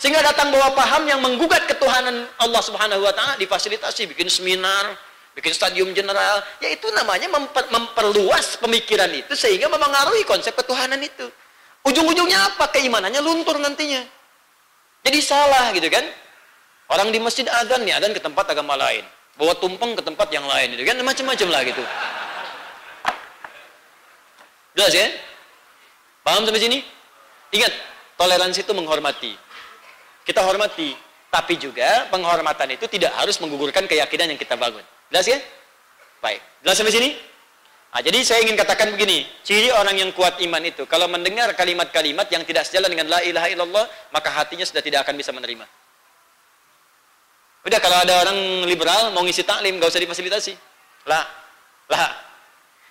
[0.00, 4.96] Sehingga datang bawa paham yang menggugat ketuhanan Allah Subhanahu wa taala difasilitasi bikin seminar,
[5.36, 11.28] bikin stadium general, ya itu namanya memper, memperluas pemikiran itu sehingga memengaruhi konsep ketuhanan itu.
[11.84, 12.72] Ujung-ujungnya apa?
[12.72, 14.02] Keimanannya luntur nantinya.
[15.04, 16.04] Jadi salah gitu kan?
[16.90, 19.06] Orang di masjid adzan nih, adzan ke tempat agama lain.
[19.38, 21.84] Bawa tumpeng ke tempat yang lain gitu kan macam-macam lah gitu.
[24.80, 25.12] Jelas ya?
[26.24, 26.80] Paham sampai sini?
[27.52, 27.68] Ingat,
[28.16, 29.36] toleransi itu menghormati.
[30.24, 30.96] Kita hormati,
[31.28, 34.80] tapi juga penghormatan itu tidak harus menggugurkan keyakinan yang kita bangun.
[35.12, 35.36] Jelas ya?
[36.24, 36.40] Baik.
[36.64, 37.10] Jelas sampai sini?
[37.92, 42.24] Nah, jadi saya ingin katakan begini, ciri orang yang kuat iman itu, kalau mendengar kalimat-kalimat
[42.32, 43.84] yang tidak sejalan dengan la ilaha illallah,
[44.16, 45.68] maka hatinya sudah tidak akan bisa menerima.
[47.68, 50.56] Udah kalau ada orang liberal mau ngisi taklim, gak usah difasilitasi.
[51.04, 51.28] Lah,
[51.92, 52.16] lah.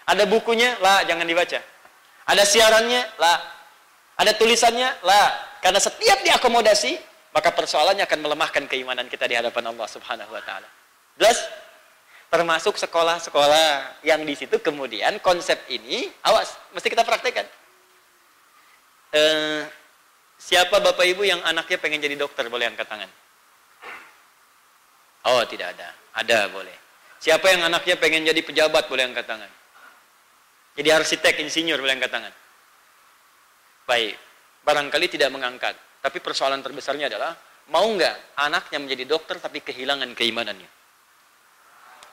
[0.06, 1.78] Ada bukunya, lah jangan dibaca.
[2.30, 3.38] Ada siarannya, lah.
[4.22, 5.27] Ada tulisannya, lah.
[5.65, 6.93] Karena setiap diakomodasi,
[7.34, 10.69] maka persoalannya akan melemahkan keimanan kita di hadapan Allah Subhanahu wa taala.
[11.18, 11.41] Jelas?
[12.30, 17.49] Termasuk sekolah-sekolah yang di situ kemudian konsep ini awas, mesti kita praktekkan.
[19.10, 19.65] Eh,
[20.38, 23.10] siapa Bapak Ibu yang anaknya pengen jadi dokter boleh angkat tangan?
[25.26, 25.89] Oh, tidak ada.
[26.14, 26.77] Ada boleh.
[27.18, 29.49] Siapa yang anaknya pengen jadi pejabat boleh angkat tangan?
[30.78, 32.34] Jadi arsitek, insinyur boleh angkat tangan.
[33.90, 34.16] Baik.
[34.62, 35.76] Barangkali tidak mengangkat.
[36.00, 37.36] Tapi persoalan terbesarnya adalah,
[37.74, 40.70] mau nggak anaknya menjadi dokter tapi kehilangan keimanannya?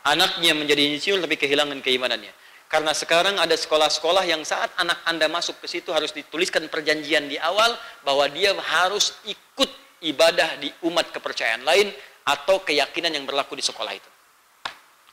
[0.06, 2.32] Anaknya menjadi insinyur tapi kehilangan keimanannya.
[2.66, 7.38] Karena sekarang ada sekolah-sekolah yang saat anak Anda masuk ke situ harus dituliskan perjanjian di
[7.38, 9.70] awal bahwa dia harus ikut
[10.02, 11.94] ibadah di umat kepercayaan lain
[12.26, 14.10] atau keyakinan yang berlaku di sekolah itu.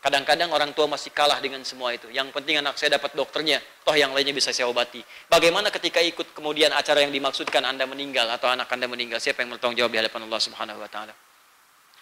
[0.03, 2.11] Kadang-kadang orang tua masih kalah dengan semua itu.
[2.11, 4.99] Yang penting anak saya dapat dokternya, toh yang lainnya bisa saya obati.
[5.31, 9.55] Bagaimana ketika ikut kemudian acara yang dimaksudkan Anda meninggal atau anak Anda meninggal, siapa yang
[9.55, 11.15] bertanggung jawab di hadapan Allah Subhanahu wa taala?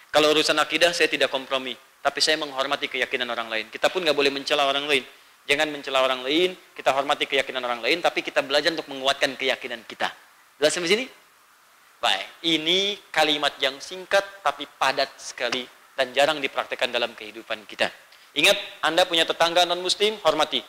[0.09, 3.69] Kalau urusan akidah saya tidak kompromi, tapi saya menghormati keyakinan orang lain.
[3.69, 5.05] Kita pun nggak boleh mencela orang lain.
[5.45, 9.85] Jangan mencela orang lain, kita hormati keyakinan orang lain, tapi kita belajar untuk menguatkan keyakinan
[9.85, 10.09] kita.
[10.57, 11.05] Jelas sampai sini?
[12.01, 17.91] Baik, ini kalimat yang singkat tapi padat sekali dan jarang dipraktekkan dalam kehidupan kita.
[18.37, 20.63] Ingat, Anda punya tetangga non-muslim, hormati.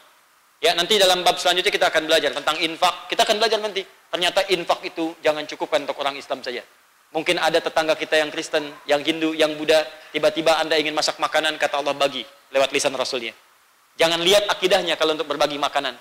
[0.63, 3.11] Ya, nanti dalam bab selanjutnya kita akan belajar tentang infak.
[3.11, 3.83] Kita akan belajar nanti.
[3.83, 6.63] Ternyata infak itu jangan cukup untuk orang Islam saja.
[7.13, 9.85] Mungkin ada tetangga kita yang Kristen, yang Hindu, yang Buddha,
[10.17, 12.25] tiba-tiba Anda ingin masak makanan, kata Allah bagi
[12.55, 13.37] lewat lisan Rasulnya.
[14.01, 15.93] Jangan lihat akidahnya kalau untuk berbagi makanan.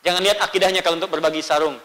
[0.00, 1.76] Jangan lihat akidahnya kalau untuk berbagi sarung.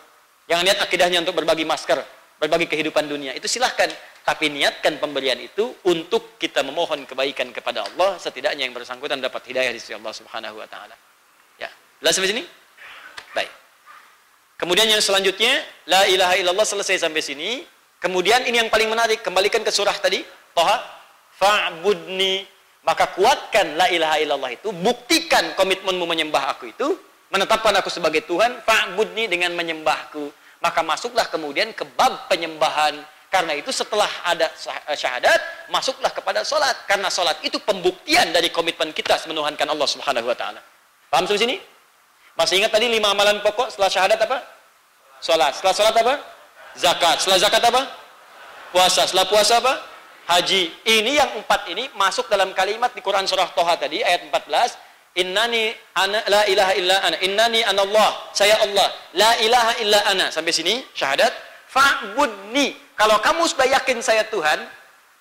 [0.48, 2.00] Jangan lihat akidahnya untuk berbagi masker,
[2.40, 3.36] berbagi kehidupan dunia.
[3.36, 3.92] Itu silahkan.
[4.26, 9.74] Tapi niatkan pemberian itu untuk kita memohon kebaikan kepada Allah, setidaknya yang bersangkutan dapat hidayah
[9.74, 10.94] di sisi Allah Subhanahu wa taala.
[11.58, 11.70] Ya.
[12.04, 12.44] Jelas sampai sini?
[13.34, 13.50] Baik.
[14.60, 17.64] Kemudian yang selanjutnya, la ilaha illallah selesai sampai sini.
[18.00, 20.24] Kemudian ini yang paling menarik, kembalikan ke surah tadi,
[20.56, 20.78] Toha,
[21.36, 22.48] fa'budni,
[22.84, 26.96] maka kuatkan la ilaha illallah itu, buktikan komitmenmu menyembah aku itu,
[27.32, 30.32] menetapkan aku sebagai Tuhan, fa'budni dengan menyembahku.
[30.60, 34.50] Maka masuklah kemudian ke bab penyembahan karena itu setelah ada
[34.90, 36.74] eh, syahadat, masuklah kepada sholat.
[36.90, 40.62] Karena sholat itu pembuktian dari komitmen kita menuhankan Allah Subhanahu Wa Taala.
[41.14, 41.56] Paham sampai sini?
[42.34, 44.38] Masih ingat tadi lima amalan pokok setelah syahadat apa?
[45.22, 45.54] Sholat.
[45.54, 46.16] Setelah sholat apa?
[46.74, 47.16] Zakat.
[47.22, 47.82] Setelah zakat apa?
[48.74, 49.06] Puasa.
[49.06, 49.74] Setelah puasa apa?
[50.26, 50.74] Haji.
[50.90, 55.22] Ini yang empat ini masuk dalam kalimat di Quran surah Toha tadi ayat 14.
[55.22, 57.18] Innani ana la ilaha illa ana.
[57.22, 58.34] Innani anallah.
[58.34, 58.90] Saya Allah.
[59.14, 60.34] La ilaha illa ana.
[60.34, 61.49] Sampai sini syahadat.
[61.70, 64.60] Fa'budni kalau kamu sudah yakin saya Tuhan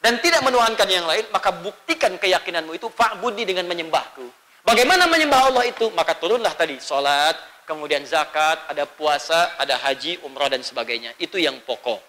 [0.02, 4.26] dan tidak menuhankan yang lain, maka buktikan keyakinanmu itu fa'budi dengan menyembahku.
[4.66, 5.86] Bagaimana menyembah Allah itu?
[5.94, 7.38] Maka turunlah tadi salat,
[7.70, 11.14] kemudian zakat, ada puasa, ada haji, umrah dan sebagainya.
[11.22, 12.02] Itu yang pokok.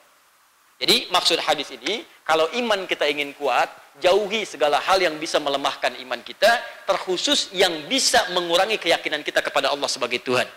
[0.82, 3.70] Jadi maksud hadis ini, kalau iman kita ingin kuat,
[4.02, 6.50] jauhi segala hal yang bisa melemahkan iman kita,
[6.90, 10.50] terkhusus yang bisa mengurangi keyakinan kita kepada Allah sebagai Tuhan.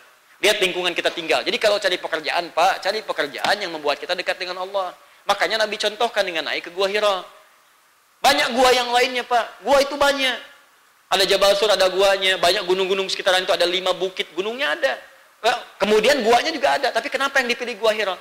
[0.43, 1.47] Lihat lingkungan kita tinggal.
[1.47, 4.91] Jadi kalau cari pekerjaan, Pak, cari pekerjaan yang membuat kita dekat dengan Allah.
[5.23, 7.23] Makanya Nabi contohkan dengan naik ke Gua Hira.
[8.19, 9.63] Banyak gua yang lainnya, Pak.
[9.63, 10.35] Gua itu banyak.
[11.15, 12.43] Ada Jabal Sur, ada guanya.
[12.43, 14.35] Banyak gunung-gunung sekitaran itu, ada lima bukit.
[14.35, 14.99] Gunungnya ada.
[15.79, 16.91] Kemudian guanya juga ada.
[16.91, 18.19] Tapi kenapa yang dipilih Gua Hira?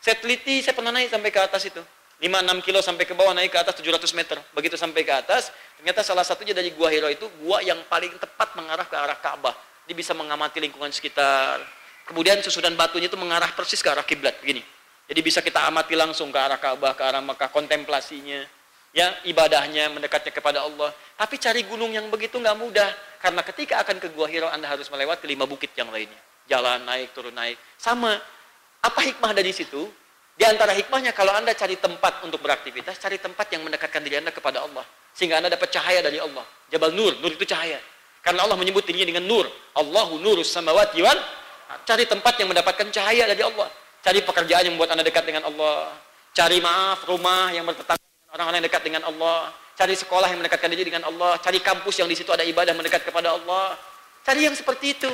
[0.00, 1.84] Saya teliti, saya pernah naik sampai ke atas itu.
[2.24, 4.40] 5-6 kilo sampai ke bawah, naik ke atas 700 meter.
[4.56, 8.56] Begitu sampai ke atas, ternyata salah satunya dari Gua Hira itu, gua yang paling tepat
[8.56, 9.52] mengarah ke arah Ka'bah
[9.92, 11.60] dia bisa mengamati lingkungan sekitar.
[12.08, 14.64] Kemudian susunan batunya itu mengarah persis ke arah kiblat begini.
[15.04, 18.40] Jadi bisa kita amati langsung ke arah Ka'bah, ke arah Mekah, kontemplasinya.
[18.92, 20.92] ya ibadahnya mendekatnya kepada Allah.
[21.16, 22.88] Tapi cari gunung yang begitu nggak mudah
[23.20, 26.16] karena ketika akan ke Gua Hiro Anda harus melewati lima bukit yang lainnya.
[26.48, 27.60] Jalan naik turun naik.
[27.76, 28.16] Sama.
[28.82, 29.88] Apa hikmah dari situ?
[30.36, 34.32] Di antara hikmahnya kalau Anda cari tempat untuk beraktivitas, cari tempat yang mendekatkan diri Anda
[34.32, 34.84] kepada Allah.
[35.12, 36.44] Sehingga Anda dapat cahaya dari Allah.
[36.72, 37.78] Jabal Nur, Nur itu cahaya.
[38.22, 39.50] Karena Allah menyebut dirinya dengan Nur.
[39.74, 41.18] Allahu nurus samawati wal.
[41.82, 43.66] Cari tempat yang mendapatkan cahaya dari Allah.
[44.02, 45.90] Cari pekerjaan yang membuat Anda dekat dengan Allah.
[46.32, 49.38] Cari maaf rumah yang bertetangga dengan orang-orang yang dekat dengan Allah.
[49.74, 51.36] Cari sekolah yang mendekatkan diri dengan Allah.
[51.42, 53.74] Cari kampus yang di situ ada ibadah mendekat kepada Allah.
[54.22, 55.10] Cari yang seperti itu.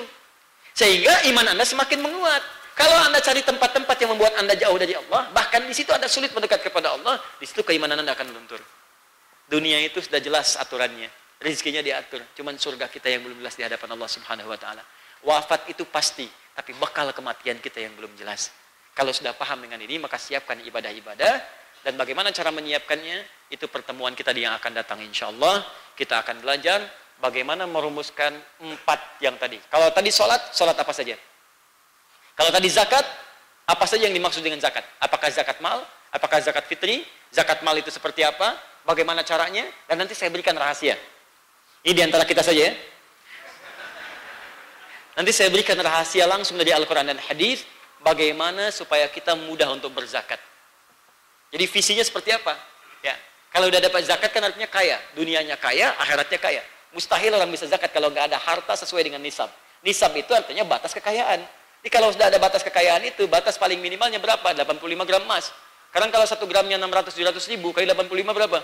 [0.76, 2.42] Sehingga iman Anda semakin menguat.
[2.78, 6.30] Kalau Anda cari tempat-tempat yang membuat Anda jauh dari Allah, bahkan di situ Anda sulit
[6.30, 8.62] mendekat kepada Allah, di situ keimanan Anda akan meluntur.
[9.50, 11.10] Dunia itu sudah jelas aturannya.
[11.38, 12.22] Rizkinya diatur.
[12.34, 14.82] Cuman surga kita yang belum jelas di hadapan Allah Subhanahu wa taala.
[15.22, 18.50] Wafat itu pasti, tapi bekal kematian kita yang belum jelas.
[18.94, 21.34] Kalau sudah paham dengan ini, maka siapkan ibadah-ibadah
[21.86, 25.62] dan bagaimana cara menyiapkannya itu pertemuan kita yang akan datang insya Allah
[25.94, 26.82] kita akan belajar
[27.22, 31.14] bagaimana merumuskan empat yang tadi kalau tadi sholat, sholat apa saja
[32.38, 33.02] kalau tadi zakat,
[33.66, 34.86] apa saja yang dimaksud dengan zakat?
[35.02, 35.82] Apakah zakat mal?
[36.14, 37.02] Apakah zakat fitri?
[37.34, 38.54] Zakat mal itu seperti apa?
[38.86, 39.66] Bagaimana caranya?
[39.90, 40.94] Dan nanti saya berikan rahasia.
[41.88, 42.72] Ini di antara kita saja ya.
[45.16, 47.64] Nanti saya berikan rahasia langsung dari Al-Quran dan Hadis
[48.04, 50.36] bagaimana supaya kita mudah untuk berzakat.
[51.48, 52.60] Jadi visinya seperti apa?
[53.00, 53.16] Ya,
[53.48, 56.62] kalau udah dapat zakat kan artinya kaya, dunianya kaya, akhiratnya kaya.
[56.92, 59.48] Mustahil orang bisa zakat kalau nggak ada harta sesuai dengan nisab.
[59.80, 61.40] Nisab itu artinya batas kekayaan.
[61.40, 64.44] Jadi kalau sudah ada batas kekayaan itu, batas paling minimalnya berapa?
[64.44, 65.56] 85 gram emas.
[65.88, 68.60] Sekarang kalau satu gramnya 600-700 ribu, kali 85 berapa?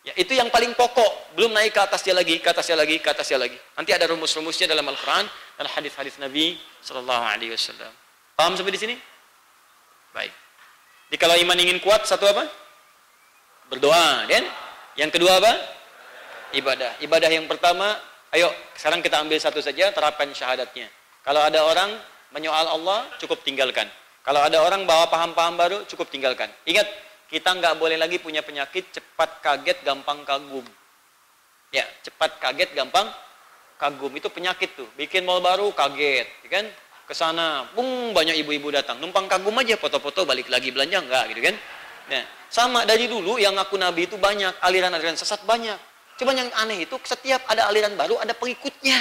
[0.00, 1.36] Ya, itu yang paling pokok.
[1.36, 3.58] Belum naik ke atasnya lagi, ke atasnya lagi, ke atasnya lagi.
[3.76, 7.92] Nanti ada rumus-rumusnya dalam Al-Quran dan hadis-hadis Nabi Sallallahu Alaihi Wasallam.
[8.32, 8.96] Paham sampai di sini?
[10.16, 10.32] Baik.
[11.12, 12.48] Jadi kalau iman ingin kuat, satu apa?
[13.68, 14.48] Berdoa, dan
[14.96, 15.52] yang kedua apa?
[16.56, 17.04] Ibadah.
[17.04, 17.94] Ibadah yang pertama,
[18.32, 20.88] ayo sekarang kita ambil satu saja, terapkan syahadatnya.
[21.20, 21.92] Kalau ada orang
[22.32, 23.86] menyoal Allah, cukup tinggalkan.
[24.24, 26.48] Kalau ada orang bawa paham-paham baru, cukup tinggalkan.
[26.64, 26.88] Ingat,
[27.30, 30.66] kita nggak boleh lagi punya penyakit cepat kaget, gampang kagum.
[31.70, 33.06] Ya, cepat kaget, gampang
[33.78, 34.10] kagum.
[34.18, 34.90] Itu penyakit tuh.
[34.98, 36.26] Bikin mal baru, kaget.
[36.42, 36.66] Ya kan?
[37.06, 38.98] Ke sana, bung, banyak ibu-ibu datang.
[38.98, 41.56] Numpang kagum aja, foto-foto, balik lagi belanja, enggak gitu kan.
[42.10, 45.78] Nah, sama dari dulu yang aku nabi itu banyak, aliran-aliran sesat banyak.
[46.18, 48.98] Cuman yang aneh itu setiap ada aliran baru ada pengikutnya.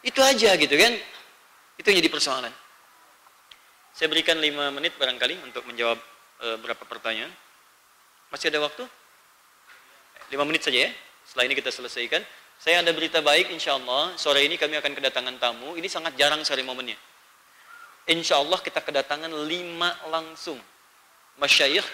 [0.00, 0.96] Itu aja gitu kan.
[1.76, 2.52] Itu jadi persoalan.
[3.92, 6.00] Saya berikan lima menit barangkali untuk menjawab
[6.56, 7.28] beberapa pertanyaan.
[8.30, 8.86] Masih ada waktu?
[10.30, 10.90] Lima menit saja ya.
[11.26, 12.22] Setelah ini kita selesaikan.
[12.60, 14.14] Saya ada berita baik insya Allah.
[14.14, 15.74] Sore ini kami akan kedatangan tamu.
[15.74, 16.94] Ini sangat jarang sore momennya.
[18.10, 20.58] Insya Allah kita kedatangan lima langsung.
[21.38, 21.86] Masyayikh,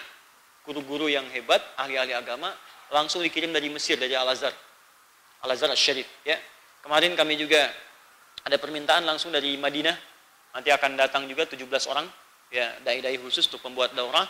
[0.67, 2.51] guru-guru yang hebat, ahli-ahli agama,
[2.91, 4.53] langsung dikirim dari Mesir, dari Al-Azhar.
[5.47, 6.09] Al-Azhar Al-Syarif.
[6.27, 6.41] Ya.
[6.83, 7.71] Kemarin kami juga
[8.43, 9.95] ada permintaan langsung dari Madinah.
[10.57, 12.07] Nanti akan datang juga 17 orang,
[12.49, 14.25] ya dai-dai khusus untuk pembuat daurah.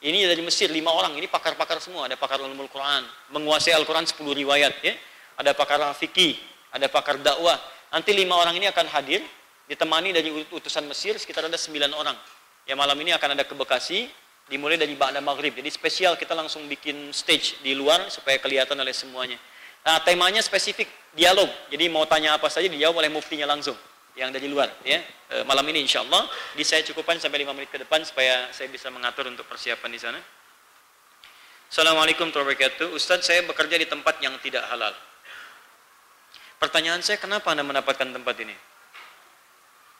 [0.00, 2.08] Ini dari Mesir lima orang, ini pakar-pakar semua.
[2.08, 3.04] Ada pakar ulumul Quran,
[3.36, 4.96] menguasai Al-Quran 10 riwayat, ya.
[5.36, 6.40] Ada pakar fikih,
[6.72, 7.60] ada pakar dakwah.
[7.92, 9.20] Nanti lima orang ini akan hadir,
[9.68, 12.16] ditemani dari utusan Mesir sekitar ada 9 orang.
[12.64, 14.08] Ya malam ini akan ada ke Bekasi,
[14.48, 15.52] dimulai dari Ba'da Maghrib.
[15.52, 19.36] Jadi spesial kita langsung bikin stage di luar supaya kelihatan oleh semuanya.
[19.84, 21.48] Nah, temanya spesifik dialog.
[21.68, 23.76] Jadi mau tanya apa saja dijawab oleh muftinya langsung
[24.18, 24.98] yang dari luar ya.
[25.30, 28.66] E, malam ini insya Allah di saya cukupkan sampai 5 menit ke depan supaya saya
[28.70, 30.20] bisa mengatur untuk persiapan di sana.
[31.70, 32.86] Assalamualaikum warahmatullahi wabarakatuh.
[32.96, 34.90] Ustadz saya bekerja di tempat yang tidak halal.
[36.58, 38.56] Pertanyaan saya kenapa Anda mendapatkan tempat ini?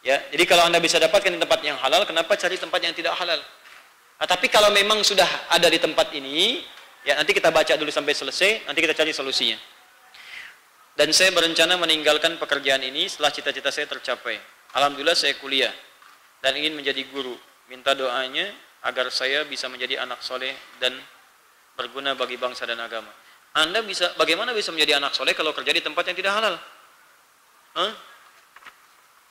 [0.01, 3.15] Ya, jadi kalau Anda bisa dapatkan di tempat yang halal, kenapa cari tempat yang tidak
[3.21, 3.39] halal?
[4.17, 6.65] Nah, tapi kalau memang sudah ada di tempat ini,
[7.01, 9.57] Ya, nanti kita baca dulu sampai selesai, nanti kita cari solusinya.
[11.01, 14.37] Dan saya berencana meninggalkan pekerjaan ini setelah cita-cita saya tercapai.
[14.77, 15.73] Alhamdulillah saya kuliah
[16.45, 17.33] dan ingin menjadi guru.
[17.73, 18.53] Minta doanya
[18.85, 20.93] agar saya bisa menjadi anak soleh dan
[21.73, 23.09] berguna bagi bangsa dan agama.
[23.57, 26.61] Anda bisa, bagaimana bisa menjadi anak soleh kalau kerja di tempat yang tidak halal?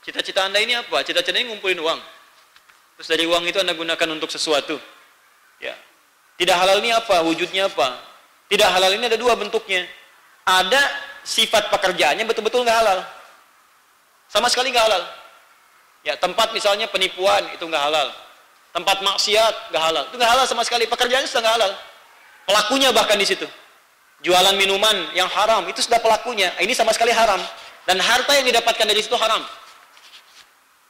[0.02, 1.06] Cita-cita Anda ini apa?
[1.06, 2.02] Cita-citanya ngumpulin uang.
[2.98, 4.82] Terus dari uang itu Anda gunakan untuk sesuatu.
[5.62, 5.78] Ya,
[6.34, 7.22] tidak halal ini apa?
[7.22, 7.94] Wujudnya apa?
[8.50, 9.86] Tidak halal ini ada dua bentuknya.
[10.50, 13.00] Ada sifat pekerjaannya betul-betul nggak halal.
[14.26, 15.04] Sama sekali nggak halal.
[16.02, 18.10] Ya tempat misalnya penipuan itu nggak halal.
[18.74, 20.04] Tempat maksiat nggak halal.
[20.10, 20.90] Itu nggak halal sama sekali.
[20.90, 21.72] Pekerjaannya sudah nggak halal.
[22.50, 23.46] Pelakunya bahkan di situ.
[24.26, 26.50] Jualan minuman yang haram itu sudah pelakunya.
[26.58, 27.40] Ini sama sekali haram.
[27.86, 29.46] Dan harta yang didapatkan dari situ haram.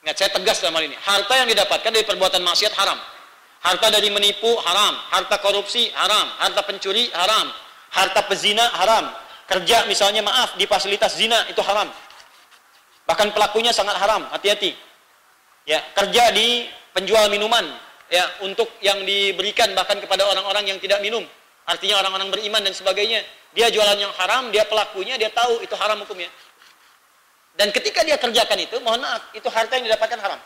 [0.07, 0.95] Ingat saya tegas dalam hal ini.
[0.95, 2.95] Harta yang didapatkan dari perbuatan maksiat haram.
[3.59, 7.51] Harta dari menipu haram, harta korupsi haram, harta pencuri haram,
[7.89, 9.09] Harta pezina haram.
[9.49, 11.89] Kerja misalnya maaf di fasilitas zina itu haram.
[13.09, 14.77] Bahkan pelakunya sangat haram, hati-hati.
[15.65, 17.65] Ya, kerja di penjual minuman
[18.13, 21.25] ya untuk yang diberikan bahkan kepada orang-orang yang tidak minum.
[21.65, 23.25] Artinya orang-orang beriman dan sebagainya.
[23.57, 26.29] Dia jualan yang haram, dia pelakunya, dia tahu itu haram hukumnya.
[27.57, 30.37] Dan ketika dia kerjakan itu, mohon maaf, itu harta yang didapatkan haram.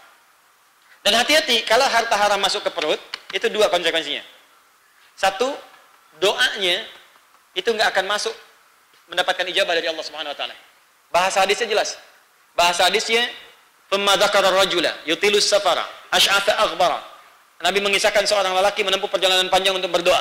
[1.04, 3.00] Dan hati-hati, kalau harta haram masuk ke perut,
[3.36, 4.24] itu dua konsekuensinya.
[5.20, 5.52] Satu,
[6.24, 6.88] doanya
[7.52, 8.32] itu nggak akan masuk
[9.14, 10.56] mendapatkan ijabah dari Allah Subhanahu wa taala.
[11.14, 11.96] Bahasa hadisnya jelas.
[12.58, 13.22] Bahasa hadisnya
[13.88, 17.00] thumma dzakara rajula yutilus safara asy'atha aghbara.
[17.62, 20.20] Nabi mengisahkan seorang lelaki menempuh perjalanan panjang untuk berdoa.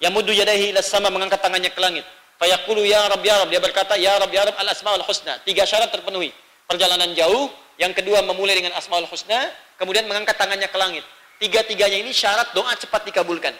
[0.00, 2.06] Yamuddu yadayhi ila sama mengangkat tangannya ke langit.
[2.40, 5.36] Fayaqulu ya Rabb ya Rabb dia berkata ya Rabb ya Rabb al asmaul husna.
[5.44, 6.32] Tiga syarat terpenuhi.
[6.64, 11.04] Perjalanan jauh, yang kedua memulai dengan asmaul husna, kemudian mengangkat tangannya ke langit.
[11.36, 13.52] Tiga-tiganya ini syarat doa cepat dikabulkan.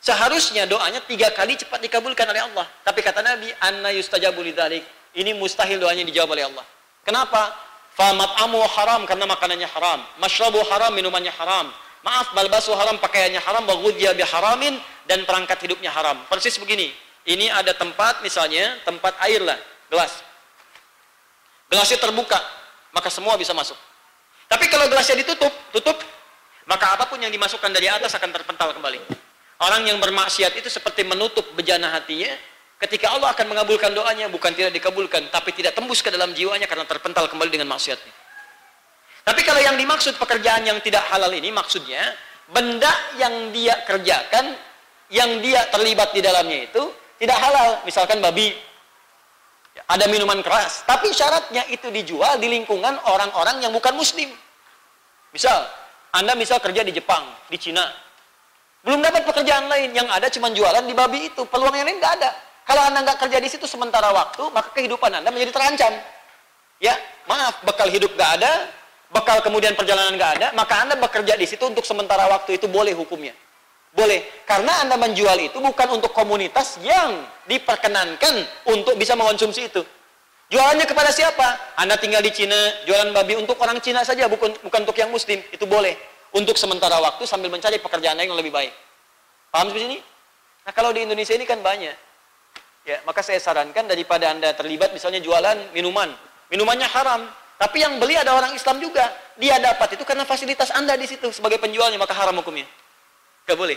[0.00, 2.64] Seharusnya doanya tiga kali cepat dikabulkan oleh Allah.
[2.80, 4.80] Tapi kata Nabi, anna yustajabu lidzalik.
[5.12, 6.64] Ini mustahil doanya dijawab oleh Allah.
[7.04, 7.52] Kenapa?
[7.92, 10.00] Famat'amu haram karena makanannya haram.
[10.16, 11.68] Mashrabu haram, minumannya haram.
[12.00, 16.24] Maaf, balbasu haram, pakaiannya haram, baghudya biharamin dan perangkat hidupnya haram.
[16.32, 16.96] Persis begini.
[17.28, 19.60] Ini ada tempat misalnya, tempat air lah,
[19.92, 20.24] gelas.
[21.68, 22.40] Gelasnya terbuka,
[22.96, 23.76] maka semua bisa masuk.
[24.48, 26.00] Tapi kalau gelasnya ditutup, tutup,
[26.64, 29.28] maka apa pun yang dimasukkan dari atas akan terpental kembali.
[29.60, 32.32] Orang yang bermaksiat itu seperti menutup bejana hatinya,
[32.80, 36.88] ketika Allah akan mengabulkan doanya, bukan tidak dikabulkan, tapi tidak tembus ke dalam jiwanya karena
[36.88, 38.14] terpental kembali dengan maksiatnya.
[39.20, 42.00] Tapi kalau yang dimaksud pekerjaan yang tidak halal ini, maksudnya,
[42.48, 42.88] benda
[43.20, 44.56] yang dia kerjakan,
[45.12, 46.82] yang dia terlibat di dalamnya itu,
[47.20, 47.84] tidak halal.
[47.84, 48.56] Misalkan babi,
[49.84, 54.32] ada minuman keras, tapi syaratnya itu dijual di lingkungan orang-orang yang bukan muslim.
[55.36, 55.68] Misal,
[56.16, 57.86] Anda misal kerja di Jepang, di Cina,
[58.80, 61.44] belum dapat pekerjaan lain, yang ada cuma jualan di babi itu.
[61.44, 62.30] Peluang yang lain nggak ada.
[62.64, 65.92] Kalau Anda nggak kerja di situ sementara waktu, maka kehidupan Anda menjadi terancam.
[66.80, 66.96] Ya,
[67.28, 68.72] maaf, bekal hidup nggak ada,
[69.12, 72.96] bekal kemudian perjalanan nggak ada, maka Anda bekerja di situ untuk sementara waktu itu boleh
[72.96, 73.36] hukumnya.
[73.90, 74.46] Boleh.
[74.46, 79.82] Karena Anda menjual itu bukan untuk komunitas yang diperkenankan untuk bisa mengonsumsi itu.
[80.50, 81.78] Jualannya kepada siapa?
[81.78, 85.42] Anda tinggal di Cina, jualan babi untuk orang Cina saja, bukan bukan untuk yang muslim.
[85.50, 85.94] Itu boleh
[86.36, 88.70] untuk sementara waktu sambil mencari pekerjaan yang lebih baik.
[89.50, 89.98] Paham seperti ini?
[90.66, 91.96] Nah, kalau di Indonesia ini kan banyak.
[92.86, 96.08] Ya, maka saya sarankan daripada Anda terlibat misalnya jualan minuman.
[96.50, 97.28] Minumannya haram,
[97.60, 99.10] tapi yang beli ada orang Islam juga.
[99.36, 102.64] Dia dapat itu karena fasilitas Anda di situ sebagai penjualnya, maka haram hukumnya.
[103.44, 103.76] Gak boleh.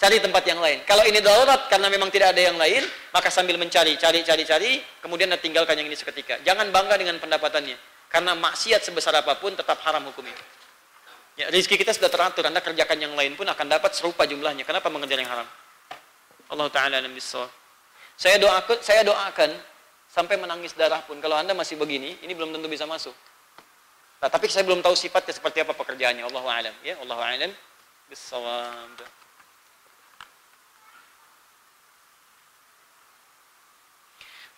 [0.00, 0.80] Cari tempat yang lain.
[0.88, 2.80] Kalau ini darurat karena memang tidak ada yang lain,
[3.12, 4.72] maka sambil mencari, cari, cari, cari,
[5.04, 6.40] kemudian Anda tinggalkan yang ini seketika.
[6.40, 7.76] Jangan bangga dengan pendapatannya.
[8.08, 10.32] Karena maksiat sebesar apa pun tetap haram hukumnya.
[11.40, 12.44] Ya, rezeki kita sudah teratur.
[12.44, 14.68] Anda kerjakan yang lain pun akan dapat serupa jumlahnya.
[14.68, 15.48] Kenapa mengejar yang haram?
[16.52, 19.48] Allah Taala alam Saya doakan, saya doakan
[20.04, 21.16] sampai menangis darah pun.
[21.16, 23.16] Kalau Anda masih begini, ini belum tentu bisa masuk.
[24.20, 26.28] Nah, tapi saya belum tahu sifatnya seperti apa pekerjaannya.
[26.28, 26.74] Allah alam.
[26.84, 27.52] Ya, Allah alam.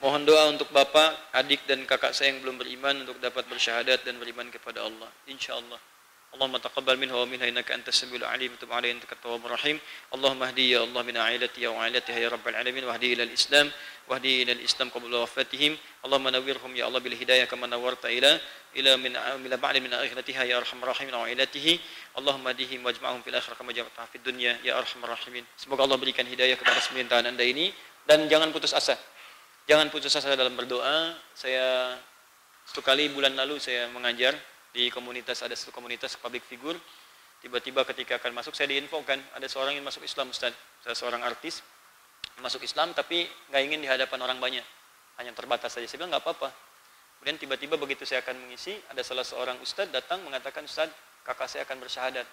[0.02, 4.18] Mohon doa untuk bapak, adik dan kakak saya yang belum beriman untuk dapat bersyahadat dan
[4.18, 5.06] beriman kepada Allah.
[5.30, 5.78] Insya Allah.
[6.37, 9.79] اللهم تقبل منه ومنها انك انت السميع العليم وتب علينا انك التواب الرحيم
[10.13, 13.71] اللهم اهدي يا الله من عائلتي وعائلتها يا رب العالمين واهدي الى الاسلام
[14.07, 18.39] واهدي الى الاسلام قبل وفاتهم اللهم نورهم يا الله بالهدايه كما نورت الى
[18.75, 21.79] الى من الى بعد من اخرتها يا ارحم الراحمين وعائلته
[22.17, 26.27] اللهم اهديهم واجمعهم في الاخره كما جمعتهم في الدنيا يا ارحم الراحمين semoga Allah berikan
[26.29, 27.73] hidayah kepada semintaan anda ini
[28.05, 28.93] dan jangan putus asa
[29.65, 31.97] jangan putus asa dalam berdoa saya
[32.69, 34.37] satu kali bulan lalu saya mengajar
[34.72, 36.76] di komunitas ada satu komunitas public figure.
[37.44, 40.56] Tiba-tiba ketika akan masuk saya diinfokan ada seorang yang masuk Islam Ustaz.
[40.80, 41.60] Saya seorang artis
[42.40, 44.64] masuk Islam tapi nggak ingin di hadapan orang banyak.
[45.20, 45.84] Hanya terbatas saja.
[45.84, 46.48] Saya bilang nggak apa-apa.
[47.20, 50.88] Kemudian tiba-tiba begitu saya akan mengisi ada salah seorang Ustaz datang mengatakan Ustaz
[51.22, 52.26] kakak saya akan bersyahadat.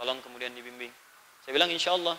[0.00, 0.90] Tolong kemudian dibimbing.
[1.44, 2.16] Saya bilang insya Allah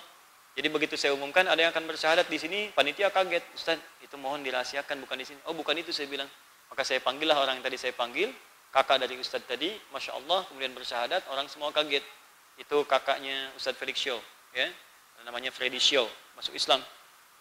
[0.57, 4.41] jadi begitu saya umumkan ada yang akan bersyahadat di sini panitia kaget Ustaz itu mohon
[4.41, 5.39] dirahasiakan bukan di sini.
[5.45, 6.25] Oh bukan itu saya bilang.
[6.67, 8.33] Maka saya panggillah orang yang tadi saya panggil
[8.71, 12.03] kakak dari Ustadz tadi, Masya Allah, kemudian bersyahadat, orang semua kaget.
[12.57, 14.17] Itu kakaknya Ustadz Felix Show,
[14.53, 14.67] ya,
[15.25, 16.05] namanya Freddy Show,
[16.37, 16.81] masuk Islam.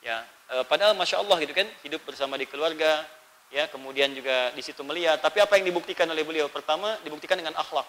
[0.05, 0.23] Ya,
[0.53, 3.05] e, padahal Masya Allah gitu kan, hidup bersama di keluarga,
[3.51, 5.19] ya, kemudian juga di situ melihat.
[5.19, 6.47] Tapi apa yang dibuktikan oleh beliau?
[6.53, 7.87] Pertama, dibuktikan dengan akhlak.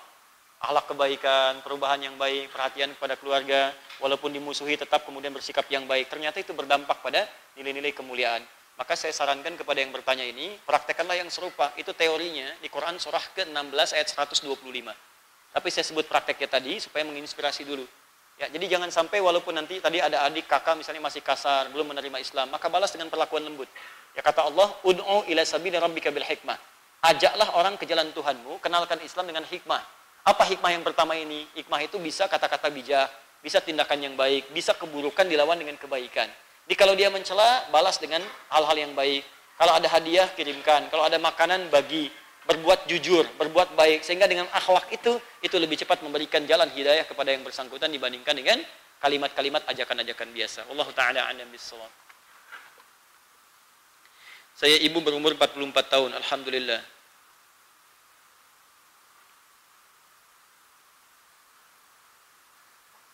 [0.58, 3.70] Akhlak kebaikan, perubahan yang baik, perhatian kepada keluarga,
[4.02, 6.10] walaupun dimusuhi tetap kemudian bersikap yang baik.
[6.10, 8.42] Ternyata itu berdampak pada nilai-nilai kemuliaan.
[8.78, 11.74] Maka saya sarankan kepada yang bertanya ini, praktekkanlah yang serupa.
[11.82, 14.54] Itu teorinya di Quran surah ke-16 ayat 125.
[15.50, 17.82] Tapi saya sebut prakteknya tadi supaya menginspirasi dulu.
[18.38, 22.22] Ya, jadi jangan sampai walaupun nanti tadi ada adik kakak misalnya masih kasar, belum menerima
[22.22, 23.66] Islam, maka balas dengan perlakuan lembut.
[24.14, 26.54] Ya kata Allah, "Ud'u ila sabili rabbika bil hikmah."
[27.02, 29.82] Ajaklah orang ke jalan Tuhanmu, kenalkan Islam dengan hikmah.
[30.22, 31.50] Apa hikmah yang pertama ini?
[31.58, 33.10] Hikmah itu bisa kata-kata bijak,
[33.42, 36.30] bisa tindakan yang baik, bisa keburukan dilawan dengan kebaikan.
[36.68, 38.20] Jadi kalau dia mencela, balas dengan
[38.52, 39.24] hal-hal yang baik.
[39.56, 40.92] Kalau ada hadiah, kirimkan.
[40.92, 42.12] Kalau ada makanan, bagi.
[42.44, 44.04] Berbuat jujur, berbuat baik.
[44.04, 48.60] Sehingga dengan akhlak itu, itu lebih cepat memberikan jalan hidayah kepada yang bersangkutan dibandingkan dengan
[49.00, 50.68] kalimat-kalimat ajakan-ajakan biasa.
[50.68, 51.88] Allah Ta'ala anam bisawab.
[54.60, 56.97] Saya ibu berumur 44 tahun, Alhamdulillah.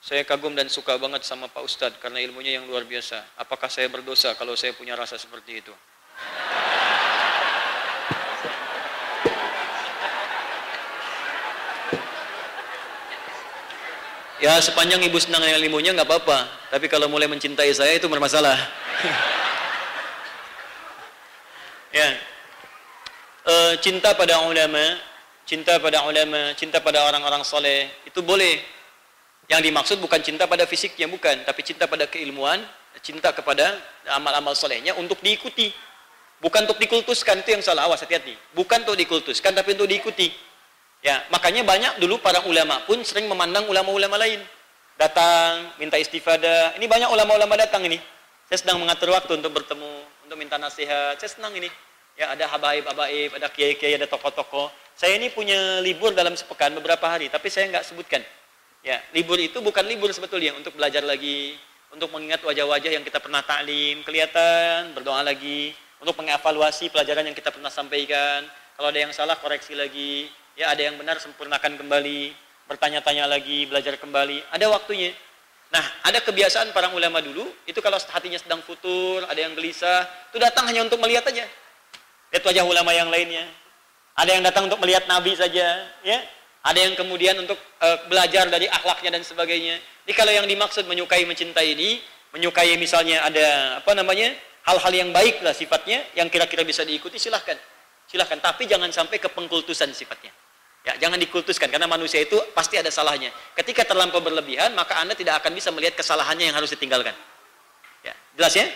[0.04, 3.24] Saya kagum dan suka banget sama Pak Ustadz karena ilmunya yang luar biasa.
[3.40, 5.72] Apakah saya berdosa kalau saya punya rasa seperti itu?
[14.44, 16.52] Ya sepanjang ibu senang dengan ilmunya nggak apa-apa.
[16.68, 18.60] Tapi kalau mulai mencintai saya itu bermasalah.
[21.96, 22.12] ya,
[23.48, 25.00] e, cinta pada ulama,
[25.48, 28.83] cinta pada ulama, cinta pada orang-orang soleh itu boleh.
[29.52, 32.64] Yang dimaksud bukan cinta pada fisiknya bukan, tapi cinta pada keilmuan,
[33.04, 33.76] cinta kepada
[34.16, 35.74] amal-amal solehnya untuk diikuti.
[36.44, 37.88] Bukan untuk dikultuskan itu yang salah.
[37.88, 38.36] Awas hati-hati.
[38.52, 40.28] Bukan untuk dikultuskan, tapi untuk diikuti.
[41.04, 44.44] Ya, makanya banyak dulu para ulama pun sering memandang ulama-ulama lain.
[45.00, 46.76] Datang, minta istifadah.
[46.80, 48.00] Ini banyak ulama-ulama datang ini.
[48.48, 49.92] Saya sedang mengatur waktu untuk bertemu,
[50.28, 51.16] untuk minta nasihat.
[51.20, 51.72] Saya senang ini.
[52.14, 54.70] Ya, ada habaib-habaib, ada kiai-kiai, ada tokoh-tokoh.
[54.94, 58.22] Saya ini punya libur dalam sepekan beberapa hari, tapi saya nggak sebutkan.
[58.84, 61.56] Ya, libur itu bukan libur sebetulnya untuk belajar lagi,
[61.96, 65.72] untuk mengingat wajah-wajah yang kita pernah taklim, kelihatan, berdoa lagi,
[66.04, 68.44] untuk mengevaluasi pelajaran yang kita pernah sampaikan.
[68.76, 72.34] Kalau ada yang salah, koreksi lagi ya ada yang benar sempurnakan kembali,
[72.70, 75.14] bertanya-tanya lagi, belajar kembali, ada waktunya.
[75.74, 80.38] Nah, ada kebiasaan para ulama dulu, itu kalau hatinya sedang futur, ada yang gelisah, itu
[80.38, 81.50] datang hanya untuk melihat aja.
[82.30, 83.50] Lihat wajah ulama yang lainnya.
[84.14, 86.20] Ada yang datang untuk melihat Nabi saja, ya.
[86.64, 89.84] Ada yang kemudian untuk uh, belajar dari akhlaknya dan sebagainya.
[90.08, 92.00] Jadi kalau yang dimaksud menyukai mencintai ini,
[92.32, 94.32] menyukai misalnya ada apa namanya
[94.64, 97.60] hal-hal yang baik lah sifatnya, yang kira-kira bisa diikuti silahkan,
[98.08, 98.40] silahkan.
[98.40, 100.32] Tapi jangan sampai ke pengkultusan sifatnya.
[100.84, 103.32] Ya, jangan dikultuskan karena manusia itu pasti ada salahnya.
[103.56, 107.16] Ketika terlampau berlebihan, maka Anda tidak akan bisa melihat kesalahannya yang harus ditinggalkan.
[108.04, 108.68] Ya, jelas ya?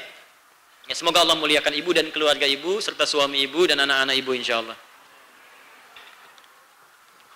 [0.88, 4.64] Ya, semoga Allah muliakan ibu dan keluarga ibu serta suami ibu dan anak-anak ibu insya
[4.64, 4.80] Allah.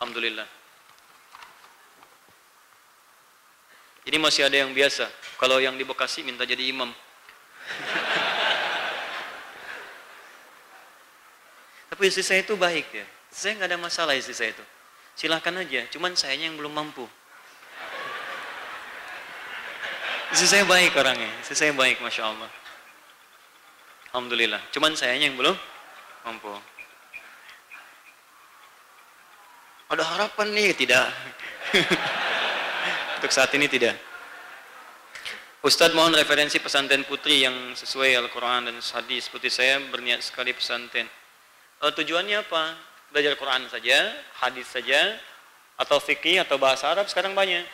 [0.02, 0.50] Alhamdulillah.
[4.10, 5.06] Ini masih ada yang biasa.
[5.38, 6.90] Kalau yang di Bekasi minta jadi imam.
[11.94, 13.06] Tapi istri saya itu baik ya.
[13.30, 14.66] Saya nggak ada masalah istri saya itu.
[15.14, 17.06] Silahkan aja, cuman sayanya yang belum mampu.
[20.34, 22.50] Istri saya baik orangnya, istri saya baik Masya Allah.
[24.16, 25.54] Alhamdulillah, cuman sayanya yang belum
[26.26, 26.50] mampu.
[29.92, 31.12] Ada harapan nih, tidak.
[33.20, 34.00] Untuk saat ini tidak.
[35.62, 39.28] Ustadz mohon referensi pesantren putri yang sesuai Al-Quran dan hadis.
[39.28, 41.12] Seperti saya berniat sekali pesantren.
[41.84, 42.90] Uh, tujuannya apa?
[43.12, 45.20] belajar Quran saja, hadis saja,
[45.76, 47.68] atau fikih atau bahasa Arab sekarang banyak.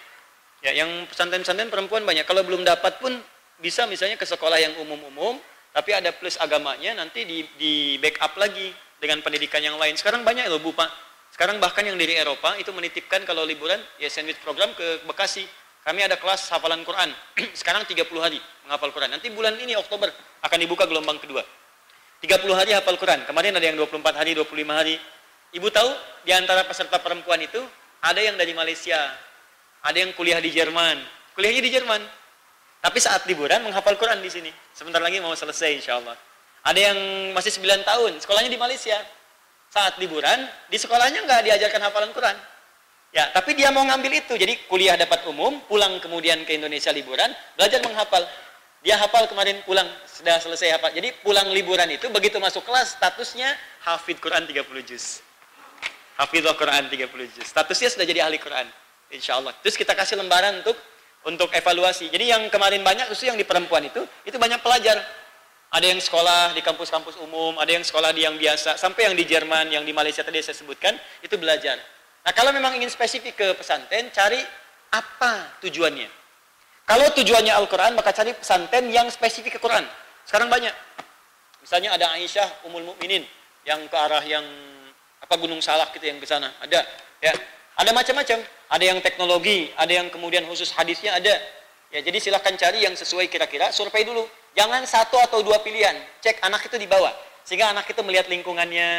[0.65, 2.25] Ya, yang pesantren-pesantren perempuan banyak.
[2.25, 3.13] Kalau belum dapat pun
[3.61, 5.37] bisa misalnya ke sekolah yang umum-umum,
[5.69, 9.93] tapi ada plus agamanya nanti di, di backup lagi dengan pendidikan yang lain.
[9.93, 11.06] Sekarang banyak loh Bu Pak.
[11.33, 15.45] Sekarang bahkan yang dari Eropa itu menitipkan kalau liburan ya sandwich program ke Bekasi.
[15.87, 17.09] Kami ada kelas hafalan Quran.
[17.59, 19.15] Sekarang 30 hari menghafal Quran.
[19.15, 20.11] Nanti bulan ini Oktober
[20.43, 21.45] akan dibuka gelombang kedua.
[22.19, 23.23] 30 hari hafal Quran.
[23.23, 24.95] Kemarin ada yang 24 hari, 25 hari.
[25.55, 25.89] Ibu tahu
[26.27, 27.61] di antara peserta perempuan itu
[28.03, 28.99] ada yang dari Malaysia,
[29.85, 30.99] ada yang kuliah di Jerman,
[31.37, 32.01] kuliahnya di Jerman.
[32.83, 34.51] Tapi saat liburan menghafal Quran di sini.
[34.75, 36.17] Sebentar lagi mau selesai insya Allah.
[36.67, 36.99] Ada yang
[37.31, 38.97] masih 9 tahun, sekolahnya di Malaysia.
[39.67, 42.37] Saat liburan, di sekolahnya nggak diajarkan hafalan Quran.
[43.15, 44.35] Ya, tapi dia mau ngambil itu.
[44.35, 48.23] Jadi kuliah dapat umum, pulang kemudian ke Indonesia liburan, belajar menghafal.
[48.83, 50.91] Dia hafal kemarin pulang, sudah selesai hafal.
[50.93, 53.51] Jadi pulang liburan itu begitu masuk kelas statusnya
[53.83, 55.19] hafid Quran 30 juz.
[56.17, 57.45] Hafizul Quran 30 juz.
[57.45, 58.65] Statusnya sudah jadi ahli Quran.
[59.13, 59.53] Insya Allah.
[59.61, 60.75] Terus kita kasih lembaran untuk
[61.27, 62.07] untuk evaluasi.
[62.07, 64.97] Jadi yang kemarin banyak khusus yang di perempuan itu, itu banyak pelajar.
[65.67, 69.27] Ada yang sekolah di kampus-kampus umum, ada yang sekolah di yang biasa, sampai yang di
[69.27, 71.75] Jerman, yang di Malaysia tadi saya sebutkan, itu belajar.
[72.23, 74.39] Nah kalau memang ingin spesifik ke pesantren, cari
[74.95, 76.07] apa tujuannya.
[76.87, 79.83] Kalau tujuannya Al-Quran, maka cari pesantren yang spesifik ke Quran.
[80.23, 80.71] Sekarang banyak.
[81.59, 83.27] Misalnya ada Aisyah, Umul Mukminin
[83.67, 84.47] yang ke arah yang
[85.19, 86.79] apa Gunung Salak gitu yang ke sana ada
[87.19, 87.35] ya
[87.77, 88.41] Ada macam-macam.
[88.67, 91.31] Ada yang teknologi, ada yang kemudian khusus hadisnya ada.
[91.93, 94.27] Ya, jadi silahkan cari yang sesuai kira-kira, survei dulu.
[94.57, 95.93] Jangan satu atau dua pilihan.
[96.25, 97.13] Cek anak itu dibawa.
[97.45, 98.89] Sehingga anak itu melihat lingkungannya,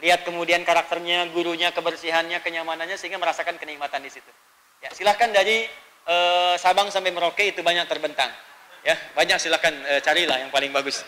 [0.00, 4.32] lihat kemudian karakternya, gurunya, kebersihannya, kenyamanannya, sehingga merasakan kenikmatan di situ.
[4.80, 5.68] Ya, silahkan dari
[6.08, 8.32] uh, Sabang sampai Merauke itu banyak terbentang.
[8.80, 11.04] Ya, banyak silahkan uh, carilah yang paling bagus.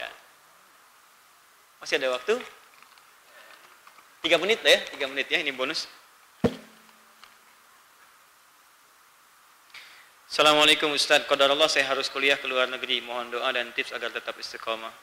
[0.00, 0.08] Ya.
[1.84, 2.40] Masih ada waktu?
[4.24, 5.86] Tiga menit ya, tiga menit ya, ini bonus.
[10.30, 13.02] Assalamualaikum Ustaz, Allah saya harus kuliah ke luar negeri.
[13.02, 14.94] Mohon doa dan tips agar tetap istiqomah.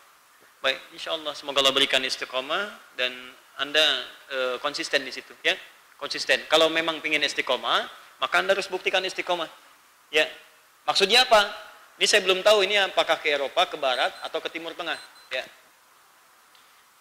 [0.64, 3.12] Baik, insya Allah semoga Allah berikan istiqomah dan
[3.60, 5.52] Anda e, konsisten di situ ya.
[6.00, 6.48] Konsisten.
[6.48, 7.92] Kalau memang ingin istiqomah,
[8.24, 9.52] maka Anda harus buktikan istiqomah.
[10.16, 10.24] Ya.
[10.88, 11.44] Maksudnya apa?
[12.00, 14.96] Ini saya belum tahu ini apakah ke Eropa, ke barat atau ke timur tengah,
[15.28, 15.44] ya.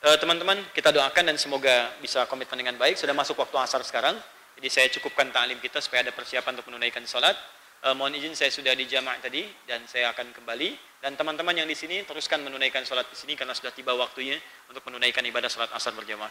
[0.03, 2.99] Eh, teman-teman, kita doakan dan semoga bisa komitmen dengan baik.
[2.99, 4.19] Sudah masuk waktu asar sekarang,
[4.59, 7.39] jadi saya cukupkan ta'lim kita supaya ada persiapan untuk menunaikan sholat.
[7.87, 10.75] Uh, mohon izin saya sudah di jamaah tadi dan saya akan kembali.
[10.99, 14.35] Dan teman-teman yang di sini teruskan menunaikan sholat di sini karena sudah tiba waktunya
[14.67, 16.27] untuk menunaikan ibadah sholat asar berjamaah.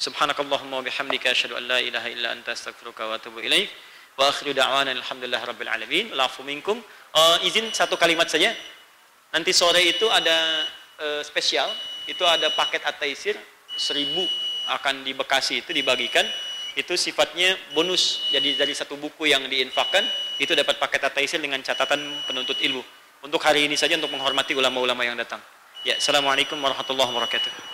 [0.00, 3.68] Subhanakallahumma bihamdika asyhadu an la ilaha illa anta astaghfiruka wa atubu ilaik.
[4.16, 6.08] Wa akhiru da'wana alhamdulillah rabbil alamin.
[6.16, 6.80] Lafu minkum.
[7.12, 8.56] Uh, izin satu kalimat saja.
[9.36, 10.64] Nanti sore itu ada
[11.04, 11.68] uh, spesial
[12.08, 13.36] itu ada paket ataisir
[13.76, 14.24] seribu
[14.72, 16.24] akan di Bekasi itu dibagikan
[16.74, 20.02] itu sifatnya bonus jadi dari satu buku yang diinfakkan
[20.38, 22.82] itu dapat paket ataisir dengan catatan penuntut ilmu.
[23.24, 25.40] Untuk hari ini saja untuk menghormati ulama-ulama yang datang.
[25.84, 27.73] Ya assalamualaikum warahmatullahi wabarakatuh